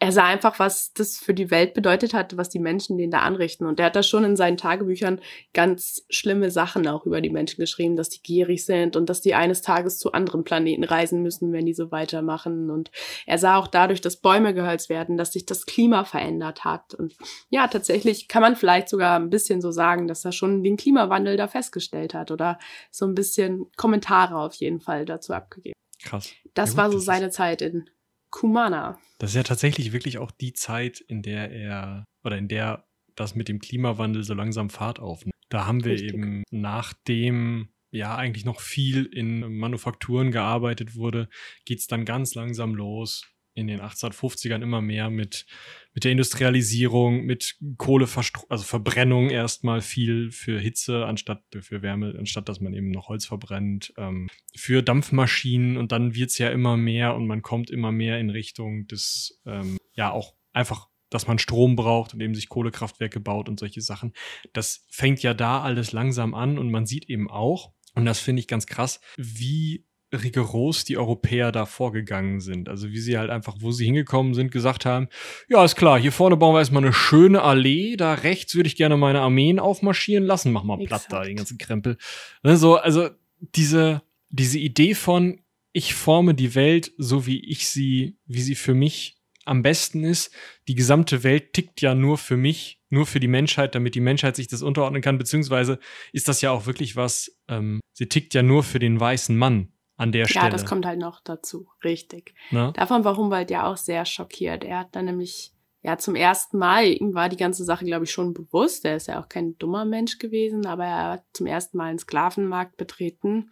[0.00, 3.20] er sah einfach, was das für die Welt bedeutet hat, was die Menschen den da
[3.20, 3.66] anrichten.
[3.66, 5.20] Und er hat da schon in seinen Tagebüchern
[5.54, 9.34] ganz schlimme Sachen auch über die Menschen geschrieben, dass die gierig sind und dass die
[9.34, 12.70] eines Tages zu anderen Planeten reisen müssen, wenn die so weitermachen.
[12.70, 12.90] Und
[13.24, 16.92] er sah auch dadurch, dass Bäume gehölzt werden, dass sich das Klima verändert hat.
[16.92, 17.16] Und
[17.48, 20.76] ja, tatsächlich tatsächlich kann man vielleicht sogar ein bisschen so sagen, dass er schon den
[20.76, 22.58] Klimawandel da festgestellt hat oder
[22.90, 25.74] so ein bisschen Kommentare auf jeden Fall dazu abgegeben.
[26.02, 26.32] Krass.
[26.54, 27.88] Das ja, war so seine Zeit in
[28.30, 28.98] Kumana.
[29.18, 32.84] Das ist ja tatsächlich wirklich auch die Zeit, in der er oder in der
[33.14, 35.34] das mit dem Klimawandel so langsam Fahrt aufnimmt.
[35.48, 36.14] Da haben wir Richtig.
[36.14, 41.28] eben nachdem ja eigentlich noch viel in Manufakturen gearbeitet wurde,
[41.64, 45.46] geht es dann ganz langsam los in den 1850ern immer mehr mit,
[45.92, 48.06] mit der Industrialisierung, mit Kohle,
[48.48, 53.26] also Verbrennung erstmal viel für Hitze anstatt für Wärme, anstatt dass man eben noch Holz
[53.26, 58.18] verbrennt, ähm, für Dampfmaschinen und dann wird's ja immer mehr und man kommt immer mehr
[58.18, 63.20] in Richtung des, ähm, ja auch einfach dass man Strom braucht und eben sich Kohlekraftwerke
[63.20, 64.12] baut und solche Sachen.
[64.52, 68.40] Das fängt ja da alles langsam an und man sieht eben auch, und das finde
[68.40, 69.86] ich ganz krass, wie
[70.22, 72.68] rigoros die Europäer da vorgegangen sind.
[72.68, 75.08] Also wie sie halt einfach, wo sie hingekommen sind, gesagt haben,
[75.48, 78.76] ja, ist klar, hier vorne bauen wir erstmal eine schöne Allee, da rechts würde ich
[78.76, 81.96] gerne meine Armeen aufmarschieren lassen, mach mal platt da, den ganzen Krempel.
[82.42, 83.10] Also, also
[83.40, 85.40] diese, diese Idee von,
[85.72, 90.32] ich forme die Welt so, wie ich sie, wie sie für mich am besten ist.
[90.68, 94.36] Die gesamte Welt tickt ja nur für mich, nur für die Menschheit, damit die Menschheit
[94.36, 95.78] sich das unterordnen kann, beziehungsweise
[96.12, 99.73] ist das ja auch wirklich was, ähm, sie tickt ja nur für den weißen Mann
[99.96, 100.46] an der Stelle.
[100.46, 102.34] Ja, das kommt halt noch dazu, richtig.
[102.50, 102.72] Na?
[102.72, 104.64] Davon war Humboldt ja auch sehr schockiert.
[104.64, 108.10] Er hat dann nämlich, ja, zum ersten Mal, ihm war die ganze Sache, glaube ich,
[108.10, 108.84] schon bewusst.
[108.84, 111.98] Er ist ja auch kein dummer Mensch gewesen, aber er hat zum ersten Mal einen
[111.98, 113.50] Sklavenmarkt betreten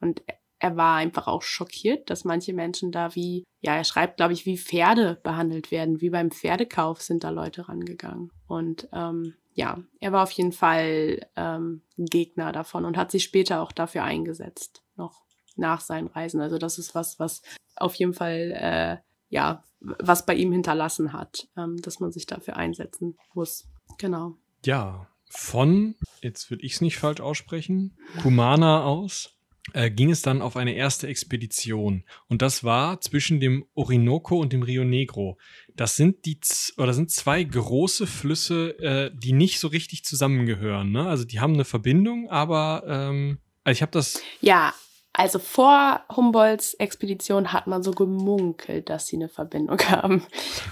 [0.00, 0.22] und
[0.64, 4.46] er war einfach auch schockiert, dass manche Menschen da wie, ja, er schreibt, glaube ich,
[4.46, 8.32] wie Pferde behandelt werden, wie beim Pferdekauf sind da Leute rangegangen.
[8.46, 13.24] Und ähm, ja, er war auf jeden Fall ähm, ein Gegner davon und hat sich
[13.24, 15.23] später auch dafür eingesetzt, noch
[15.56, 16.40] nach seinen Reisen.
[16.40, 17.42] Also das ist was, was
[17.76, 18.96] auf jeden Fall, äh,
[19.28, 23.66] ja, was bei ihm hinterlassen hat, ähm, dass man sich dafür einsetzen muss.
[23.98, 24.36] Genau.
[24.64, 29.34] Ja, von, jetzt würde ich es nicht falsch aussprechen, Kumana aus
[29.72, 32.04] äh, ging es dann auf eine erste Expedition.
[32.28, 35.38] Und das war zwischen dem Orinoco und dem Rio Negro.
[35.74, 36.38] Das sind die
[36.76, 40.92] oder sind zwei große Flüsse, äh, die nicht so richtig zusammengehören.
[40.92, 41.08] Ne?
[41.08, 44.20] Also die haben eine Verbindung, aber ähm, also ich habe das.
[44.40, 44.74] Ja,
[45.16, 50.26] also vor Humboldts Expedition hat man so gemunkelt, dass sie eine Verbindung haben.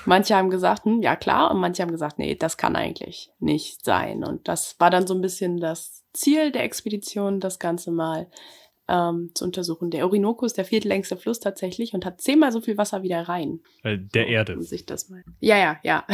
[0.04, 3.84] Manche haben gesagt, hm, ja klar, und manche haben gesagt, nee, das kann eigentlich nicht
[3.84, 4.24] sein.
[4.24, 8.28] Und das war dann so ein bisschen das Ziel der Expedition, das Ganze mal
[8.88, 9.92] ähm, zu untersuchen.
[9.92, 13.60] Der Orinoco ist der viertlängste Fluss tatsächlich und hat zehnmal so viel Wasser wieder rein.
[13.84, 14.56] Äh, der Erde.
[14.56, 15.22] Um sich das mal.
[15.38, 16.04] Ja, ja, ja.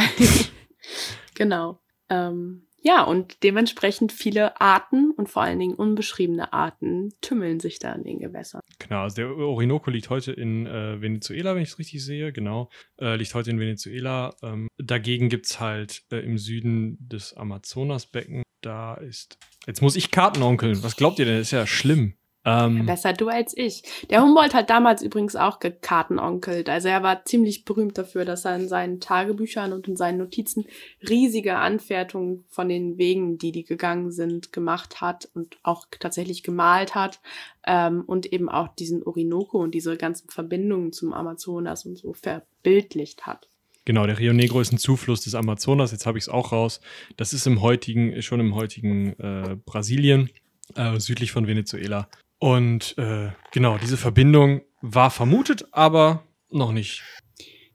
[1.34, 1.80] genau.
[2.10, 7.92] Ähm, ja, und dementsprechend viele Arten und vor allen Dingen unbeschriebene Arten tümmeln sich da
[7.92, 8.60] in den Gewässern.
[8.78, 12.70] Genau, also der Orinoco liegt heute in äh, Venezuela, wenn ich es richtig sehe, genau.
[13.00, 14.34] Äh, liegt heute in Venezuela.
[14.42, 19.38] Ähm, dagegen gibt es halt äh, im Süden des Amazonasbecken, da ist.
[19.66, 20.82] Jetzt muss ich Karten onkeln.
[20.82, 21.38] Was glaubt ihr denn?
[21.38, 22.14] Das ist ja schlimm.
[22.48, 23.82] Ähm, Besser du als ich.
[24.08, 26.70] Der Humboldt hat damals übrigens auch gekartenonkelt.
[26.70, 30.64] Also er war ziemlich berühmt dafür, dass er in seinen Tagebüchern und in seinen Notizen
[31.06, 36.94] riesige Anfertigungen von den Wegen, die die gegangen sind, gemacht hat und auch tatsächlich gemalt
[36.94, 37.20] hat.
[37.66, 43.26] Ähm, und eben auch diesen Orinoco und diese ganzen Verbindungen zum Amazonas und so verbildlicht
[43.26, 43.48] hat.
[43.84, 45.92] Genau, der Rio Negro ist ein Zufluss des Amazonas.
[45.92, 46.80] Jetzt habe ich es auch raus.
[47.16, 50.30] Das ist im heutigen, schon im heutigen äh, Brasilien,
[50.74, 52.08] äh, südlich von Venezuela.
[52.38, 57.02] Und äh, genau, diese Verbindung war vermutet, aber noch nicht.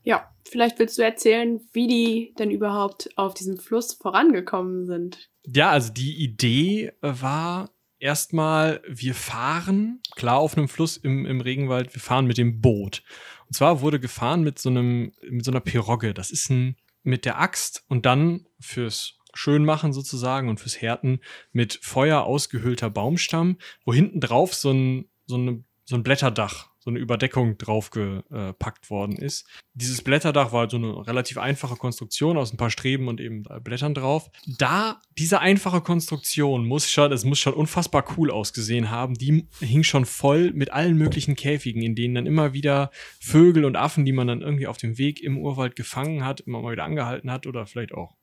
[0.04, 5.30] Ja, vielleicht willst du erzählen, wie die denn überhaupt auf diesem Fluss vorangekommen sind.
[5.46, 11.94] Ja, also die Idee war erstmal, wir fahren, klar auf einem Fluss im, im Regenwald,
[11.94, 13.04] wir fahren mit dem Boot.
[13.48, 16.14] Und zwar wurde gefahren mit so einem, mit so einer Pirogge.
[16.14, 21.20] Das ist ein, mit der Axt und dann fürs Schönmachen sozusagen und fürs Härten
[21.52, 26.90] mit Feuer ausgehöhlter Baumstamm, wo hinten drauf so ein, so, eine, so ein Blätterdach, so
[26.90, 29.48] eine Überdeckung draufgepackt worden ist.
[29.74, 33.94] Dieses Blätterdach war so eine relativ einfache Konstruktion aus ein paar Streben und eben Blättern
[33.94, 34.30] drauf.
[34.46, 39.14] Da, diese einfache Konstruktion muss schon, es muss schon unfassbar cool ausgesehen haben.
[39.16, 43.78] Die hing schon voll mit allen möglichen Käfigen, in denen dann immer wieder Vögel und
[43.78, 46.84] Affen, die man dann irgendwie auf dem Weg im Urwald gefangen hat, immer mal wieder
[46.84, 48.16] angehalten hat oder vielleicht auch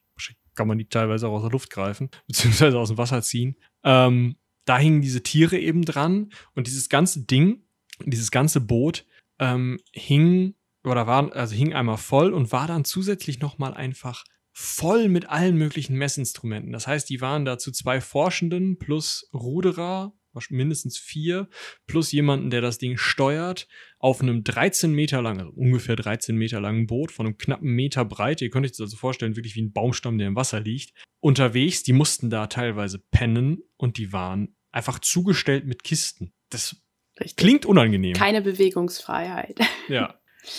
[0.54, 3.56] kann man die teilweise auch aus der Luft greifen, beziehungsweise aus dem Wasser ziehen.
[3.84, 7.64] Ähm, da hingen diese Tiere eben dran und dieses ganze Ding,
[8.04, 9.06] dieses ganze Boot
[9.38, 15.08] ähm, hing oder war, also hing einmal voll und war dann zusätzlich nochmal einfach voll
[15.08, 16.72] mit allen möglichen Messinstrumenten.
[16.72, 20.12] Das heißt, die waren da zu zwei Forschenden plus Ruderer
[20.50, 21.48] mindestens vier,
[21.86, 23.68] plus jemanden, der das Ding steuert,
[23.98, 28.04] auf einem 13 Meter langen, also ungefähr 13 Meter langen Boot von einem knappen Meter
[28.04, 28.44] Breite.
[28.44, 30.92] Ihr könnt euch das also vorstellen, wirklich wie ein Baumstamm, der im Wasser liegt.
[31.20, 36.32] Unterwegs, die mussten da teilweise pennen und die waren einfach zugestellt mit Kisten.
[36.48, 36.76] Das
[37.18, 37.36] Richtig.
[37.36, 38.14] klingt unangenehm.
[38.14, 39.58] Keine Bewegungsfreiheit.
[39.88, 40.14] Ja.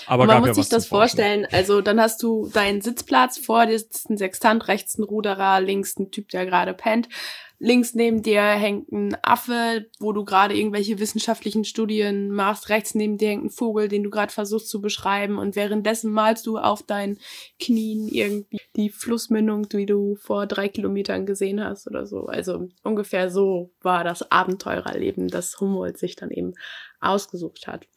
[0.06, 1.48] Aber man muss sich das vorstellen.
[1.52, 5.98] Also dann hast du deinen Sitzplatz vor dir sitzt ein Sextant, rechts ein Ruderer, links
[5.98, 7.10] ein Typ, der gerade pennt
[7.62, 13.20] links neben dir hängt ein Affe, wo du gerade irgendwelche wissenschaftlichen Studien machst, rechts neben
[13.20, 16.82] dir hängt ein Vogel, den du gerade versuchst zu beschreiben und währenddessen malst du auf
[16.82, 17.20] deinen
[17.60, 22.26] Knien irgendwie die Flussmündung, die du vor drei Kilometern gesehen hast oder so.
[22.26, 26.56] Also ungefähr so war das Abenteurerleben, das Humboldt sich dann eben
[27.00, 27.88] ausgesucht hat.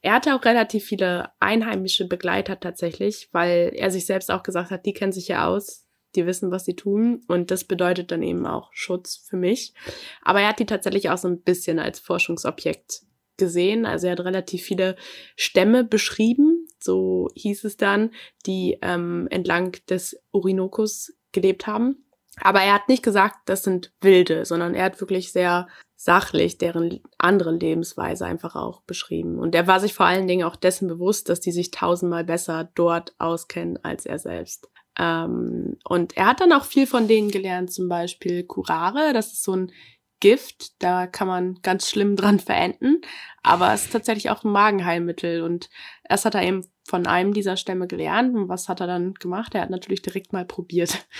[0.00, 4.84] Er hatte auch relativ viele einheimische Begleiter tatsächlich, weil er sich selbst auch gesagt hat,
[4.84, 5.81] die kennen sich ja aus,
[6.16, 7.22] die wissen, was sie tun.
[7.28, 9.74] Und das bedeutet dann eben auch Schutz für mich.
[10.22, 13.02] Aber er hat die tatsächlich auch so ein bisschen als Forschungsobjekt
[13.36, 13.86] gesehen.
[13.86, 14.96] Also er hat relativ viele
[15.36, 18.10] Stämme beschrieben, so hieß es dann,
[18.46, 22.04] die ähm, entlang des Orinokus gelebt haben.
[22.40, 27.00] Aber er hat nicht gesagt, das sind Wilde, sondern er hat wirklich sehr sachlich deren
[27.18, 29.38] andere Lebensweise einfach auch beschrieben.
[29.38, 32.70] Und er war sich vor allen Dingen auch dessen bewusst, dass die sich tausendmal besser
[32.74, 34.68] dort auskennen als er selbst.
[34.98, 39.44] Ähm, und er hat dann auch viel von denen gelernt, zum Beispiel Curare, das ist
[39.44, 39.72] so ein
[40.20, 43.00] Gift, da kann man ganz schlimm dran verenden,
[43.42, 45.68] aber es ist tatsächlich auch ein Magenheilmittel und
[46.08, 49.54] erst hat er eben von einem dieser Stämme gelernt und was hat er dann gemacht?
[49.54, 51.06] Er hat natürlich direkt mal probiert.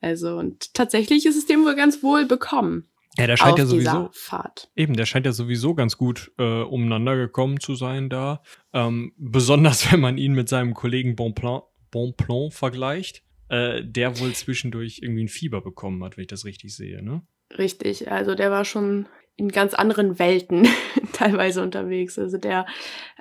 [0.00, 2.90] Also und tatsächlich ist es dem wohl ganz wohl bekommen.
[3.16, 4.10] Ja, der scheint ja sowieso.
[4.12, 4.70] Fahrt.
[4.76, 8.42] Eben, der scheint ja sowieso ganz gut äh, umeinander gekommen zu sein da.
[8.74, 11.62] Ähm, besonders wenn man ihn mit seinem Kollegen Bonplan
[11.94, 16.74] Bonplan vergleicht, äh, der wohl zwischendurch irgendwie ein Fieber bekommen hat, wenn ich das richtig
[16.74, 17.22] sehe, ne?
[17.56, 20.66] Richtig, also der war schon in ganz anderen Welten
[21.12, 22.18] teilweise unterwegs.
[22.18, 22.66] Also der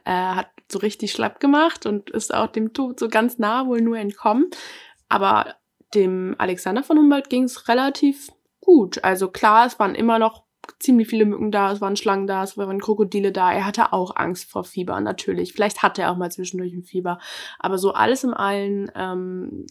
[0.05, 3.81] äh, hat so richtig schlapp gemacht und ist auch dem Tod so ganz nah wohl
[3.81, 4.49] nur entkommen.
[5.07, 5.55] Aber
[5.93, 9.03] dem Alexander von Humboldt ging es relativ gut.
[9.03, 10.45] Also klar, es waren immer noch
[10.79, 13.51] ziemlich viele Mücken da, es waren Schlangen da, es waren Krokodile da.
[13.51, 15.53] Er hatte auch Angst vor Fieber, natürlich.
[15.53, 17.19] Vielleicht hatte er auch mal zwischendurch ein Fieber.
[17.59, 19.65] Aber so alles im Allen ähm,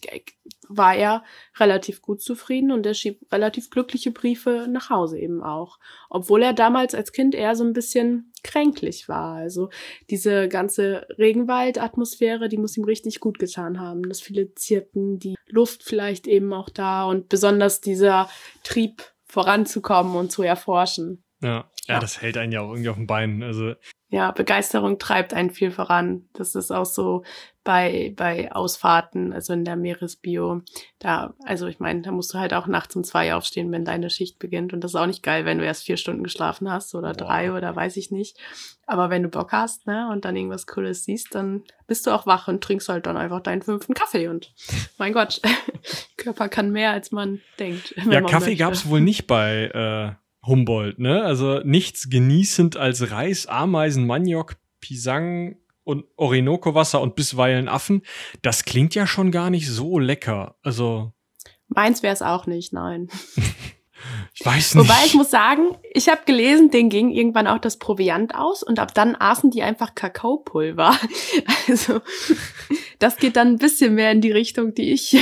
[0.68, 1.22] war er
[1.58, 5.78] relativ gut zufrieden und er schrieb relativ glückliche Briefe nach Hause eben auch.
[6.08, 9.36] Obwohl er damals als Kind eher so ein bisschen kränklich war.
[9.36, 9.70] Also
[10.10, 14.02] diese ganze Regenwaldatmosphäre, die muss ihm richtig gut getan haben.
[14.08, 18.28] Das viele Zirpen, die Luft vielleicht eben auch da und besonders dieser
[18.64, 21.24] Trieb voranzukommen und zu erforschen.
[21.40, 23.42] Ja, ja, das hält einen ja auch irgendwie auf den Beinen.
[23.42, 23.72] Also
[24.12, 26.28] ja, Begeisterung treibt einen viel voran.
[26.34, 27.22] Das ist auch so
[27.64, 30.60] bei bei Ausfahrten, also in der Meeresbio.
[30.98, 34.10] Da, also ich meine, da musst du halt auch nachts um zwei aufstehen, wenn deine
[34.10, 34.74] Schicht beginnt.
[34.74, 37.54] Und das ist auch nicht geil, wenn du erst vier Stunden geschlafen hast oder drei
[37.54, 38.36] oder weiß ich nicht.
[38.86, 42.26] Aber wenn du Bock hast, ne, und dann irgendwas Cooles siehst, dann bist du auch
[42.26, 44.28] wach und trinkst halt dann einfach deinen fünften Kaffee.
[44.28, 44.52] Und
[44.98, 45.40] mein Gott,
[46.18, 47.94] Körper kann mehr, als man denkt.
[47.96, 48.56] Ja, Kaffee möchte.
[48.56, 51.22] gab's wohl nicht bei äh Humboldt, ne?
[51.22, 58.02] Also nichts genießend als Reis, Ameisen, Maniok, Pisang und Orinoco-Wasser und bisweilen Affen.
[58.42, 60.56] Das klingt ja schon gar nicht so lecker.
[60.62, 61.12] Also.
[61.68, 63.08] Meins wäre es auch nicht, nein.
[64.34, 64.88] Ich weiß nicht.
[64.88, 68.78] Wobei ich muss sagen, ich habe gelesen, denen ging irgendwann auch das Proviant aus und
[68.78, 70.96] ab dann aßen die einfach Kakaopulver.
[71.68, 72.00] Also
[72.98, 75.16] das geht dann ein bisschen mehr in die Richtung, die ich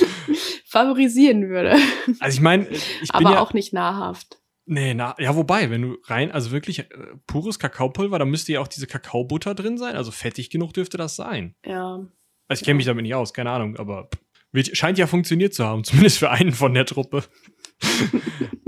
[0.64, 1.76] favorisieren würde.
[2.20, 2.68] Also ich meine,
[3.08, 4.41] Aber ja, auch nicht nahrhaft.
[4.64, 6.86] Nee, na, ja, wobei, wenn du rein, also wirklich äh,
[7.26, 9.96] pures Kakaopulver, dann müsste ja auch diese Kakaobutter drin sein.
[9.96, 11.54] Also fettig genug dürfte das sein.
[11.66, 12.06] Ja.
[12.48, 14.08] Also ich kenne mich damit nicht aus, keine Ahnung, aber
[14.52, 17.24] wird, scheint ja funktioniert zu haben, zumindest für einen von der Truppe.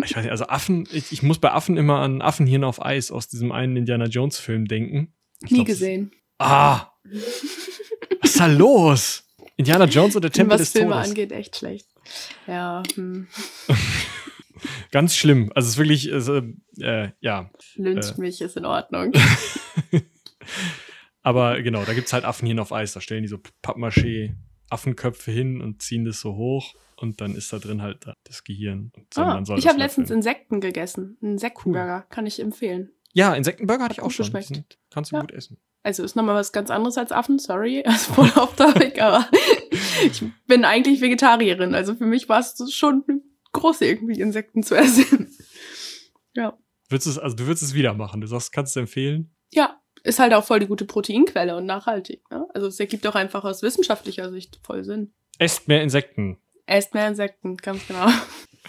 [0.05, 3.11] ich weiß nicht, also Affen, ich, ich muss bei Affen immer an Affenhirn auf Eis
[3.13, 5.15] aus diesem einen Indiana Jones Film denken.
[5.45, 6.13] Ich Nie glaub, gesehen.
[6.39, 6.91] Ah!
[8.21, 9.25] Was ist da los?
[9.57, 11.09] Indiana Jones und der Tempel Was des Filme Todes.
[11.09, 11.87] angeht, echt schlecht.
[12.47, 13.29] Ja, hm.
[14.91, 15.51] Ganz schlimm.
[15.55, 16.43] Also es ist wirklich, es, äh,
[16.81, 17.51] äh, ja.
[17.77, 18.21] lyncht Äh.
[18.21, 19.13] mich, ist in Ordnung.
[21.23, 22.93] Aber genau, da gibt's halt Affenhirn auf Eis.
[22.93, 24.35] Da stellen die so Pappmaché
[24.71, 28.93] Affenköpfe hin und ziehen das so hoch und dann ist da drin halt das Gehirn.
[28.97, 30.11] Und so, Ah, ich habe letztens.
[30.11, 31.17] Insekten gegessen.
[31.21, 32.91] Insektenburger, kann ich empfehlen.
[33.13, 34.27] Ja, Insektenburger hatte ich auch schon.
[34.43, 35.21] Sind, kannst du Ja.
[35.23, 35.59] gut essen.
[35.83, 39.29] Also ist nochmal was ganz anderes als Affen, sorry, also voll off topic, aber
[40.05, 41.75] ich bin eigentlich Vegetarierin.
[41.75, 43.05] Also für mich war es schon
[43.55, 45.35] groß, irgendwie Insekten zu essen.
[46.37, 46.59] Ja.
[46.89, 48.21] Würdest du es, also du würdest es wieder machen.
[48.21, 49.33] Du sagst, kannst du empfehlen?
[49.53, 52.29] Ja, ist halt auch voll die gute Proteinquelle und nachhaltig.
[52.31, 52.47] Ne?
[52.53, 55.15] Also es ergibt auch einfach aus wissenschaftlicher Sicht voll Sinn.
[55.39, 56.39] Esst mehr Insekten.
[56.67, 58.07] Esst mehr Insekten, ganz genau.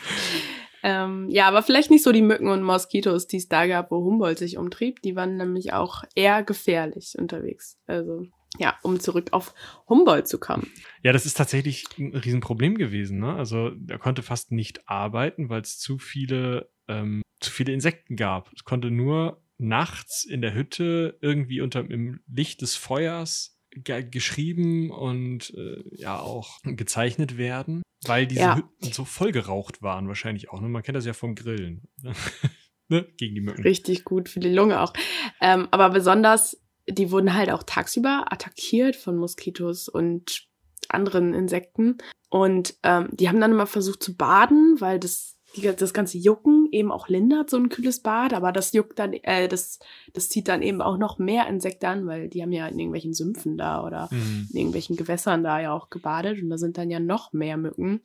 [0.84, 3.98] ähm, ja, aber vielleicht nicht so die Mücken und Moskitos, die es da gab, wo
[3.98, 5.02] Humboldt sich umtrieb.
[5.02, 7.80] Die waren nämlich auch eher gefährlich unterwegs.
[7.88, 8.28] Also
[8.60, 9.53] ja, um zurück auf
[9.88, 10.72] Humboldt zu kommen.
[11.03, 13.20] Ja, das ist tatsächlich ein Riesenproblem gewesen.
[13.20, 13.34] Ne?
[13.34, 18.51] Also er konnte fast nicht arbeiten, weil es zu viele, ähm, zu viele Insekten gab.
[18.53, 24.91] Es konnte nur nachts in der Hütte irgendwie unter im Licht des Feuers ge geschrieben
[24.91, 28.56] und äh, ja auch gezeichnet werden, weil diese Ja.
[28.56, 30.62] Hütten so voll geraucht waren wahrscheinlich auch.
[30.62, 30.70] Ne?
[30.70, 31.88] Man kennt das ja vom Grillen.
[32.89, 33.06] ne?
[33.18, 33.64] Gegen die Mücken.
[33.64, 34.93] Richtig gut für die Lunge auch.
[35.41, 40.48] Ähm, aber besonders, die wurden halt auch tagsüber attackiert von Moskitos und
[40.90, 41.98] anderen Insekten.
[42.30, 45.36] Und ähm, die haben dann immer versucht zu baden, weil das,
[45.78, 48.34] das ganze Jucken eben auch lindert, so ein kühles Bad.
[48.34, 49.80] Aber das juckt dann, äh, das,
[50.14, 53.14] das zieht dann eben auch noch mehr Insekten an, weil die haben ja in irgendwelchen
[53.14, 54.48] Sümpfen da oder Mhm.
[54.52, 58.02] in irgendwelchen Gewässern da ja auch gebadet und da sind dann ja noch mehr Mücken.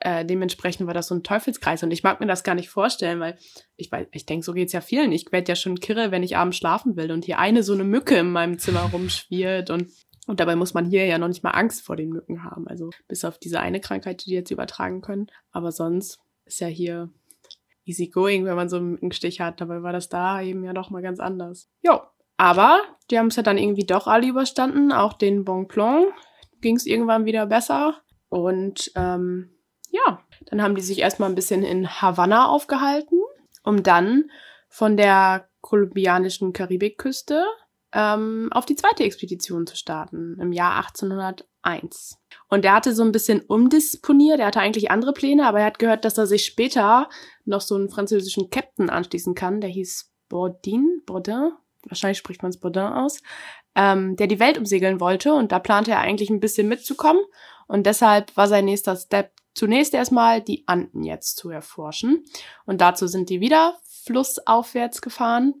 [0.00, 3.20] Äh, dementsprechend war das so ein Teufelskreis und ich mag mir das gar nicht vorstellen,
[3.20, 3.36] weil
[3.76, 5.12] ich ich denke, so geht's ja vielen.
[5.12, 7.84] Ich werde ja schon kirre, wenn ich abends schlafen will und hier eine so eine
[7.84, 9.90] Mücke in meinem Zimmer rumschwirrt und
[10.26, 12.68] und dabei muss man hier ja noch nicht mal Angst vor den Mücken haben.
[12.68, 15.26] Also bis auf diese eine Krankheit, die die jetzt übertragen können.
[15.50, 17.10] Aber sonst ist ja hier
[17.84, 19.60] easy going, wenn man so einen Mückenstich hat.
[19.60, 21.68] Dabei war das da eben ja doch mal ganz anders.
[21.82, 22.00] Jo,
[22.36, 22.80] aber
[23.10, 24.92] die haben es ja dann irgendwie doch alle überstanden.
[24.92, 26.06] Auch den Bonplan
[26.60, 28.00] ging es irgendwann wieder besser.
[28.28, 29.50] Und ähm,
[29.90, 33.20] ja, dann haben die sich erstmal ein bisschen in Havanna aufgehalten,
[33.62, 34.30] um dann
[34.68, 37.44] von der kolumbianischen Karibikküste
[37.92, 42.18] ähm, auf die zweite Expedition zu starten im Jahr 1801.
[42.48, 44.40] Und er hatte so ein bisschen umdisponiert.
[44.40, 47.08] Er hatte eigentlich andere Pläne, aber er hat gehört, dass er sich später
[47.44, 49.60] noch so einen französischen Captain anschließen kann.
[49.60, 51.52] Der hieß Bourdin, Bourdin,
[51.84, 53.20] wahrscheinlich spricht man es Bourdin aus,
[53.74, 55.34] ähm, der die Welt umsegeln wollte.
[55.34, 57.22] Und da plante er eigentlich ein bisschen mitzukommen.
[57.66, 62.24] Und deshalb war sein nächster Step zunächst erstmal die Anden jetzt zu erforschen.
[62.66, 65.54] Und dazu sind die wieder flussaufwärts gefahren.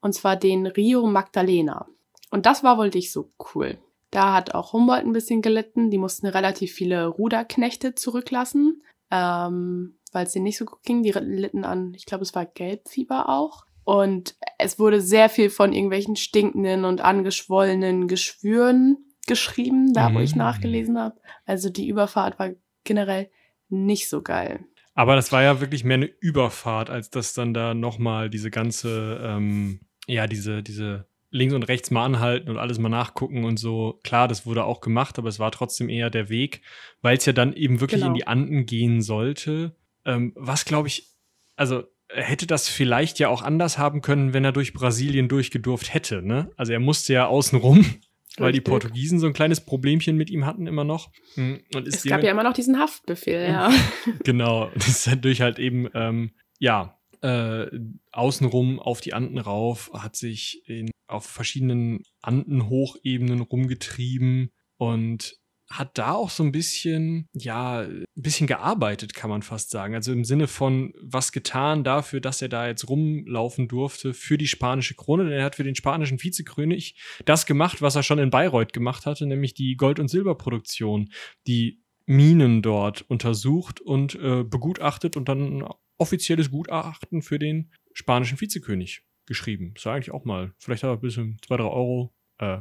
[0.00, 1.86] Und zwar den Rio Magdalena.
[2.30, 3.78] Und das war wohl nicht so cool.
[4.10, 5.90] Da hat auch Humboldt ein bisschen gelitten.
[5.90, 11.02] Die mussten relativ viele Ruderknechte zurücklassen, ähm, weil es denen nicht so gut ging.
[11.02, 13.64] Die litten an, ich glaube, es war Gelbfieber auch.
[13.84, 20.32] Und es wurde sehr viel von irgendwelchen stinkenden und angeschwollenen Geschwüren geschrieben, da wo ich
[20.34, 20.38] Mhm.
[20.38, 21.20] nachgelesen habe.
[21.44, 22.50] Also die Überfahrt war
[22.86, 23.28] generell
[23.68, 24.60] nicht so geil.
[24.94, 29.20] Aber das war ja wirklich mehr eine Überfahrt, als dass dann da nochmal diese ganze,
[29.22, 34.00] ähm, ja, diese, diese links und rechts mal anhalten und alles mal nachgucken und so.
[34.04, 36.62] Klar, das wurde auch gemacht, aber es war trotzdem eher der Weg,
[37.02, 38.12] weil es ja dann eben wirklich Genau.
[38.12, 39.76] in die Anden gehen sollte.
[40.06, 41.10] Ähm, was glaube ich,
[41.56, 46.22] also hätte das vielleicht ja auch anders haben können, wenn er durch Brasilien durchgedurft hätte,
[46.22, 46.50] ne?
[46.56, 47.58] Also er musste ja außen
[48.38, 48.60] weil die.
[48.60, 51.10] Portugiesen so ein kleines Problemchen mit ihm hatten immer noch.
[51.36, 53.70] Mm, Und ist Es gab ja immer noch diesen Haftbefehl, ja.
[54.24, 57.66] Genau, das ist dadurch halt eben, ähm, ja, äh,
[58.12, 65.36] außenrum auf die Anden rauf, hat sich in, auf verschiedenen Andenhochebenen rumgetrieben und
[65.68, 69.94] hat da auch so ein bisschen, ja, ein bisschen gearbeitet, kann man fast sagen.
[69.94, 74.46] Also im Sinne von was getan dafür, dass er da jetzt rumlaufen durfte für die
[74.46, 75.24] spanische Krone.
[75.24, 79.06] Denn er hat für den spanischen Vizekönig das gemacht, was er schon in Bayreuth gemacht
[79.06, 81.10] hatte, nämlich die Gold- und Silberproduktion,
[81.46, 88.40] die Minen dort untersucht und äh, begutachtet und dann ein offizielles Gutachten für den spanischen
[88.40, 89.72] Vizekönig geschrieben.
[89.74, 90.54] Das war eigentlich auch mal.
[90.58, 92.60] Vielleicht hat er ein bisschen zwei, drei Euro äh,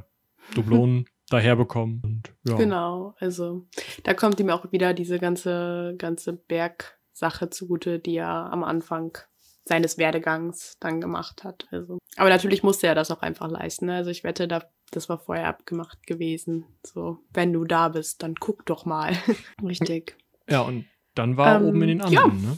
[0.55, 2.01] Dublonen daherbekommen.
[2.03, 2.55] Und, ja.
[2.55, 3.65] Genau, also
[4.03, 9.17] da kommt ihm auch wieder diese ganze, ganze Bergsache zugute, die er am Anfang
[9.67, 11.67] seines Werdegangs dann gemacht hat.
[11.71, 13.87] Also, aber natürlich musste er das auch einfach leisten.
[13.87, 13.95] Ne?
[13.95, 16.65] Also ich wette, da, das war vorher abgemacht gewesen.
[16.85, 19.13] So, wenn du da bist, dann guck doch mal.
[19.63, 20.15] Richtig.
[20.47, 22.27] Ja, und dann war er ähm, oben in den Anden, ja.
[22.27, 22.57] ne?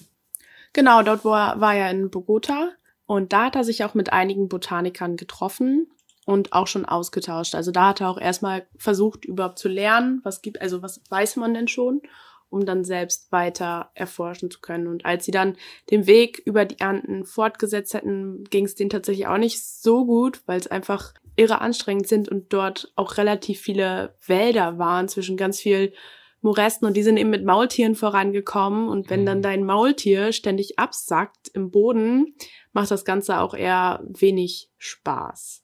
[0.73, 2.69] Genau, dort war, war er in Bogota
[3.05, 5.87] und da hat er sich auch mit einigen Botanikern getroffen
[6.27, 7.55] und auch schon ausgetauscht.
[7.55, 11.37] Also da hat er auch erstmal versucht, überhaupt zu lernen, was gibt, also was weiß
[11.37, 12.01] man denn schon,
[12.49, 14.87] um dann selbst weiter erforschen zu können.
[14.87, 15.55] Und als sie dann
[15.89, 20.41] den Weg über die Anden fortgesetzt hätten, ging es denen tatsächlich auch nicht so gut,
[20.47, 25.61] weil es einfach irre anstrengend sind und dort auch relativ viele Wälder waren zwischen ganz
[25.61, 25.93] viel
[26.41, 29.43] Moresten und die sind eben mit Maultieren vorangekommen und wenn dann mhm.
[29.43, 32.35] dein Maultier ständig absackt im Boden,
[32.73, 35.63] macht das Ganze auch eher wenig Spaß.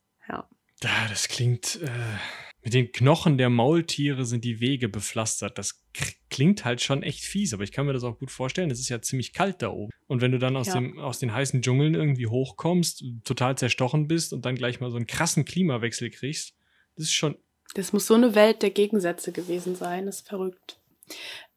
[0.83, 1.79] Ja, das klingt.
[1.81, 2.17] Äh,
[2.61, 5.57] mit den Knochen der Maultiere sind die Wege bepflastert.
[5.57, 5.83] Das
[6.29, 8.71] klingt halt schon echt fies, aber ich kann mir das auch gut vorstellen.
[8.71, 9.91] Es ist ja ziemlich kalt da oben.
[10.07, 10.75] Und wenn du dann aus, ja.
[10.75, 14.97] dem, aus den heißen Dschungeln irgendwie hochkommst, total zerstochen bist und dann gleich mal so
[14.97, 16.55] einen krassen Klimawechsel kriegst,
[16.95, 17.37] das ist schon.
[17.75, 20.05] Das muss so eine Welt der Gegensätze gewesen sein.
[20.05, 20.79] Das ist verrückt.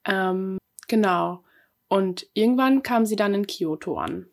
[0.05, 0.57] Ähm,
[0.87, 1.43] genau.
[1.87, 4.27] Und irgendwann kam sie dann in Kyoto an,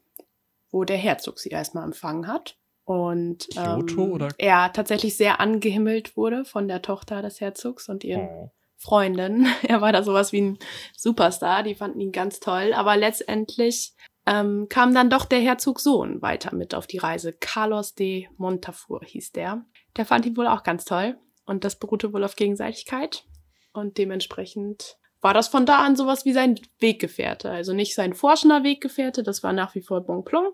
[0.70, 4.28] wo der Herzog sie erstmal empfangen hat und Kyoto, ähm, oder?
[4.38, 8.50] er tatsächlich sehr angehimmelt wurde von der Tochter des Herzogs und ihren oh.
[8.76, 9.46] Freundin.
[9.62, 10.58] Er war da sowas wie ein
[10.96, 13.94] Superstar, die fanden ihn ganz toll, aber letztendlich
[14.26, 17.32] ähm, kam dann doch der Herzogssohn weiter mit auf die Reise.
[17.32, 19.64] Carlos de Montafur hieß der.
[19.96, 21.16] Der fand ihn wohl auch ganz toll
[21.46, 23.24] und das beruhte wohl auf Gegenseitigkeit
[23.72, 27.50] und dementsprechend war das von da an sowas wie sein Weggefährte.
[27.50, 30.48] Also nicht sein forschender Weggefährte, das war nach wie vor Bonplan,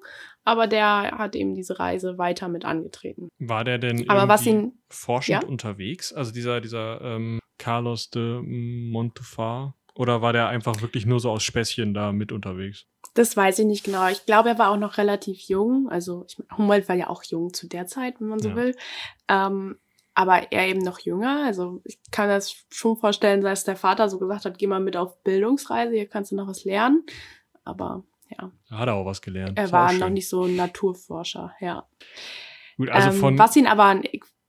[0.44, 3.28] aber der hat eben diese Reise weiter mit angetreten.
[3.40, 5.48] War der denn aber was ihn, forschend ja?
[5.48, 6.12] unterwegs?
[6.12, 9.74] Also dieser, dieser ähm, Carlos de Montufar?
[9.96, 12.86] Oder war der einfach wirklich nur so aus Späßchen da mit unterwegs?
[13.14, 14.08] Das weiß ich nicht genau.
[14.08, 15.88] Ich glaube, er war auch noch relativ jung.
[15.90, 18.56] Also ich, Humboldt war ja auch jung zu der Zeit, wenn man so ja.
[18.56, 18.76] will.
[19.26, 19.78] Ähm,
[20.14, 21.44] aber er eben noch jünger.
[21.44, 24.96] Also ich kann das schon vorstellen, dass der Vater so gesagt hat, geh mal mit
[24.96, 27.04] auf Bildungsreise, hier kannst du noch was lernen.
[27.64, 28.50] Aber ja.
[28.68, 29.58] Da hat er auch was gelernt.
[29.58, 31.88] Er war noch nicht so ein Naturforscher, ja.
[32.76, 33.38] Gut, also ähm, von.
[33.38, 34.02] Was ihn aber an,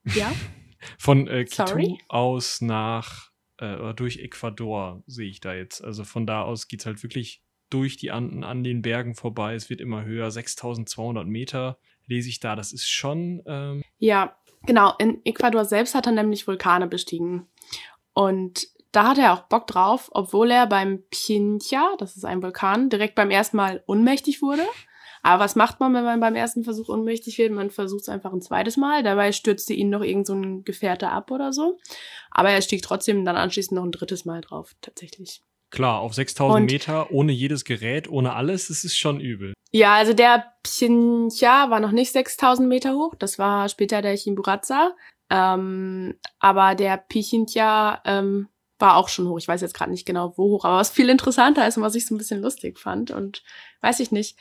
[0.04, 0.32] ja?
[0.98, 5.82] von äh, Kitu aus nach äh, oder durch Ecuador sehe ich da jetzt.
[5.82, 9.54] Also von da aus geht's halt wirklich durch die Anden an den Bergen vorbei.
[9.54, 12.56] Es wird immer höher, 6200 Meter lese ich da.
[12.56, 13.42] Das ist schon.
[13.46, 14.36] Ähm ja,
[14.66, 17.48] Genau, in Ecuador selbst hat er nämlich Vulkane bestiegen.
[18.14, 22.90] Und da hat er auch Bock drauf, obwohl er beim Pincha, das ist ein Vulkan,
[22.90, 24.66] direkt beim ersten Mal unmächtig wurde.
[25.22, 27.52] Aber was macht man, wenn man beim ersten Versuch unmächtig wird?
[27.52, 29.02] Man versucht es einfach ein zweites Mal.
[29.02, 31.78] Dabei stürzte ihn noch irgend so ein Gefährte ab oder so.
[32.30, 35.42] Aber er stieg trotzdem dann anschließend noch ein drittes Mal drauf, tatsächlich.
[35.72, 39.54] Klar, auf 6000 Meter, ohne jedes Gerät, ohne alles, das ist schon übel.
[39.70, 44.94] Ja, also der Pchincha war noch nicht 6000 Meter hoch, das war später der Chimburatsa.
[45.30, 48.48] Ähm, aber der Pichincha ähm,
[48.78, 49.38] war auch schon hoch.
[49.38, 51.94] Ich weiß jetzt gerade nicht genau, wo hoch, aber was viel interessanter ist und was
[51.94, 53.42] ich so ein bisschen lustig fand und
[53.80, 54.36] weiß ich nicht.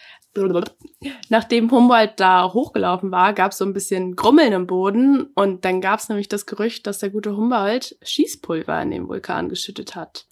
[1.29, 5.79] Nachdem Humboldt da hochgelaufen war, gab es so ein bisschen Grummeln im Boden und dann
[5.79, 10.25] gab es nämlich das Gerücht, dass der gute Humboldt Schießpulver in den Vulkan geschüttet hat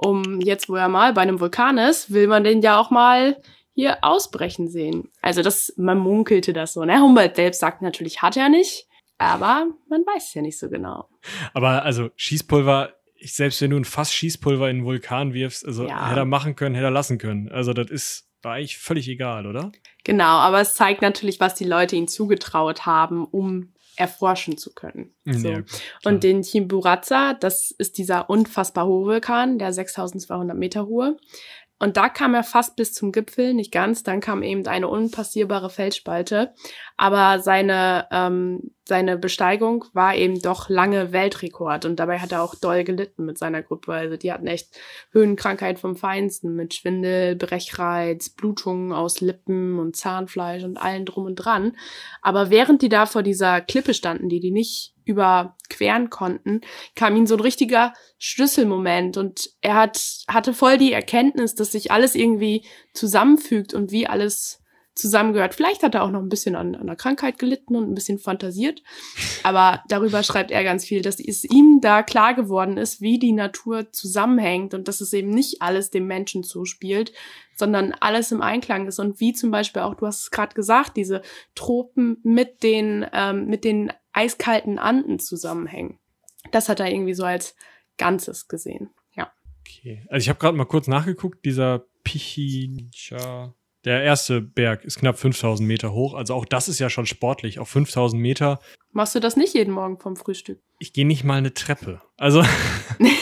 [0.00, 3.36] um jetzt, wo er mal bei einem Vulkan ist, will man den ja auch mal
[3.74, 5.10] hier ausbrechen sehen.
[5.22, 7.00] Also das, man munkelte das so, ne?
[7.00, 8.86] Humboldt selbst sagt natürlich, hat er nicht,
[9.18, 11.08] aber man weiß es ja nicht so genau.
[11.52, 15.86] Aber also Schießpulver, ich, selbst wenn du ein Fass Schießpulver in einen Vulkan wirfst, also
[15.86, 16.08] ja.
[16.08, 17.50] hätte er machen können, hätte er lassen können.
[17.50, 19.70] Also das ist war eigentlich völlig egal, oder?
[20.04, 25.14] Genau, aber es zeigt natürlich, was die Leute ihm zugetraut haben, um erforschen zu können.
[25.26, 25.48] So.
[25.48, 25.62] Ja,
[26.04, 31.18] und den Chimborazo, das ist dieser unfassbar hohe Vulkan, der 6200 Meter hohe.
[31.80, 34.02] Und da kam er fast bis zum Gipfel, nicht ganz.
[34.02, 36.52] Dann kam eben eine unpassierbare Felsspalte.
[36.98, 41.86] Aber seine, ähm, seine Besteigung war eben doch lange Weltrekord.
[41.86, 43.94] Und dabei hat er auch doll gelitten mit seiner Gruppe.
[43.94, 44.78] Also die hatten echt
[45.12, 51.36] Höhenkrankheit vom Feinsten mit Schwindel, Brechreiz, Blutungen aus Lippen und Zahnfleisch und allen drum und
[51.36, 51.74] dran.
[52.20, 56.60] Aber während die da vor dieser Klippe standen, die die nicht überqueren konnten,
[56.96, 61.90] kam ihm so ein richtiger Schlüsselmoment und er hat, hatte voll die Erkenntnis, dass sich
[61.90, 64.60] alles irgendwie zusammenfügt und wie alles
[64.94, 65.54] zusammengehört.
[65.54, 68.18] Vielleicht hat er auch noch ein bisschen an, an einer Krankheit gelitten und ein bisschen
[68.18, 68.82] fantasiert.
[69.42, 73.32] Aber darüber schreibt er ganz viel, dass es ihm da klar geworden ist, wie die
[73.32, 77.12] Natur zusammenhängt und dass es eben nicht alles dem Menschen zuspielt,
[77.54, 78.98] sondern alles im Einklang ist.
[78.98, 81.22] Und wie zum Beispiel auch, du hast es gerade gesagt, diese
[81.54, 85.98] Tropen mit den, ähm, mit den eiskalten Anden zusammenhängen.
[86.52, 87.54] Das hat er irgendwie so als
[87.98, 88.90] Ganzes gesehen.
[89.14, 89.32] Ja.
[89.60, 90.04] Okay.
[90.08, 93.54] Also ich habe gerade mal kurz nachgeguckt, dieser Pichincha,
[93.84, 96.14] der erste Berg ist knapp 5000 Meter hoch.
[96.14, 97.58] Also auch das ist ja schon sportlich.
[97.58, 98.60] Auf 5000 Meter.
[98.92, 100.60] Machst du das nicht jeden Morgen vom Frühstück?
[100.78, 102.02] Ich gehe nicht mal eine Treppe.
[102.18, 102.44] Also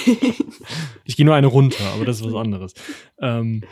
[1.05, 2.75] ich gehe nur eine runter, aber das ist was anderes.
[3.21, 3.63] Ähm,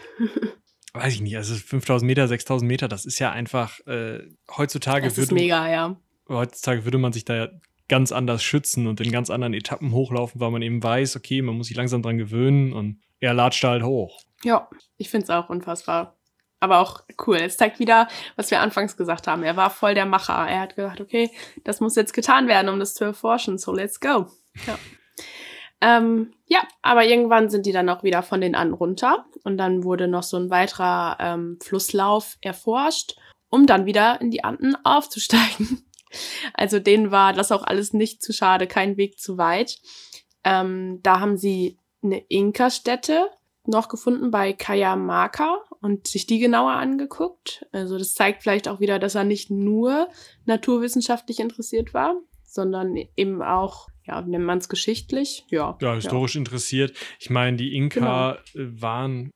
[0.93, 1.37] weiß ich nicht.
[1.37, 4.21] Also 5000 Meter, 6000 Meter, das ist ja einfach äh,
[4.57, 5.07] heutzutage.
[5.07, 5.97] Das ist mega, ja.
[6.29, 7.49] Heutzutage würde man sich da ja
[7.89, 11.57] ganz anders schützen und in ganz anderen Etappen hochlaufen, weil man eben weiß, okay, man
[11.57, 14.21] muss sich langsam dran gewöhnen und er latscht halt hoch.
[14.43, 16.17] Ja, ich finde es auch unfassbar.
[16.59, 17.37] Aber auch cool.
[17.37, 19.43] Es zeigt wieder, was wir anfangs gesagt haben.
[19.43, 20.49] Er war voll der Macher.
[20.49, 21.31] Er hat gesagt, okay,
[21.65, 23.59] das muss jetzt getan werden, um das zu erforschen.
[23.59, 24.27] So let's go.
[24.67, 24.79] Ja.
[25.83, 29.85] Ähm, ja, aber irgendwann sind die dann auch wieder von den Anden runter und dann
[29.85, 33.17] wurde noch so ein weiterer ähm, Flusslauf erforscht,
[33.51, 35.87] um dann wieder in die Anden aufzusteigen.
[36.55, 39.79] Also denen war das auch alles nicht zu schade, kein Weg zu weit.
[40.45, 43.29] Ähm, da haben sie eine Inka-Stätte
[43.67, 47.67] noch gefunden bei Kayamaka und sich die genauer angeguckt.
[47.73, 50.09] Also das zeigt vielleicht auch wieder, dass er nicht nur
[50.45, 52.15] naturwissenschaftlich interessiert war,
[52.45, 55.45] sondern eben auch, ja, nennt man es geschichtlich?
[55.51, 55.77] Ja.
[55.81, 56.41] Ja, historisch ja.
[56.41, 56.97] interessiert.
[57.19, 58.81] Ich meine, die Inka genau.
[58.81, 59.31] waren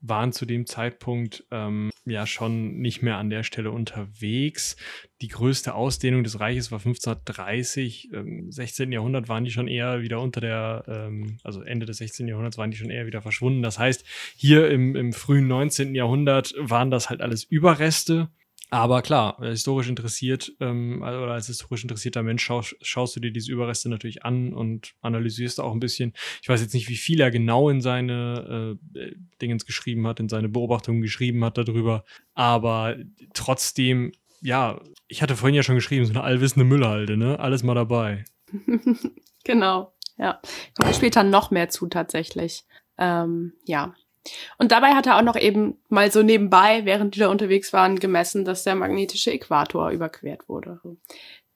[0.00, 4.76] waren zu dem Zeitpunkt ähm, ja schon nicht mehr an der Stelle unterwegs.
[5.20, 8.12] Die größte Ausdehnung des Reiches war 1530.
[8.12, 8.92] Im 16.
[8.92, 12.28] Jahrhundert waren die schon eher wieder unter der, ähm, also Ende des 16.
[12.28, 13.62] Jahrhunderts waren die schon eher wieder verschwunden.
[13.62, 14.04] Das heißt,
[14.36, 15.94] hier im, im frühen 19.
[15.94, 18.30] Jahrhundert waren das halt alles Überreste
[18.70, 23.30] aber klar, historisch interessiert ähm, also, oder als historisch interessierter Mensch schaust, schaust du dir
[23.30, 26.12] diese Überreste natürlich an und analysierst auch ein bisschen.
[26.42, 30.28] Ich weiß jetzt nicht, wie viel er genau in seine äh, Dingens geschrieben hat, in
[30.28, 32.04] seine Beobachtungen geschrieben hat darüber.
[32.34, 32.96] Aber
[33.32, 34.12] trotzdem,
[34.42, 37.40] ja, ich hatte vorhin ja schon geschrieben, so eine allwissende Müllhalde, ne?
[37.40, 38.24] Alles mal dabei.
[39.44, 40.40] genau, ja.
[40.78, 42.64] Kommt später noch mehr zu tatsächlich.
[42.98, 43.94] Ähm, ja,
[44.58, 47.98] und dabei hat er auch noch eben mal so nebenbei, während die da unterwegs waren,
[47.98, 50.80] gemessen, dass der magnetische Äquator überquert wurde.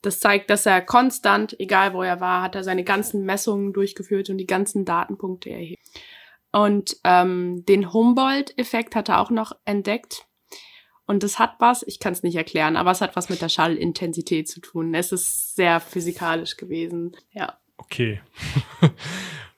[0.02, 4.30] Das zeigt, dass er konstant, egal wo er war, hat er seine ganzen Messungen durchgeführt
[4.30, 5.82] und die ganzen Datenpunkte erhebt.
[6.50, 10.26] Und ähm, den Humboldt-Effekt hat er auch noch entdeckt.
[11.06, 13.48] Und das hat was, ich kann es nicht erklären, aber es hat was mit der
[13.48, 14.94] Schallintensität zu tun.
[14.94, 17.58] Es ist sehr physikalisch gewesen, ja.
[17.76, 18.20] Okay.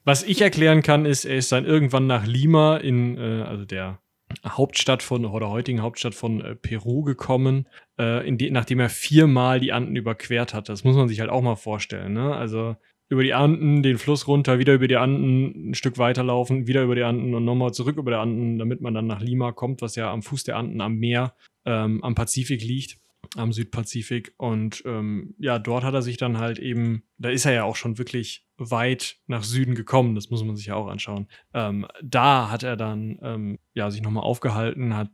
[0.04, 4.00] Was ich erklären kann, ist, er ist dann irgendwann nach Lima in, äh, also der
[4.46, 9.60] Hauptstadt von, oder heutigen Hauptstadt von äh, Peru gekommen, äh, in die, nachdem er viermal
[9.60, 10.68] die Anden überquert hat.
[10.68, 12.34] Das muss man sich halt auch mal vorstellen, ne?
[12.34, 12.76] Also
[13.08, 16.94] über die Anden, den Fluss runter, wieder über die Anden, ein Stück weiterlaufen, wieder über
[16.94, 19.94] die Anden und nochmal zurück über die Anden, damit man dann nach Lima kommt, was
[19.94, 21.34] ja am Fuß der Anden am Meer,
[21.64, 22.98] ähm, am Pazifik liegt
[23.36, 24.34] am Südpazifik.
[24.36, 27.76] Und ähm, ja, dort hat er sich dann halt eben, da ist er ja auch
[27.76, 31.28] schon wirklich weit nach Süden gekommen, das muss man sich ja auch anschauen.
[31.52, 35.10] Ähm, da hat er dann ähm, ja sich nochmal aufgehalten, hat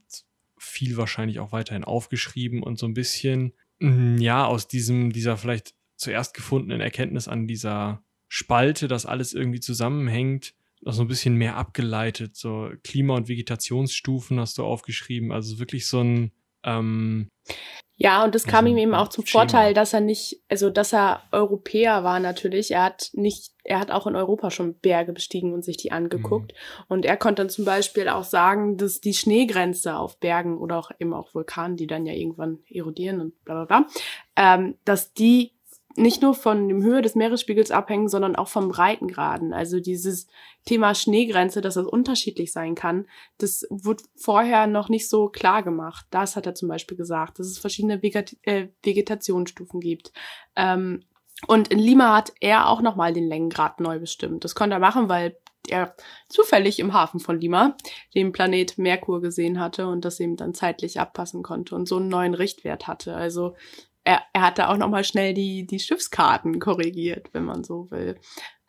[0.59, 5.75] viel wahrscheinlich auch weiterhin aufgeschrieben und so ein bisschen, mm, ja, aus diesem, dieser vielleicht
[5.97, 11.57] zuerst gefundenen Erkenntnis an dieser Spalte, dass alles irgendwie zusammenhängt, noch so ein bisschen mehr
[11.57, 12.37] abgeleitet.
[12.37, 15.33] So Klima- und Vegetationsstufen hast du aufgeschrieben.
[15.33, 16.33] Also wirklich so ein
[16.65, 17.29] ähm,
[18.03, 19.43] ja, und das kam also, ihm eben auch zum Schema.
[19.43, 22.71] Vorteil, dass er nicht, also dass er Europäer war natürlich.
[22.71, 26.53] Er hat nicht, er hat auch in Europa schon Berge bestiegen und sich die angeguckt.
[26.53, 26.85] Mhm.
[26.89, 30.91] Und er konnte dann zum Beispiel auch sagen, dass die Schneegrenze auf Bergen oder auch
[30.99, 33.87] eben auch Vulkanen, die dann ja irgendwann erodieren und bla bla bla,
[34.35, 35.53] ähm, dass die
[35.97, 39.53] nicht nur von dem Höhe des Meeresspiegels abhängen, sondern auch vom Breitengraden.
[39.53, 40.29] Also dieses
[40.65, 43.07] Thema Schneegrenze, dass das unterschiedlich sein kann,
[43.39, 46.07] das wurde vorher noch nicht so klar gemacht.
[46.11, 50.13] Das hat er zum Beispiel gesagt, dass es verschiedene Veget äh, Vegetationsstufen gibt.
[50.55, 51.03] Ähm,
[51.47, 54.45] und in Lima hat er auch nochmal den Längengrad neu bestimmt.
[54.45, 55.37] Das konnte er machen, weil
[55.69, 55.95] er
[56.29, 57.77] zufällig im Hafen von Lima
[58.15, 62.09] den Planet Merkur gesehen hatte und das eben dann zeitlich abpassen konnte und so einen
[62.09, 63.15] neuen Richtwert hatte.
[63.15, 63.55] Also
[64.11, 68.19] er, er hat da auch nochmal schnell die, die Schiffskarten korrigiert, wenn man so will.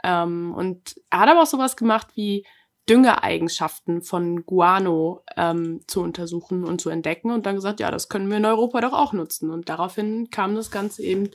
[0.04, 2.46] Ähm, und er hat aber auch sowas gemacht wie
[2.88, 8.30] Düngereigenschaften von Guano ähm, zu untersuchen und zu entdecken und dann gesagt, ja, das können
[8.30, 9.50] wir in Europa doch auch nutzen.
[9.50, 11.30] Und daraufhin kam das Ganze eben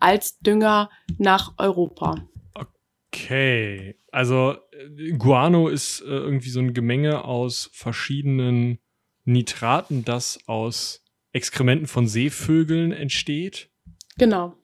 [0.00, 2.26] als Dünger nach Europa.
[2.54, 8.78] Okay, also äh, Guano ist äh, irgendwie so ein Gemenge aus verschiedenen
[9.24, 11.01] Nitraten, das aus
[11.32, 13.70] Exkrementen von Seevögeln entsteht.
[14.18, 14.54] Genau.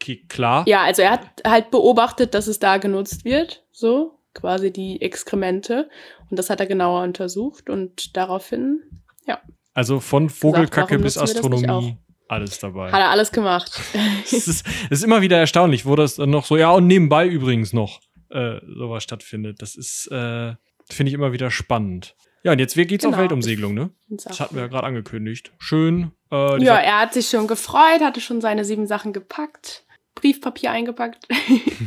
[0.00, 0.66] Okay, klar.
[0.66, 5.88] Ja, also er hat halt beobachtet, dass es da genutzt wird, so quasi die Exkremente.
[6.30, 8.80] Und das hat er genauer untersucht und daraufhin,
[9.26, 9.40] ja.
[9.74, 11.96] Also von Vogelkacke gesagt, bis Astronomie
[12.28, 12.92] alles dabei.
[12.92, 13.80] Hat er alles gemacht.
[14.24, 17.72] Es ist, ist, immer wieder erstaunlich, wo das dann noch so, ja, und nebenbei übrigens
[17.72, 19.62] noch äh, sowas stattfindet.
[19.62, 20.54] Das ist, äh,
[20.90, 22.14] finde ich immer wieder spannend.
[22.42, 23.16] Ja, und jetzt geht's genau.
[23.16, 23.90] auf Weltumsegelung, ne?
[24.08, 25.52] Das hatten wir ja gerade angekündigt.
[25.58, 26.12] Schön.
[26.30, 29.84] Äh, ja, er hat sich schon gefreut, hatte schon seine sieben Sachen gepackt,
[30.14, 31.26] Briefpapier eingepackt.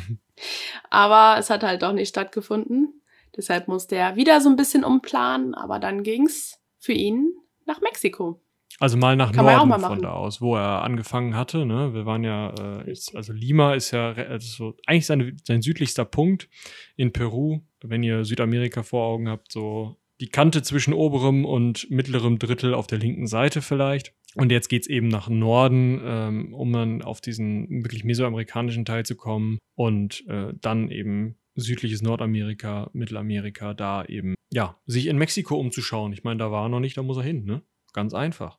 [0.90, 3.02] aber es hat halt doch nicht stattgefunden.
[3.36, 7.34] Deshalb musste er wieder so ein bisschen umplanen, aber dann ging's für ihn
[7.65, 8.41] nach Mexiko.
[8.80, 11.65] Also mal nach Kann Norden mal von da aus, wo er angefangen hatte.
[11.65, 11.94] Ne?
[11.94, 16.49] Wir waren ja, äh, jetzt, also Lima ist ja also eigentlich seine, sein südlichster Punkt
[16.95, 17.60] in Peru.
[17.84, 22.88] Wenn ihr Südamerika vor Augen habt, so die Kante zwischen oberem und mittlerem Drittel auf
[22.88, 24.14] der linken Seite vielleicht.
[24.35, 29.15] Und jetzt geht's eben nach Norden, ähm, um dann auf diesen wirklich mesoamerikanischen Teil zu
[29.15, 36.14] kommen und äh, dann eben südliches Nordamerika, Mittelamerika, da eben, ja, sich in Mexiko umzuschauen.
[36.14, 37.64] Ich meine, da war er noch nicht, da muss er hin, ne?
[37.91, 38.57] Ganz einfach.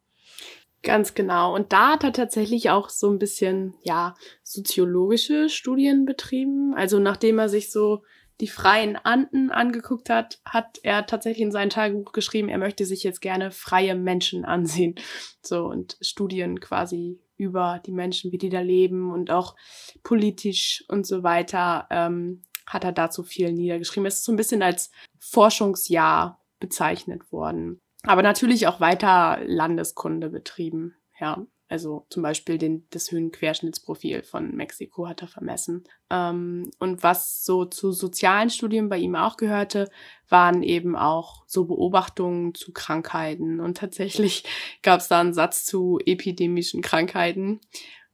[0.83, 1.55] Ganz genau.
[1.55, 6.75] Und da hat er tatsächlich auch so ein bisschen, ja, soziologische Studien betrieben.
[6.75, 8.03] Also nachdem er sich so
[8.43, 13.03] die freien Anden angeguckt hat, hat er tatsächlich in sein Tagebuch geschrieben, er möchte sich
[13.03, 14.97] jetzt gerne freie Menschen ansehen.
[15.43, 19.57] So und Studien quasi über die Menschen, wie die da leben und auch
[20.03, 24.07] politisch und so weiter, ähm, hat er dazu viel niedergeschrieben.
[24.07, 30.97] Es ist so ein bisschen als Forschungsjahr bezeichnet worden aber natürlich auch weiter Landeskunde betrieben.
[31.21, 35.85] Ja, also zum Beispiel den, das Höhenquerschnittsprofil von Mexiko hat er vermessen.
[36.11, 39.91] Ähm, und was so zu sozialen Studien bei ihm auch gehörte,
[40.29, 43.59] waren eben auch so Beobachtungen zu Krankheiten.
[43.59, 44.45] Und tatsächlich
[44.83, 47.61] gab es da einen Satz zu epidemischen Krankheiten.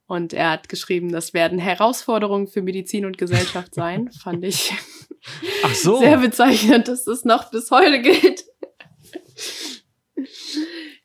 [0.07, 4.09] Und er hat geschrieben, das werden Herausforderungen für Medizin und Gesellschaft sein.
[4.23, 4.73] Fand ich
[5.63, 5.99] Ach so.
[5.99, 8.45] sehr bezeichnend, dass das noch bis heute gilt.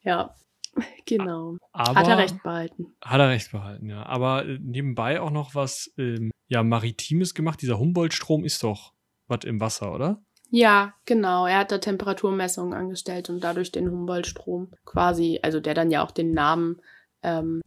[0.05, 0.37] Ja,
[1.07, 1.57] genau.
[1.73, 2.95] Aber hat er recht behalten.
[3.03, 4.05] Hat er recht behalten, ja.
[4.07, 7.63] Aber äh, nebenbei auch noch was ähm, ja, Maritimes gemacht.
[7.63, 8.93] Dieser Humboldt-Strom ist doch
[9.27, 10.23] was im Wasser, oder?
[10.51, 11.47] Ja, genau.
[11.47, 16.11] Er hat da Temperaturmessungen angestellt und dadurch den Humboldt-Strom quasi, also der dann ja auch
[16.11, 16.81] den Namen
[17.23, 17.61] ähm,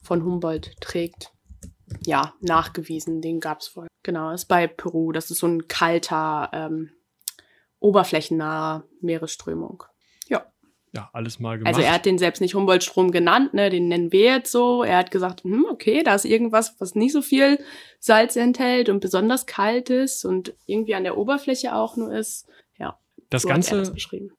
[0.00, 1.32] von Humboldt trägt,
[2.04, 3.20] ja, nachgewiesen.
[3.20, 3.88] Den gab es vorher.
[4.02, 5.12] Genau, ist bei Peru.
[5.12, 6.90] Das ist so ein kalter, ähm,
[7.80, 9.84] oberflächennaher Meeresströmung
[10.94, 11.74] ja, alles mal gemacht.
[11.74, 14.82] Also er hat den selbst nicht Humboldt-Strom genannt, ne, den nennen wir jetzt so.
[14.82, 17.58] Er hat gesagt, hm, okay, da ist irgendwas, was nicht so viel
[17.98, 22.46] Salz enthält und besonders kalt ist und irgendwie an der Oberfläche auch nur ist.
[22.78, 22.98] Ja.
[23.28, 23.92] Das so Ganze das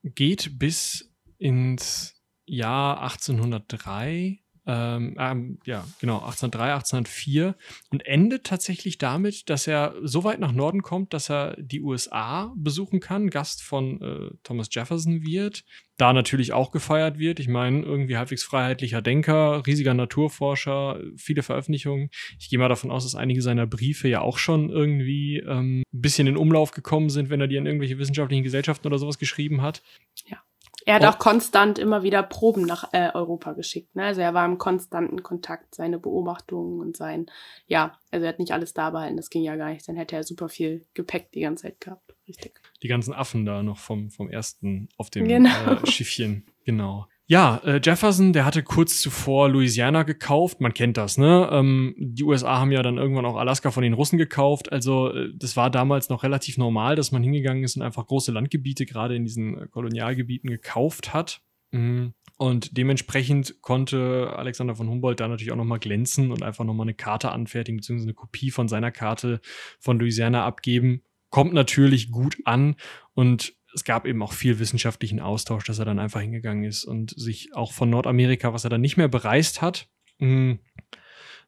[0.03, 2.15] geht bis ins
[2.45, 7.55] Jahr 1803 ähm, ähm, ja, genau, 1803, 1804
[7.91, 12.51] und endet tatsächlich damit, dass er so weit nach Norden kommt, dass er die USA
[12.55, 15.63] besuchen kann, Gast von äh, Thomas Jefferson wird,
[15.97, 17.39] da natürlich auch gefeiert wird.
[17.39, 22.09] Ich meine, irgendwie halbwegs freiheitlicher Denker, riesiger Naturforscher, viele Veröffentlichungen.
[22.39, 26.01] Ich gehe mal davon aus, dass einige seiner Briefe ja auch schon irgendwie ähm, ein
[26.01, 29.61] bisschen in Umlauf gekommen sind, wenn er die an irgendwelche wissenschaftlichen Gesellschaften oder sowas geschrieben
[29.61, 29.83] hat.
[30.27, 30.37] Ja.
[30.85, 31.07] Er hat oh.
[31.07, 33.95] auch konstant immer wieder Proben nach äh, Europa geschickt.
[33.95, 34.03] Ne?
[34.03, 37.25] Also er war im konstanten Kontakt, seine Beobachtungen und sein,
[37.65, 39.87] ja, also er hat nicht alles da behalten, das ging ja gar nicht.
[39.87, 42.15] Dann hätte er super viel Gepäck die ganze Zeit gehabt.
[42.27, 42.61] Richtig.
[42.83, 45.49] Die ganzen Affen da noch vom, vom ersten auf dem genau.
[45.71, 46.45] äh, Schiffchen.
[46.65, 47.07] Genau.
[47.27, 50.61] Ja, äh, Jefferson, der hatte kurz zuvor Louisiana gekauft.
[50.61, 51.49] Man kennt das, ne?
[51.51, 54.71] Ähm, die USA haben ja dann irgendwann auch Alaska von den Russen gekauft.
[54.71, 58.31] Also äh, das war damals noch relativ normal, dass man hingegangen ist und einfach große
[58.31, 61.41] Landgebiete gerade in diesen äh, Kolonialgebieten gekauft hat.
[61.71, 62.13] Mhm.
[62.37, 66.93] Und dementsprechend konnte Alexander von Humboldt da natürlich auch nochmal glänzen und einfach nochmal eine
[66.93, 69.41] Karte anfertigen, beziehungsweise eine Kopie von seiner Karte
[69.79, 71.01] von Louisiana abgeben.
[71.31, 72.75] Kommt natürlich gut an
[73.13, 77.11] und es gab eben auch viel wissenschaftlichen Austausch, dass er dann einfach hingegangen ist und
[77.11, 79.89] sich auch von Nordamerika, was er dann nicht mehr bereist hat,
[80.19, 80.53] mm,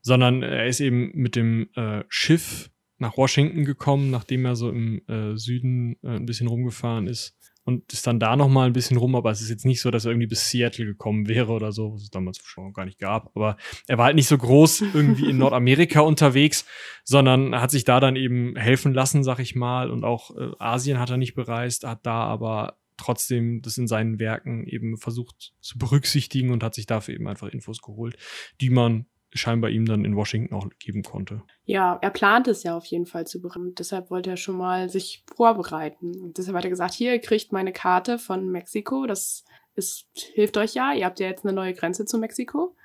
[0.01, 5.01] sondern er ist eben mit dem äh, Schiff nach Washington gekommen, nachdem er so im
[5.07, 7.36] äh, Süden äh, ein bisschen rumgefahren ist
[7.67, 9.91] und ist dann da noch mal ein bisschen rum, aber es ist jetzt nicht so,
[9.91, 12.97] dass er irgendwie bis Seattle gekommen wäre oder so, was es damals schon gar nicht
[12.97, 13.35] gab.
[13.35, 13.57] Aber
[13.87, 16.65] er war halt nicht so groß irgendwie in Nordamerika unterwegs,
[17.03, 19.91] sondern hat sich da dann eben helfen lassen, sag ich mal.
[19.91, 24.17] Und auch äh, Asien hat er nicht bereist, hat da aber trotzdem das in seinen
[24.17, 28.15] Werken eben versucht zu berücksichtigen und hat sich dafür eben einfach Infos geholt,
[28.61, 31.43] die man scheinbar ihm dann in Washington auch geben konnte.
[31.65, 33.75] Ja, er plant es ja auf jeden Fall zu bereiten.
[33.75, 36.19] Deshalb wollte er schon mal sich vorbereiten.
[36.19, 39.05] Und deshalb hat er gesagt, hier, ihr kriegt meine Karte von Mexiko.
[39.05, 39.43] Das
[39.77, 42.75] es hilft euch ja, ihr habt ja jetzt eine neue Grenze zu Mexiko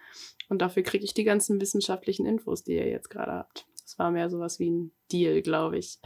[0.48, 3.66] und dafür kriege ich die ganzen wissenschaftlichen Infos, die ihr jetzt gerade habt.
[3.82, 5.98] Das war mehr sowas wie ein Deal, glaube ich.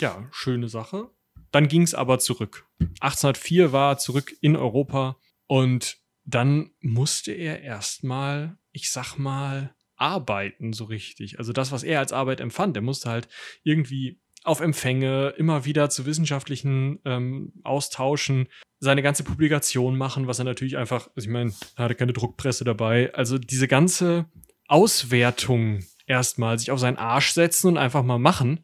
[0.00, 1.10] Ja, schöne Sache.
[1.50, 2.68] Dann ging es aber zurück.
[3.00, 10.72] 1804 war er zurück in Europa und dann musste er erstmal, ich sag mal, arbeiten
[10.72, 11.38] so richtig.
[11.38, 12.76] Also das, was er als Arbeit empfand.
[12.76, 13.28] Er musste halt
[13.62, 18.48] irgendwie auf Empfänge, immer wieder zu wissenschaftlichen ähm, Austauschen,
[18.80, 22.64] seine ganze Publikation machen, was er natürlich einfach, also ich meine, er hatte keine Druckpresse
[22.64, 23.12] dabei.
[23.14, 24.26] Also diese ganze
[24.68, 28.60] Auswertung erstmal sich auf seinen Arsch setzen und einfach mal machen.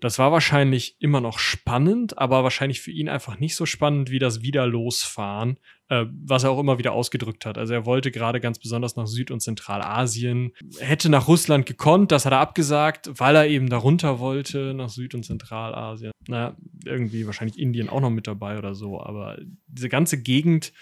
[0.00, 4.18] Das war wahrscheinlich immer noch spannend, aber wahrscheinlich für ihn einfach nicht so spannend wie
[4.18, 5.58] das Wiederlosfahren,
[5.88, 7.58] äh, was er auch immer wieder ausgedrückt hat.
[7.58, 12.26] Also er wollte gerade ganz besonders nach Süd- und Zentralasien, hätte nach Russland gekonnt, das
[12.26, 16.12] hat er abgesagt, weil er eben darunter wollte, nach Süd- und Zentralasien.
[16.28, 20.72] Na, irgendwie wahrscheinlich Indien auch noch mit dabei oder so, aber diese ganze Gegend,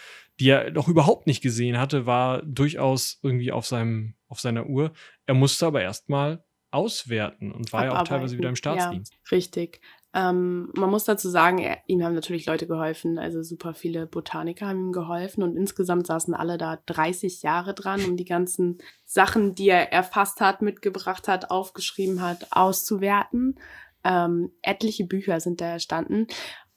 [0.40, 4.92] die er noch überhaupt nicht gesehen hatte, war durchaus irgendwie auf seinem, auf seiner Uhr.
[5.26, 7.96] Er musste aber erstmal auswerten und war Abarbeiten.
[7.96, 9.12] ja auch teilweise wieder im Staatsdienst.
[9.12, 9.80] Ja, richtig.
[10.16, 14.66] Ähm, man muss dazu sagen, er, ihm haben natürlich Leute geholfen, also super viele Botaniker
[14.66, 19.54] haben ihm geholfen und insgesamt saßen alle da 30 Jahre dran, um die ganzen Sachen,
[19.54, 23.60] die er erfasst hat, mitgebracht hat, aufgeschrieben hat, auszuwerten.
[24.04, 26.28] Ähm, etliche Bücher sind da erstanden.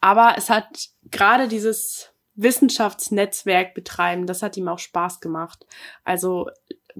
[0.02, 5.66] Aber es hat gerade dieses Wissenschaftsnetzwerk betreiben, das hat ihm auch Spaß gemacht.
[6.04, 6.50] Also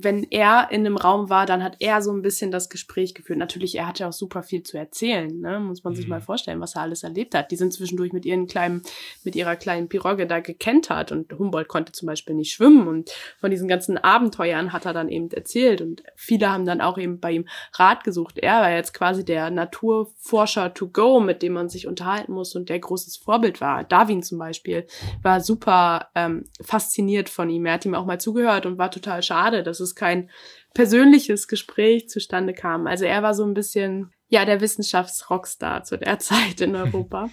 [0.04, 3.40] wenn er in einem Raum war, dann hat er so ein bisschen das Gespräch geführt.
[3.40, 5.60] Natürlich, er hatte auch super viel zu erzählen, ne?
[5.60, 6.12] muss man sich mhm.
[6.12, 7.52] mal vorstellen, was er alles erlebt hat.
[7.52, 8.82] Die sind zwischendurch mit ihren kleinen,
[9.24, 13.52] mit ihrer kleinen Pirogge da gekentert und Humboldt konnte zum Beispiel nicht schwimmen und von
[13.52, 17.32] diesen ganzen Abenteuern hat er dann eben erzählt und viele haben dann auch eben bei
[17.32, 18.38] ihm Rat gesucht.
[18.38, 22.70] Er war jetzt quasi der Naturforscher to go, mit dem man sich unterhalten muss und
[22.70, 23.84] der großes Vorbild war.
[23.84, 24.88] Darwin zum Beispiel
[25.22, 27.66] war super ähm, fasziniert von ihm.
[27.66, 30.30] Er hat ihm auch mal zugehört und war total schade, dass es kein
[30.74, 32.88] persönliches Gespräch zustande kam.
[32.88, 37.30] Also er war so ein bisschen, ja, der Wissenschaftsrockstar zu der Zeit in Europa.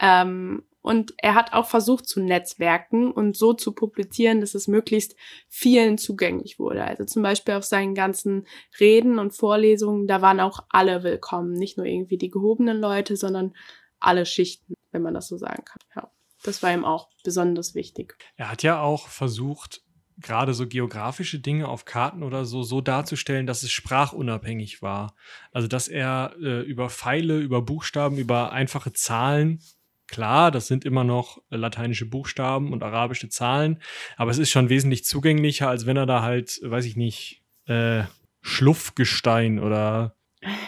[0.00, 5.16] ähm, und er hat auch versucht zu netzwerken und so zu publizieren, dass es möglichst
[5.48, 6.84] vielen zugänglich wurde.
[6.84, 8.46] Also zum Beispiel auf seinen ganzen
[8.78, 11.54] Reden und Vorlesungen, da waren auch alle willkommen.
[11.54, 13.52] Nicht nur irgendwie die gehobenen Leute, sondern
[13.98, 15.80] alle Schichten, wenn man das so sagen kann.
[15.96, 16.10] Ja,
[16.44, 18.16] das war ihm auch besonders wichtig.
[18.36, 19.82] Er hat ja auch versucht,
[20.18, 25.14] gerade so geografische Dinge auf Karten oder so so darzustellen, dass es sprachunabhängig war.
[25.52, 29.60] Also dass er äh, über Pfeile, über Buchstaben, über einfache Zahlen,
[30.06, 33.80] klar, das sind immer noch äh, lateinische Buchstaben und arabische Zahlen,
[34.16, 38.04] aber es ist schon wesentlich zugänglicher, als wenn er da halt, weiß ich nicht, äh,
[38.40, 40.16] Schluffgestein oder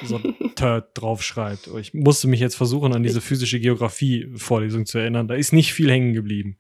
[0.03, 0.19] so
[0.57, 1.69] Turd draufschreibt.
[1.79, 5.29] Ich musste mich jetzt versuchen, an diese physische Geografie-Vorlesung zu erinnern.
[5.29, 6.59] Da ist nicht viel hängen geblieben.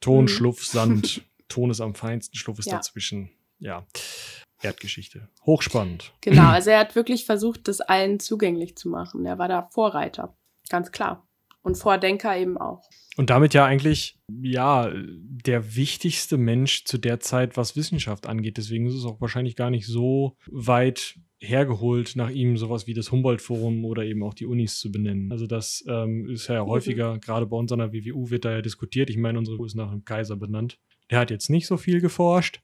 [0.00, 0.28] Ton, mhm.
[0.28, 1.22] Schluff, Sand.
[1.52, 2.76] Ton ist am feinsten, Schluff ist ja.
[2.76, 3.30] dazwischen.
[3.58, 3.86] Ja.
[4.60, 5.28] Erdgeschichte.
[5.44, 6.12] Hochspannend.
[6.20, 9.24] Genau, also er hat wirklich versucht, das allen zugänglich zu machen.
[9.26, 10.36] Er war da Vorreiter,
[10.68, 11.26] ganz klar.
[11.62, 12.88] Und Vordenker eben auch.
[13.16, 18.56] Und damit ja eigentlich, ja, der wichtigste Mensch zu der Zeit, was Wissenschaft angeht.
[18.56, 23.10] Deswegen ist es auch wahrscheinlich gar nicht so weit hergeholt, nach ihm sowas wie das
[23.10, 25.30] Humboldt-Forum oder eben auch die Unis zu benennen.
[25.30, 27.20] Also das ähm, ist ja häufiger, mhm.
[27.20, 29.10] gerade bei uns an der WWU wird da ja diskutiert.
[29.10, 30.78] Ich meine, unsere ist nach dem Kaiser benannt.
[31.12, 32.62] Der hat jetzt nicht so viel geforscht.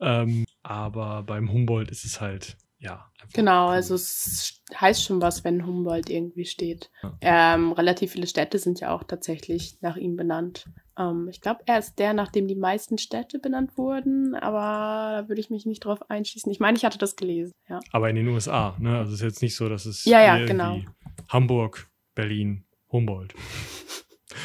[0.00, 3.08] Ähm, aber beim Humboldt ist es halt, ja.
[3.32, 6.90] Genau, also es heißt schon was, wenn Humboldt irgendwie steht.
[7.04, 7.16] Ja.
[7.20, 10.66] Ähm, relativ viele Städte sind ja auch tatsächlich nach ihm benannt.
[10.98, 15.28] Ähm, ich glaube, er ist der, nach dem die meisten Städte benannt wurden, aber da
[15.28, 16.50] würde ich mich nicht drauf einschließen.
[16.50, 17.78] Ich meine, ich hatte das gelesen, ja.
[17.92, 18.98] Aber in den USA, ne?
[18.98, 20.80] Also es ist jetzt nicht so, dass es ja, ja, genau.
[21.28, 23.34] Hamburg, Berlin, Humboldt.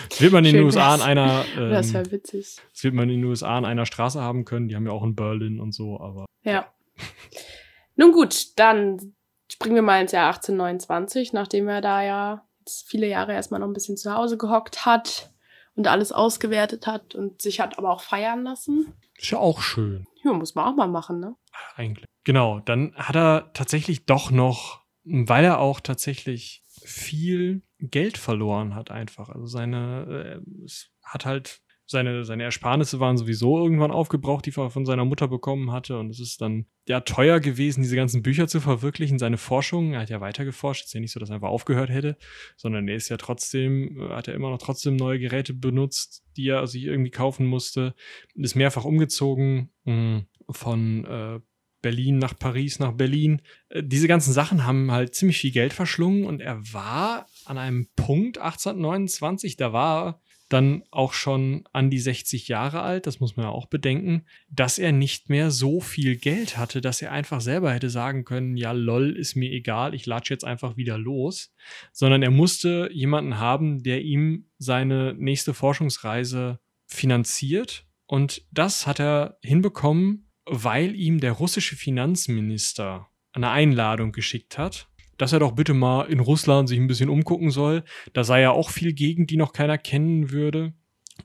[0.10, 1.46] Das wird man in den USA an einer.
[1.58, 2.58] Ähm, das wäre witzig.
[2.74, 4.68] Das wird man in den USA an einer Straße haben können.
[4.68, 6.26] Die haben ja auch in Berlin und so, aber.
[6.44, 6.72] Ja.
[7.96, 9.16] Nun gut, dann
[9.52, 13.68] springen wir mal ins Jahr 1829, nachdem er da ja jetzt viele Jahre erstmal noch
[13.68, 15.32] ein bisschen zu Hause gehockt hat
[15.76, 18.94] und alles ausgewertet hat und sich hat aber auch feiern lassen.
[19.16, 20.06] Ist ja auch schön.
[20.24, 21.36] Ja, muss man auch mal machen, ne?
[21.76, 22.06] Eigentlich.
[22.24, 28.92] Genau, dann hat er tatsächlich doch noch, weil er auch tatsächlich viel Geld verloren hat
[28.92, 29.30] einfach.
[29.30, 34.70] Also seine, äh, es hat halt seine, seine Ersparnisse waren sowieso irgendwann aufgebraucht, die er
[34.70, 35.98] von seiner Mutter bekommen hatte.
[35.98, 39.20] Und es ist dann ja teuer gewesen, diese ganzen Bücher zu verwirklichen.
[39.20, 41.90] Seine Forschung, er hat ja weiter geforscht, ist ja nicht so, dass er einfach aufgehört
[41.90, 42.18] hätte,
[42.58, 46.50] sondern er ist ja trotzdem, äh, hat er immer noch trotzdem neue Geräte benutzt, die
[46.50, 47.96] er sich irgendwie kaufen musste.
[48.36, 50.20] Ist mehrfach umgezogen mm,
[50.50, 51.40] von äh,
[51.82, 53.42] Berlin nach Paris nach Berlin.
[53.70, 57.88] Äh, diese ganzen Sachen haben halt ziemlich viel Geld verschlungen und er war an einem
[57.96, 63.48] Punkt 1829, da war dann auch schon an die 60 Jahre alt, das muss man
[63.48, 67.74] ja auch bedenken, dass er nicht mehr so viel Geld hatte, dass er einfach selber
[67.74, 71.54] hätte sagen können, ja, lol, ist mir egal, ich latsche jetzt einfach wieder los,
[71.92, 79.38] sondern er musste jemanden haben, der ihm seine nächste Forschungsreise finanziert und das hat er
[79.44, 84.88] hinbekommen, weil ihm der russische Finanzminister eine Einladung geschickt hat
[85.18, 87.84] dass er doch bitte mal in Russland sich ein bisschen umgucken soll.
[88.14, 90.74] Da sei ja auch viel Gegend, die noch keiner kennen würde.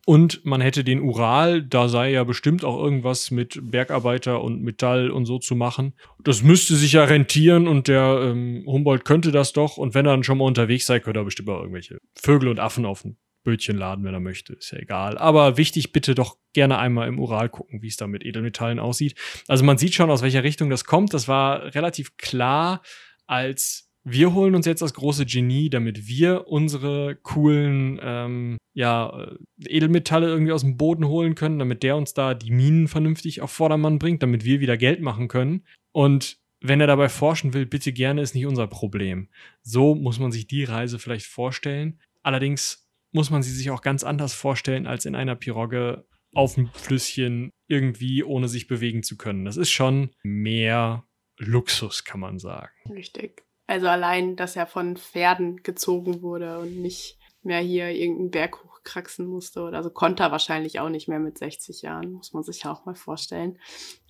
[0.06, 5.10] Und man hätte den Ural, da sei ja bestimmt auch irgendwas mit Bergarbeiter und Metall
[5.10, 5.92] und so zu machen.
[6.24, 9.76] Das müsste sich ja rentieren und der ähm, Humboldt könnte das doch.
[9.76, 12.58] Und wenn er dann schon mal unterwegs sei, könnte er bestimmt auch irgendwelche Vögel und
[12.58, 14.54] Affen auf ein Bötchen laden, wenn er möchte.
[14.54, 15.18] Ist ja egal.
[15.18, 19.14] Aber wichtig, bitte doch gerne einmal im Ural gucken, wie es da mit Edelmetallen aussieht.
[19.48, 21.14] Also man sieht schon, aus welcher Richtung das kommt.
[21.14, 22.82] Das war relativ klar
[23.26, 29.28] als wir holen uns jetzt das große Genie, damit wir unsere coolen ähm, ja,
[29.64, 33.52] Edelmetalle irgendwie aus dem Boden holen können, damit der uns da die Minen vernünftig auf
[33.52, 35.64] Vordermann bringt, damit wir wieder Geld machen können.
[35.92, 39.28] Und wenn er dabei forschen will, bitte gerne, ist nicht unser Problem.
[39.62, 42.00] So muss man sich die Reise vielleicht vorstellen.
[42.22, 42.81] Allerdings
[43.12, 47.50] muss man sie sich auch ganz anders vorstellen, als in einer Pirogge auf dem Flüsschen
[47.68, 49.44] irgendwie ohne sich bewegen zu können.
[49.44, 51.04] Das ist schon mehr
[51.38, 52.72] Luxus, kann man sagen.
[52.90, 53.44] Richtig.
[53.66, 59.26] Also allein, dass er von Pferden gezogen wurde und nicht mehr hier irgendeinen Berg hochkraxen
[59.26, 62.64] musste oder so, konnte er wahrscheinlich auch nicht mehr mit 60 Jahren, muss man sich
[62.64, 63.58] ja auch mal vorstellen.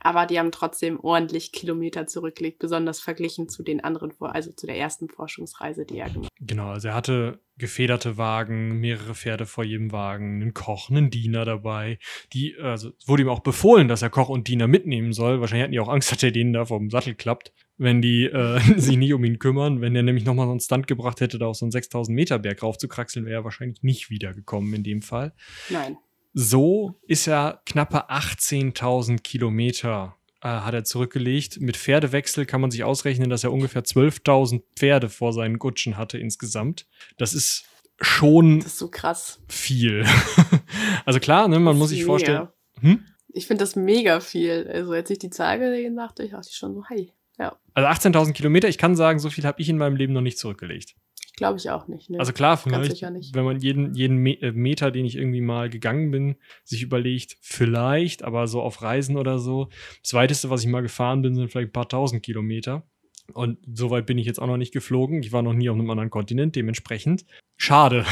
[0.01, 4.77] Aber die haben trotzdem ordentlich Kilometer zurückgelegt, besonders verglichen zu den anderen, also zu der
[4.77, 6.49] ersten Forschungsreise, die er gemacht hat.
[6.49, 11.45] Genau, also er hatte gefederte Wagen, mehrere Pferde vor jedem Wagen, einen Koch, einen Diener
[11.45, 11.99] dabei.
[12.33, 15.41] Die, also es wurde ihm auch befohlen, dass er Koch und Diener mitnehmen soll.
[15.41, 17.53] Wahrscheinlich hatten die auch Angst, dass er denen da vom Sattel klappt
[17.83, 19.81] wenn die äh, sich nicht um ihn kümmern.
[19.81, 22.39] Wenn er nämlich nochmal so einen Stunt gebracht hätte, da auf so einen 6000 Meter
[22.39, 25.33] Berg raufzukraxeln, wäre er wahrscheinlich nicht wiedergekommen in dem Fall.
[25.69, 25.97] Nein.
[26.35, 31.61] So ist er knappe 18.000 Kilometer äh, hat er zurückgelegt.
[31.61, 36.19] Mit Pferdewechsel kann man sich ausrechnen, dass er ungefähr 12.000 Pferde vor seinen Gutschen hatte
[36.19, 36.87] insgesamt.
[37.17, 37.65] Das ist
[38.01, 39.41] schon das ist so krass.
[39.49, 40.05] viel.
[41.05, 42.07] also klar, ne, man muss sich mega.
[42.07, 42.49] vorstellen.
[42.81, 43.05] Hm?
[43.29, 44.69] Ich finde das mega viel.
[44.73, 47.57] Also als ich die Zahl gesehen dachte, ich schon so, hey, ja.
[47.75, 50.39] Also 18.000 Kilometer, ich kann sagen, so viel habe ich in meinem Leben noch nicht
[50.39, 50.95] zurückgelegt.
[51.37, 52.11] Glaube ich auch nicht.
[52.11, 52.19] Ne?
[52.19, 53.03] Also klar, vielleicht,
[53.35, 58.23] wenn man jeden, jeden äh, Meter, den ich irgendwie mal gegangen bin, sich überlegt, vielleicht,
[58.23, 59.69] aber so auf Reisen oder so.
[60.03, 62.83] Das weiteste, was ich mal gefahren bin, sind vielleicht ein paar tausend Kilometer.
[63.33, 65.23] Und so weit bin ich jetzt auch noch nicht geflogen.
[65.23, 67.25] Ich war noch nie auf einem anderen Kontinent, dementsprechend.
[67.57, 68.05] Schade.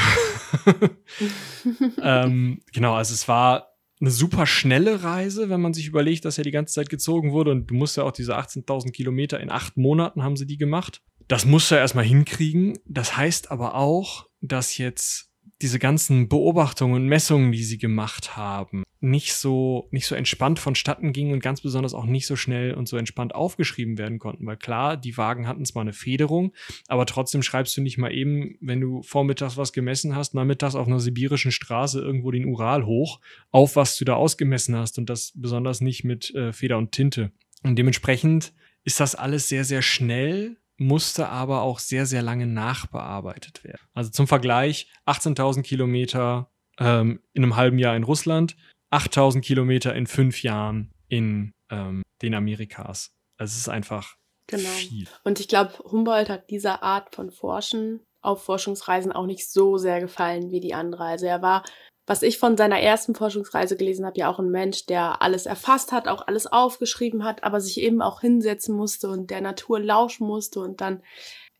[2.01, 3.70] ähm, genau, also es war
[4.01, 7.51] eine super schnelle Reise, wenn man sich überlegt, dass er die ganze Zeit gezogen wurde.
[7.51, 11.01] Und du musst ja auch diese 18.000 Kilometer in acht Monaten haben sie die gemacht.
[11.27, 12.77] Das musst du ja erstmal hinkriegen.
[12.85, 15.30] Das heißt aber auch, dass jetzt
[15.61, 21.11] diese ganzen Beobachtungen und Messungen, die sie gemacht haben, nicht so, nicht so entspannt vonstatten
[21.11, 24.45] gingen und ganz besonders auch nicht so schnell und so entspannt aufgeschrieben werden konnten.
[24.45, 26.53] Weil klar, die Wagen hatten zwar eine Federung,
[26.87, 30.87] aber trotzdem schreibst du nicht mal eben, wenn du vormittags was gemessen hast, nachmittags auf
[30.87, 33.19] einer sibirischen Straße irgendwo den Ural hoch,
[33.51, 37.31] auf was du da ausgemessen hast und das besonders nicht mit äh, Feder und Tinte.
[37.63, 43.63] Und dementsprechend ist das alles sehr, sehr schnell musste aber auch sehr, sehr lange nachbearbeitet
[43.63, 43.79] werden.
[43.93, 46.49] Also zum Vergleich 18.000 Kilometer
[46.79, 48.55] ähm, in einem halben Jahr in Russland,
[48.91, 53.11] 8.000 Kilometer in fünf Jahren in ähm, den Amerikas.
[53.37, 54.15] Also es ist einfach
[54.47, 54.69] genau.
[54.69, 55.07] viel.
[55.23, 59.99] Und ich glaube, Humboldt hat dieser Art von Forschen auf Forschungsreisen auch nicht so sehr
[59.99, 61.03] gefallen wie die andere.
[61.03, 61.63] Also er war
[62.05, 65.91] was ich von seiner ersten Forschungsreise gelesen habe, ja auch ein Mensch, der alles erfasst
[65.91, 70.27] hat, auch alles aufgeschrieben hat, aber sich eben auch hinsetzen musste und der Natur lauschen
[70.27, 71.03] musste und dann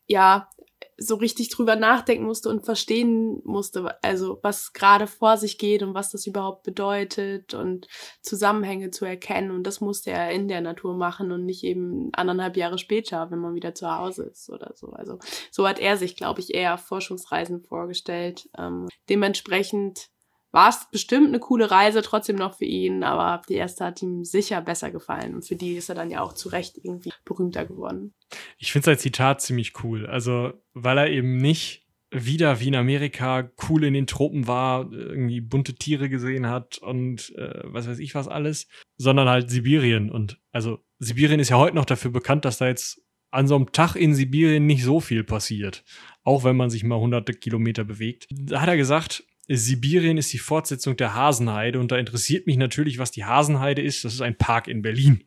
[0.06, 0.48] ja
[0.96, 5.94] so richtig drüber nachdenken musste und verstehen musste, also was gerade vor sich geht und
[5.94, 7.88] was das überhaupt bedeutet und
[8.20, 9.50] Zusammenhänge zu erkennen.
[9.50, 13.38] Und das musste er in der Natur machen und nicht eben anderthalb Jahre später, wenn
[13.38, 14.88] man wieder zu Hause ist oder so.
[14.90, 15.18] Also
[15.50, 18.48] so hat er sich, glaube ich, eher Forschungsreisen vorgestellt.
[18.56, 20.11] Ähm, dementsprechend
[20.52, 24.24] war es bestimmt eine coole Reise trotzdem noch für ihn, aber die erste hat ihm
[24.24, 27.64] sicher besser gefallen und für die ist er dann ja auch zu Recht irgendwie berühmter
[27.64, 28.14] geworden.
[28.58, 33.50] Ich finde sein Zitat ziemlich cool, also weil er eben nicht wieder wie in Amerika
[33.68, 38.14] cool in den Tropen war, irgendwie bunte Tiere gesehen hat und äh, was weiß ich
[38.14, 38.68] was alles,
[38.98, 43.00] sondern halt Sibirien und also Sibirien ist ja heute noch dafür bekannt, dass da jetzt
[43.30, 45.84] an so einem Tag in Sibirien nicht so viel passiert,
[46.22, 48.26] auch wenn man sich mal hunderte Kilometer bewegt.
[48.30, 49.24] Da hat er gesagt,
[49.56, 54.04] Sibirien ist die Fortsetzung der Hasenheide und da interessiert mich natürlich, was die Hasenheide ist.
[54.04, 55.24] Das ist ein Park in Berlin.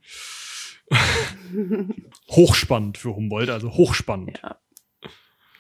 [2.30, 4.40] hochspannend für Humboldt, also hochspannend.
[4.44, 4.60] Ja.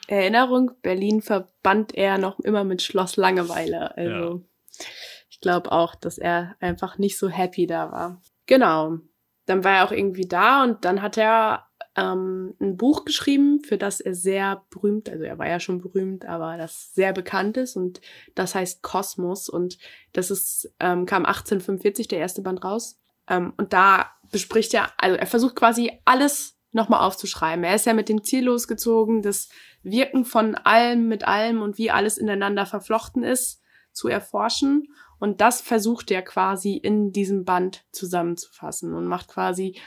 [0.07, 3.97] Erinnerung, Berlin verband er noch immer mit Schloss Langeweile.
[3.97, 4.43] Also
[4.79, 4.85] ja.
[5.29, 8.21] ich glaube auch, dass er einfach nicht so happy da war.
[8.45, 8.99] Genau.
[9.47, 13.77] Dann war er auch irgendwie da und dann hat er ähm, ein Buch geschrieben, für
[13.77, 17.75] das er sehr berühmt, also er war ja schon berühmt, aber das sehr bekannt ist
[17.75, 18.01] und
[18.35, 19.77] das heißt Kosmos und
[20.13, 22.99] das ist, ähm, kam 1845 der erste Band raus.
[23.29, 27.63] Ähm, und da bespricht er, also er versucht quasi alles nochmal aufzuschreiben.
[27.63, 29.49] Er ist ja mit dem Ziel losgezogen, das
[29.81, 33.61] Wirken von allem mit allem und wie alles ineinander verflochten ist,
[33.93, 34.89] zu erforschen.
[35.19, 39.79] Und das versucht er quasi in diesem Band zusammenzufassen und macht quasi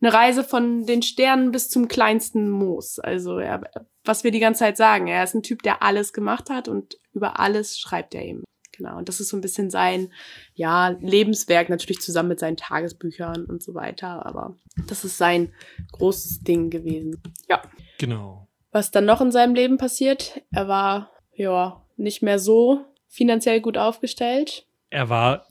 [0.00, 2.98] eine Reise von den Sternen bis zum kleinsten Moos.
[2.98, 3.62] Also er,
[4.04, 6.98] was wir die ganze Zeit sagen, er ist ein Typ, der alles gemacht hat und
[7.12, 8.44] über alles schreibt er eben.
[8.72, 8.96] Genau.
[8.96, 10.10] Und das ist so ein bisschen sein,
[10.54, 14.24] ja, Lebenswerk, natürlich zusammen mit seinen Tagesbüchern und so weiter.
[14.24, 14.56] Aber
[14.86, 15.52] das ist sein
[15.92, 17.20] großes Ding gewesen.
[17.48, 17.60] Ja.
[17.98, 18.48] Genau.
[18.72, 23.76] Was dann noch in seinem Leben passiert, er war, ja, nicht mehr so finanziell gut
[23.76, 24.66] aufgestellt.
[24.88, 25.46] Er war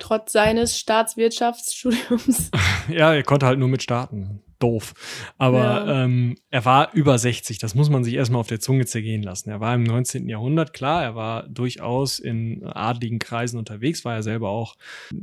[0.00, 2.50] Trotz seines Staatswirtschaftsstudiums.
[2.88, 4.42] ja, er konnte halt nur mit starten.
[4.60, 4.94] Doof.
[5.36, 6.04] Aber ja.
[6.04, 9.50] ähm, er war über 60, das muss man sich erstmal auf der Zunge zergehen lassen.
[9.50, 10.28] Er war im 19.
[10.28, 14.76] Jahrhundert, klar, er war durchaus in adligen Kreisen unterwegs, war er selber auch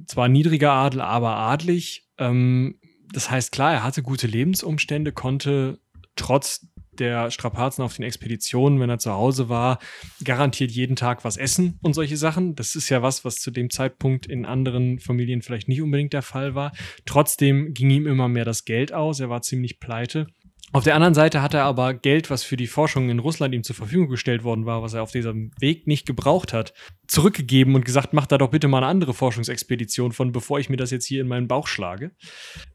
[0.06, 2.07] zwar niedriger Adel, aber adlig.
[2.18, 2.77] Ähm,
[3.11, 5.80] das heißt, klar, er hatte gute Lebensumstände, konnte
[6.15, 6.68] trotz
[7.01, 9.79] der Strapazen auf den Expeditionen, wenn er zu Hause war,
[10.23, 12.55] garantiert jeden Tag was essen und solche Sachen.
[12.55, 16.21] Das ist ja was, was zu dem Zeitpunkt in anderen Familien vielleicht nicht unbedingt der
[16.21, 16.71] Fall war.
[17.05, 19.19] Trotzdem ging ihm immer mehr das Geld aus.
[19.19, 20.27] Er war ziemlich pleite.
[20.73, 23.63] Auf der anderen Seite hat er aber Geld, was für die Forschung in Russland ihm
[23.63, 26.73] zur Verfügung gestellt worden war, was er auf diesem Weg nicht gebraucht hat,
[27.07, 30.77] zurückgegeben und gesagt, mach da doch bitte mal eine andere Forschungsexpedition von, bevor ich mir
[30.77, 32.11] das jetzt hier in meinen Bauch schlage.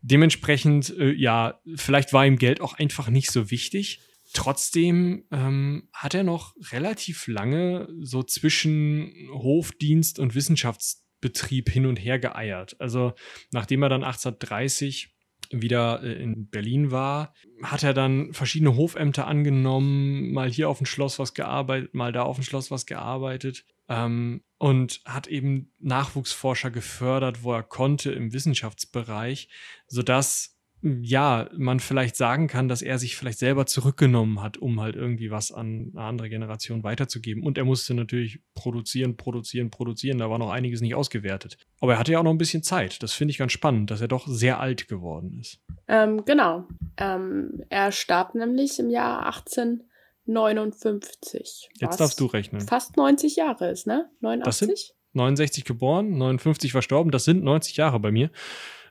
[0.02, 4.00] Dementsprechend, äh, ja, vielleicht war ihm Geld auch einfach nicht so wichtig.
[4.36, 12.18] Trotzdem ähm, hat er noch relativ lange so zwischen Hofdienst und Wissenschaftsbetrieb hin und her
[12.18, 12.78] geeiert.
[12.78, 13.14] Also
[13.50, 15.16] nachdem er dann 1830
[15.50, 17.32] wieder äh, in Berlin war,
[17.62, 22.24] hat er dann verschiedene Hofämter angenommen, mal hier auf dem Schloss was gearbeitet, mal da
[22.24, 28.34] auf dem Schloss was gearbeitet ähm, und hat eben Nachwuchsforscher gefördert, wo er konnte im
[28.34, 29.48] Wissenschaftsbereich,
[29.86, 30.55] sodass
[31.02, 35.30] ja, man vielleicht sagen kann, dass er sich vielleicht selber zurückgenommen hat, um halt irgendwie
[35.30, 37.42] was an eine andere Generation weiterzugeben.
[37.42, 40.18] Und er musste natürlich produzieren, produzieren, produzieren.
[40.18, 41.56] Da war noch einiges nicht ausgewertet.
[41.80, 43.02] Aber er hatte ja auch noch ein bisschen Zeit.
[43.02, 45.58] Das finde ich ganz spannend, dass er doch sehr alt geworden ist.
[45.88, 46.68] Ähm, genau.
[46.96, 51.70] Ähm, er starb nämlich im Jahr 1859.
[51.80, 52.60] Jetzt darfst du rechnen.
[52.60, 54.08] Fast 90 Jahre ist, ne?
[54.20, 54.44] 89?
[54.44, 57.10] Das sind 69 geboren, 59 verstorben.
[57.10, 58.30] Das sind 90 Jahre bei mir.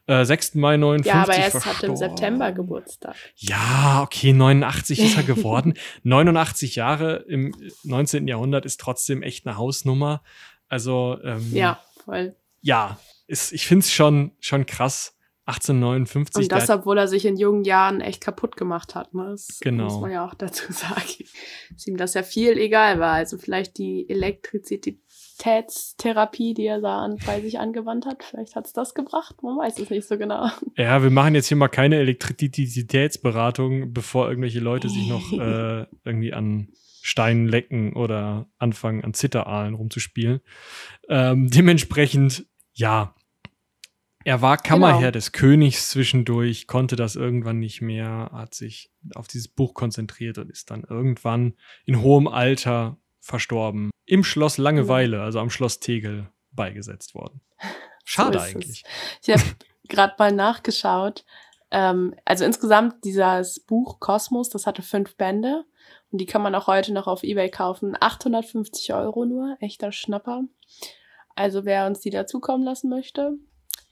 [0.08, 0.56] Äh, 6.
[0.56, 3.16] Mai 59 Ja, aber er hat im September Geburtstag.
[3.36, 5.74] Ja, okay, 89 ist er geworden.
[6.04, 8.28] 89 Jahre im 19.
[8.28, 10.22] Jahrhundert ist trotzdem echt eine Hausnummer.
[10.68, 12.36] Also ähm, Ja, voll.
[12.62, 15.16] Ja, ist, ich finde es schon, schon krass.
[15.48, 16.44] 1859.
[16.44, 19.14] Und das, obwohl er sich in jungen Jahren echt kaputt gemacht hat.
[19.14, 19.28] Ne?
[19.30, 19.84] Das genau.
[19.84, 21.26] muss man ja auch dazu sagen.
[21.72, 23.14] Dass ihm das ja viel egal war.
[23.14, 25.00] Also vielleicht die Elektrizität
[25.36, 28.24] Elektrizitätstherapie, die er da an, bei sich angewandt hat.
[28.24, 30.50] Vielleicht hat es das gebracht, man weiß es nicht so genau.
[30.78, 36.34] Ja, wir machen jetzt hier mal keine Elektrizitätsberatung, bevor irgendwelche Leute sich noch äh, irgendwie
[36.34, 36.70] an
[37.02, 40.42] Steinen lecken oder anfangen an Zitteralen rumzuspielen.
[41.08, 43.14] Ähm, dementsprechend, ja,
[44.24, 45.12] er war Kammerherr genau.
[45.12, 50.50] des Königs zwischendurch, konnte das irgendwann nicht mehr, hat sich auf dieses Buch konzentriert und
[50.50, 51.54] ist dann irgendwann
[51.86, 53.90] in hohem Alter verstorben.
[54.06, 57.42] Im Schloss Langeweile, also am Schloss Tegel, beigesetzt worden.
[58.06, 58.84] Schade so eigentlich.
[59.22, 59.28] Es.
[59.28, 59.44] Ich habe
[59.90, 61.26] gerade mal nachgeschaut.
[61.72, 65.66] Ähm, also insgesamt dieses Buch Kosmos, das hatte fünf Bände
[66.12, 67.98] und die kann man auch heute noch auf eBay kaufen.
[68.00, 70.44] 850 Euro nur, echter Schnapper.
[71.36, 73.34] Also wer uns die dazukommen lassen möchte,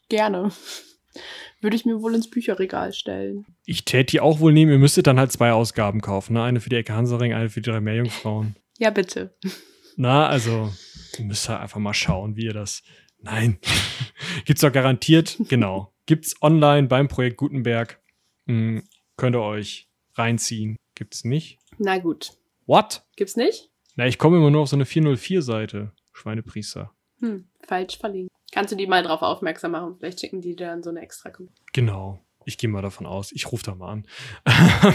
[0.09, 0.51] gerne.
[1.61, 3.45] Würde ich mir wohl ins Bücherregal stellen.
[3.65, 4.71] Ich täte die auch wohl nehmen.
[4.71, 6.33] Ihr müsstet dann halt zwei Ausgaben kaufen.
[6.33, 6.43] Ne?
[6.43, 8.55] Eine für die Ecke Hansering, eine für die drei Meerjungfrauen.
[8.77, 9.35] Ja, bitte.
[9.95, 10.73] Na, also,
[11.17, 12.83] ihr müsst halt einfach mal schauen, wie ihr das.
[13.19, 13.59] Nein.
[14.45, 15.93] Gibt's doch garantiert, genau.
[16.05, 18.01] Gibt's online beim Projekt Gutenberg.
[18.47, 18.83] Hm,
[19.15, 20.75] könnt ihr euch reinziehen.
[20.95, 21.59] Gibt's nicht?
[21.77, 22.31] Na gut.
[22.65, 23.05] What?
[23.15, 23.69] Gibt's nicht?
[23.95, 25.93] Na, ich komme immer nur auf so eine 404-Seite.
[26.11, 26.91] Schweinepriester.
[27.19, 28.31] Hm, falsch verlinkt.
[28.51, 29.95] Kannst du die mal drauf aufmerksam machen?
[29.97, 31.31] Vielleicht schicken die dir dann so eine extra.
[31.73, 32.23] Genau.
[32.45, 33.31] Ich gehe mal davon aus.
[33.31, 34.07] Ich rufe da mal an.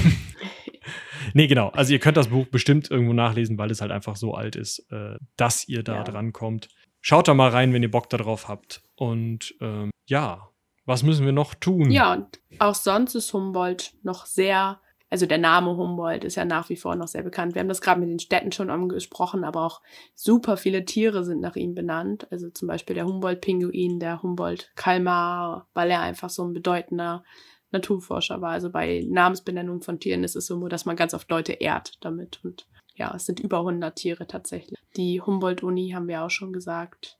[1.35, 1.69] nee, genau.
[1.71, 4.81] Also ihr könnt das Buch bestimmt irgendwo nachlesen, weil es halt einfach so alt ist,
[4.91, 6.05] äh, dass ihr da ja.
[6.05, 6.69] dran kommt.
[7.01, 8.83] Schaut da mal rein, wenn ihr Bock darauf habt.
[8.97, 10.49] Und ähm, ja,
[10.85, 11.91] was müssen wir noch tun?
[11.91, 14.81] Ja, und auch sonst ist Humboldt noch sehr
[15.11, 17.55] also der Name Humboldt ist ja nach wie vor noch sehr bekannt.
[17.55, 19.81] Wir haben das gerade mit den Städten schon angesprochen, aber auch
[20.15, 22.27] super viele Tiere sind nach ihm benannt.
[22.31, 27.25] Also zum Beispiel der Humboldt-Pinguin, der Humboldt-Kalmar, weil er einfach so ein bedeutender
[27.71, 28.51] Naturforscher war.
[28.51, 32.41] Also bei Namensbenennung von Tieren ist es so, dass man ganz oft Leute ehrt damit.
[32.45, 34.79] Und ja, es sind über 100 Tiere tatsächlich.
[34.97, 37.19] Die Humboldt-Uni haben wir auch schon gesagt.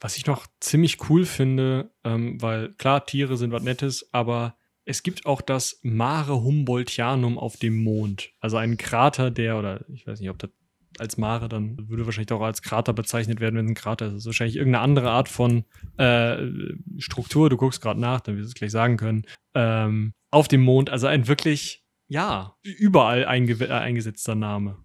[0.00, 5.02] Was ich noch ziemlich cool finde, ähm, weil klar, Tiere sind was Nettes, aber es
[5.02, 8.30] gibt auch das Mare Humboldtianum auf dem Mond.
[8.40, 10.50] Also ein Krater, der, oder ich weiß nicht, ob das
[10.98, 14.12] als Mare dann würde wahrscheinlich auch als Krater bezeichnet werden, wenn es ein Krater ist.
[14.12, 15.64] Das ist wahrscheinlich irgendeine andere Art von
[15.96, 16.36] äh,
[16.98, 17.48] Struktur.
[17.48, 19.24] Du guckst gerade nach, dann wirst du es gleich sagen können.
[19.54, 24.78] Ähm, auf dem Mond, also ein wirklich, ja, überall einge äh, eingesetzter Name.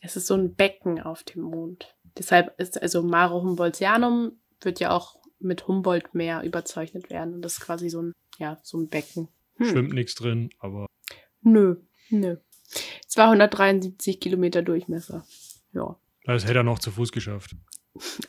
[0.00, 1.96] Es ist so ein Becken auf dem Mond.
[2.16, 7.34] Deshalb ist also Mare Humboldtianum wird ja auch mit Humboldt-Meer überzeichnet werden.
[7.34, 9.28] Und das ist quasi so ein, ja, so ein Becken.
[9.56, 9.66] Hm.
[9.66, 10.86] Schwimmt nichts drin, aber.
[11.42, 11.76] Nö,
[12.10, 12.36] nö.
[13.06, 15.24] 273 Kilometer Durchmesser.
[15.72, 15.96] Ja.
[16.24, 17.56] Das hätte er noch zu Fuß geschafft.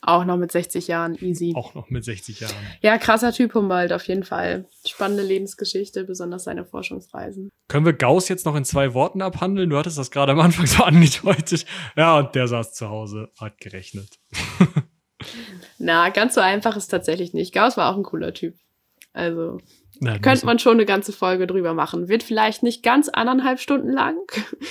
[0.02, 1.54] Auch noch mit 60 Jahren, easy.
[1.56, 2.56] Auch noch mit 60 Jahren.
[2.82, 4.66] Ja, krasser Typ Humboldt auf jeden Fall.
[4.86, 7.50] Spannende Lebensgeschichte, besonders seine Forschungsreisen.
[7.68, 9.70] Können wir Gauss jetzt noch in zwei Worten abhandeln?
[9.70, 11.66] Du hattest das gerade am Anfang so angedeutet.
[11.96, 14.20] Ja, und der saß zu Hause, hat gerechnet.
[15.80, 17.54] Na, ganz so einfach ist tatsächlich nicht.
[17.54, 18.56] Gauss war auch ein cooler Typ.
[19.14, 19.60] Also
[20.00, 22.10] Na, könnte man schon eine ganze Folge drüber machen.
[22.10, 24.18] Wird vielleicht nicht ganz anderthalb Stunden lang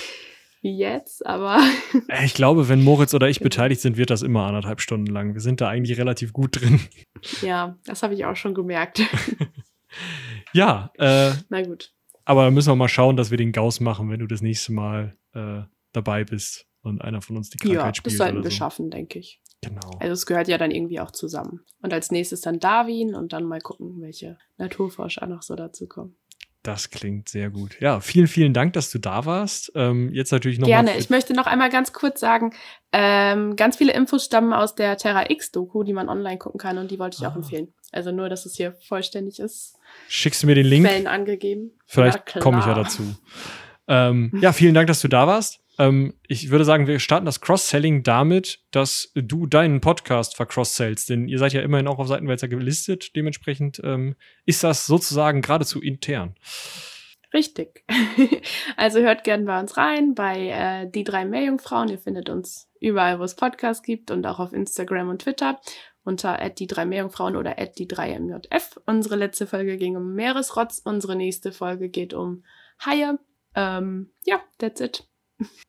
[0.61, 1.59] wie jetzt, aber.
[2.07, 5.33] Äh, ich glaube, wenn Moritz oder ich beteiligt sind, wird das immer anderthalb Stunden lang.
[5.33, 6.79] Wir sind da eigentlich relativ gut drin.
[7.41, 9.01] Ja, das habe ich auch schon gemerkt.
[10.53, 10.91] ja.
[10.97, 11.91] Äh, Na gut.
[12.25, 14.71] Aber da müssen wir mal schauen, dass wir den Gauss machen, wenn du das nächste
[14.71, 15.61] Mal äh,
[15.91, 18.13] dabei bist und einer von uns die Krankheit ja, spielt.
[18.13, 18.57] Ja, das sollten wir so.
[18.57, 19.41] schaffen, denke ich.
[19.61, 19.91] Genau.
[19.99, 21.61] Also es gehört ja dann irgendwie auch zusammen.
[21.81, 26.15] Und als nächstes dann Darwin und dann mal gucken, welche Naturforscher noch so dazu kommen.
[26.63, 27.79] Das klingt sehr gut.
[27.79, 29.71] Ja, vielen, vielen Dank, dass du da warst.
[29.75, 30.97] Ähm, jetzt natürlich noch Gerne.
[30.97, 32.53] Ich möchte noch einmal ganz kurz sagen,
[32.91, 36.91] ähm, ganz viele Infos stammen aus der Terra X-Doku, die man online gucken kann und
[36.91, 37.31] die wollte ich ah.
[37.31, 37.73] auch empfehlen.
[37.91, 39.77] Also nur, dass es hier vollständig ist.
[40.09, 40.85] Schickst du mir den Link?
[40.85, 41.71] Quellen angegeben.
[41.85, 43.03] Vielleicht komme ich ja dazu.
[43.87, 45.61] Ähm, ja, vielen Dank, dass du da warst.
[45.79, 51.29] Ähm, ich würde sagen, wir starten das Cross-Selling damit, dass du deinen Podcast vercross-sellst, denn
[51.29, 53.15] ihr seid ja immerhin auch auf Seitenwälzer gelistet.
[53.15, 54.15] Dementsprechend ähm,
[54.45, 56.35] ist das sozusagen geradezu intern.
[57.33, 57.85] Richtig.
[58.77, 61.87] also hört gerne bei uns rein, bei äh, die drei Meerjungfrauen.
[61.89, 65.61] Ihr findet uns überall, wo es Podcasts gibt und auch auf Instagram und Twitter
[66.03, 68.79] unter die drei Meerjungfrauen oder die drei MJF.
[68.85, 72.43] Unsere letzte Folge ging um Meeresrotz, unsere nächste Folge geht um
[72.83, 73.19] Haie.
[73.55, 75.07] Ähm, ja, that's it.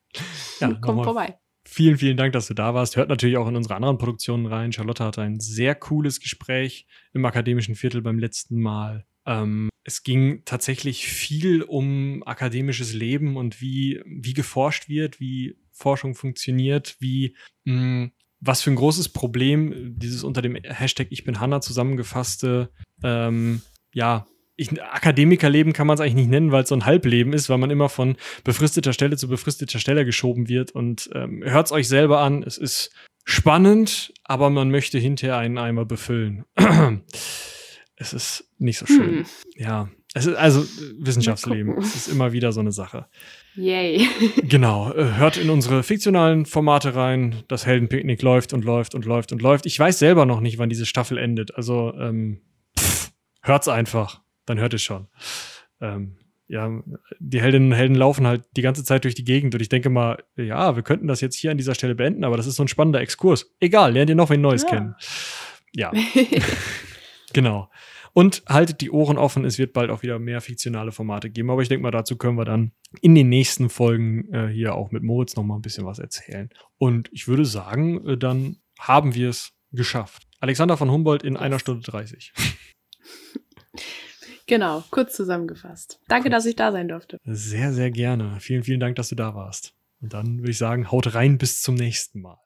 [0.61, 1.39] Ja, Kommt vorbei.
[1.65, 2.97] Vielen, vielen Dank, dass du da warst.
[2.97, 4.73] Hört natürlich auch in unsere anderen Produktionen rein.
[4.73, 9.05] Charlotte hatte ein sehr cooles Gespräch im akademischen Viertel beim letzten Mal.
[9.27, 16.15] Ähm, es ging tatsächlich viel um akademisches Leben und wie, wie geforscht wird, wie Forschung
[16.15, 21.41] funktioniert, wie mh, hm, was für ein großes Problem dieses unter dem Hashtag Ich bin
[21.41, 22.71] Hanna zusammengefasste
[23.03, 23.61] ähm,
[23.93, 24.27] ja,
[24.61, 27.59] ich, Akademikerleben kann man es eigentlich nicht nennen, weil es so ein Halbleben ist, weil
[27.59, 30.73] man immer von befristeter Stelle zu befristeter Stelle geschoben wird.
[30.73, 32.91] Und ähm, hört es euch selber an, es ist
[33.25, 36.45] spannend, aber man möchte hinterher einen Eimer befüllen.
[37.97, 39.19] es ist nicht so schön.
[39.19, 39.27] Hm.
[39.57, 40.65] Ja, es ist also
[40.99, 41.79] Wissenschaftsleben.
[41.79, 43.07] Es ist immer wieder so eine Sache.
[43.55, 44.09] Yay.
[44.43, 44.93] genau.
[44.93, 47.45] Äh, hört in unsere fiktionalen Formate rein.
[47.49, 49.65] Das Heldenpicknick läuft und läuft und läuft und läuft.
[49.67, 51.55] Ich weiß selber noch nicht, wann diese Staffel endet.
[51.55, 52.41] Also ähm,
[52.79, 53.13] pff,
[53.43, 54.21] hört's einfach
[54.51, 55.09] dann hört es schon.
[55.81, 56.17] Ähm,
[56.49, 56.83] ja,
[57.21, 59.89] die Heldinnen und Helden laufen halt die ganze Zeit durch die Gegend und ich denke
[59.89, 62.65] mal, ja, wir könnten das jetzt hier an dieser Stelle beenden, aber das ist so
[62.65, 63.55] ein spannender Exkurs.
[63.61, 64.69] Egal, lernt ihr noch wen Neues ja.
[64.69, 64.95] kennen.
[65.73, 65.93] Ja.
[67.33, 67.71] genau.
[68.13, 71.63] Und haltet die Ohren offen, es wird bald auch wieder mehr fiktionale Formate geben, aber
[71.63, 75.05] ich denke mal, dazu können wir dann in den nächsten Folgen äh, hier auch mit
[75.05, 76.51] Moritz noch mal ein bisschen was erzählen.
[76.79, 80.27] Und ich würde sagen, äh, dann haben wir es geschafft.
[80.41, 82.33] Alexander von Humboldt in einer Stunde 30.
[84.51, 86.01] Genau, kurz zusammengefasst.
[86.09, 86.39] Danke, kurz.
[86.43, 87.19] dass ich da sein durfte.
[87.23, 88.39] Sehr, sehr gerne.
[88.41, 89.75] Vielen, vielen Dank, dass du da warst.
[90.01, 92.41] Und dann würde ich sagen, haut rein bis zum nächsten Mal.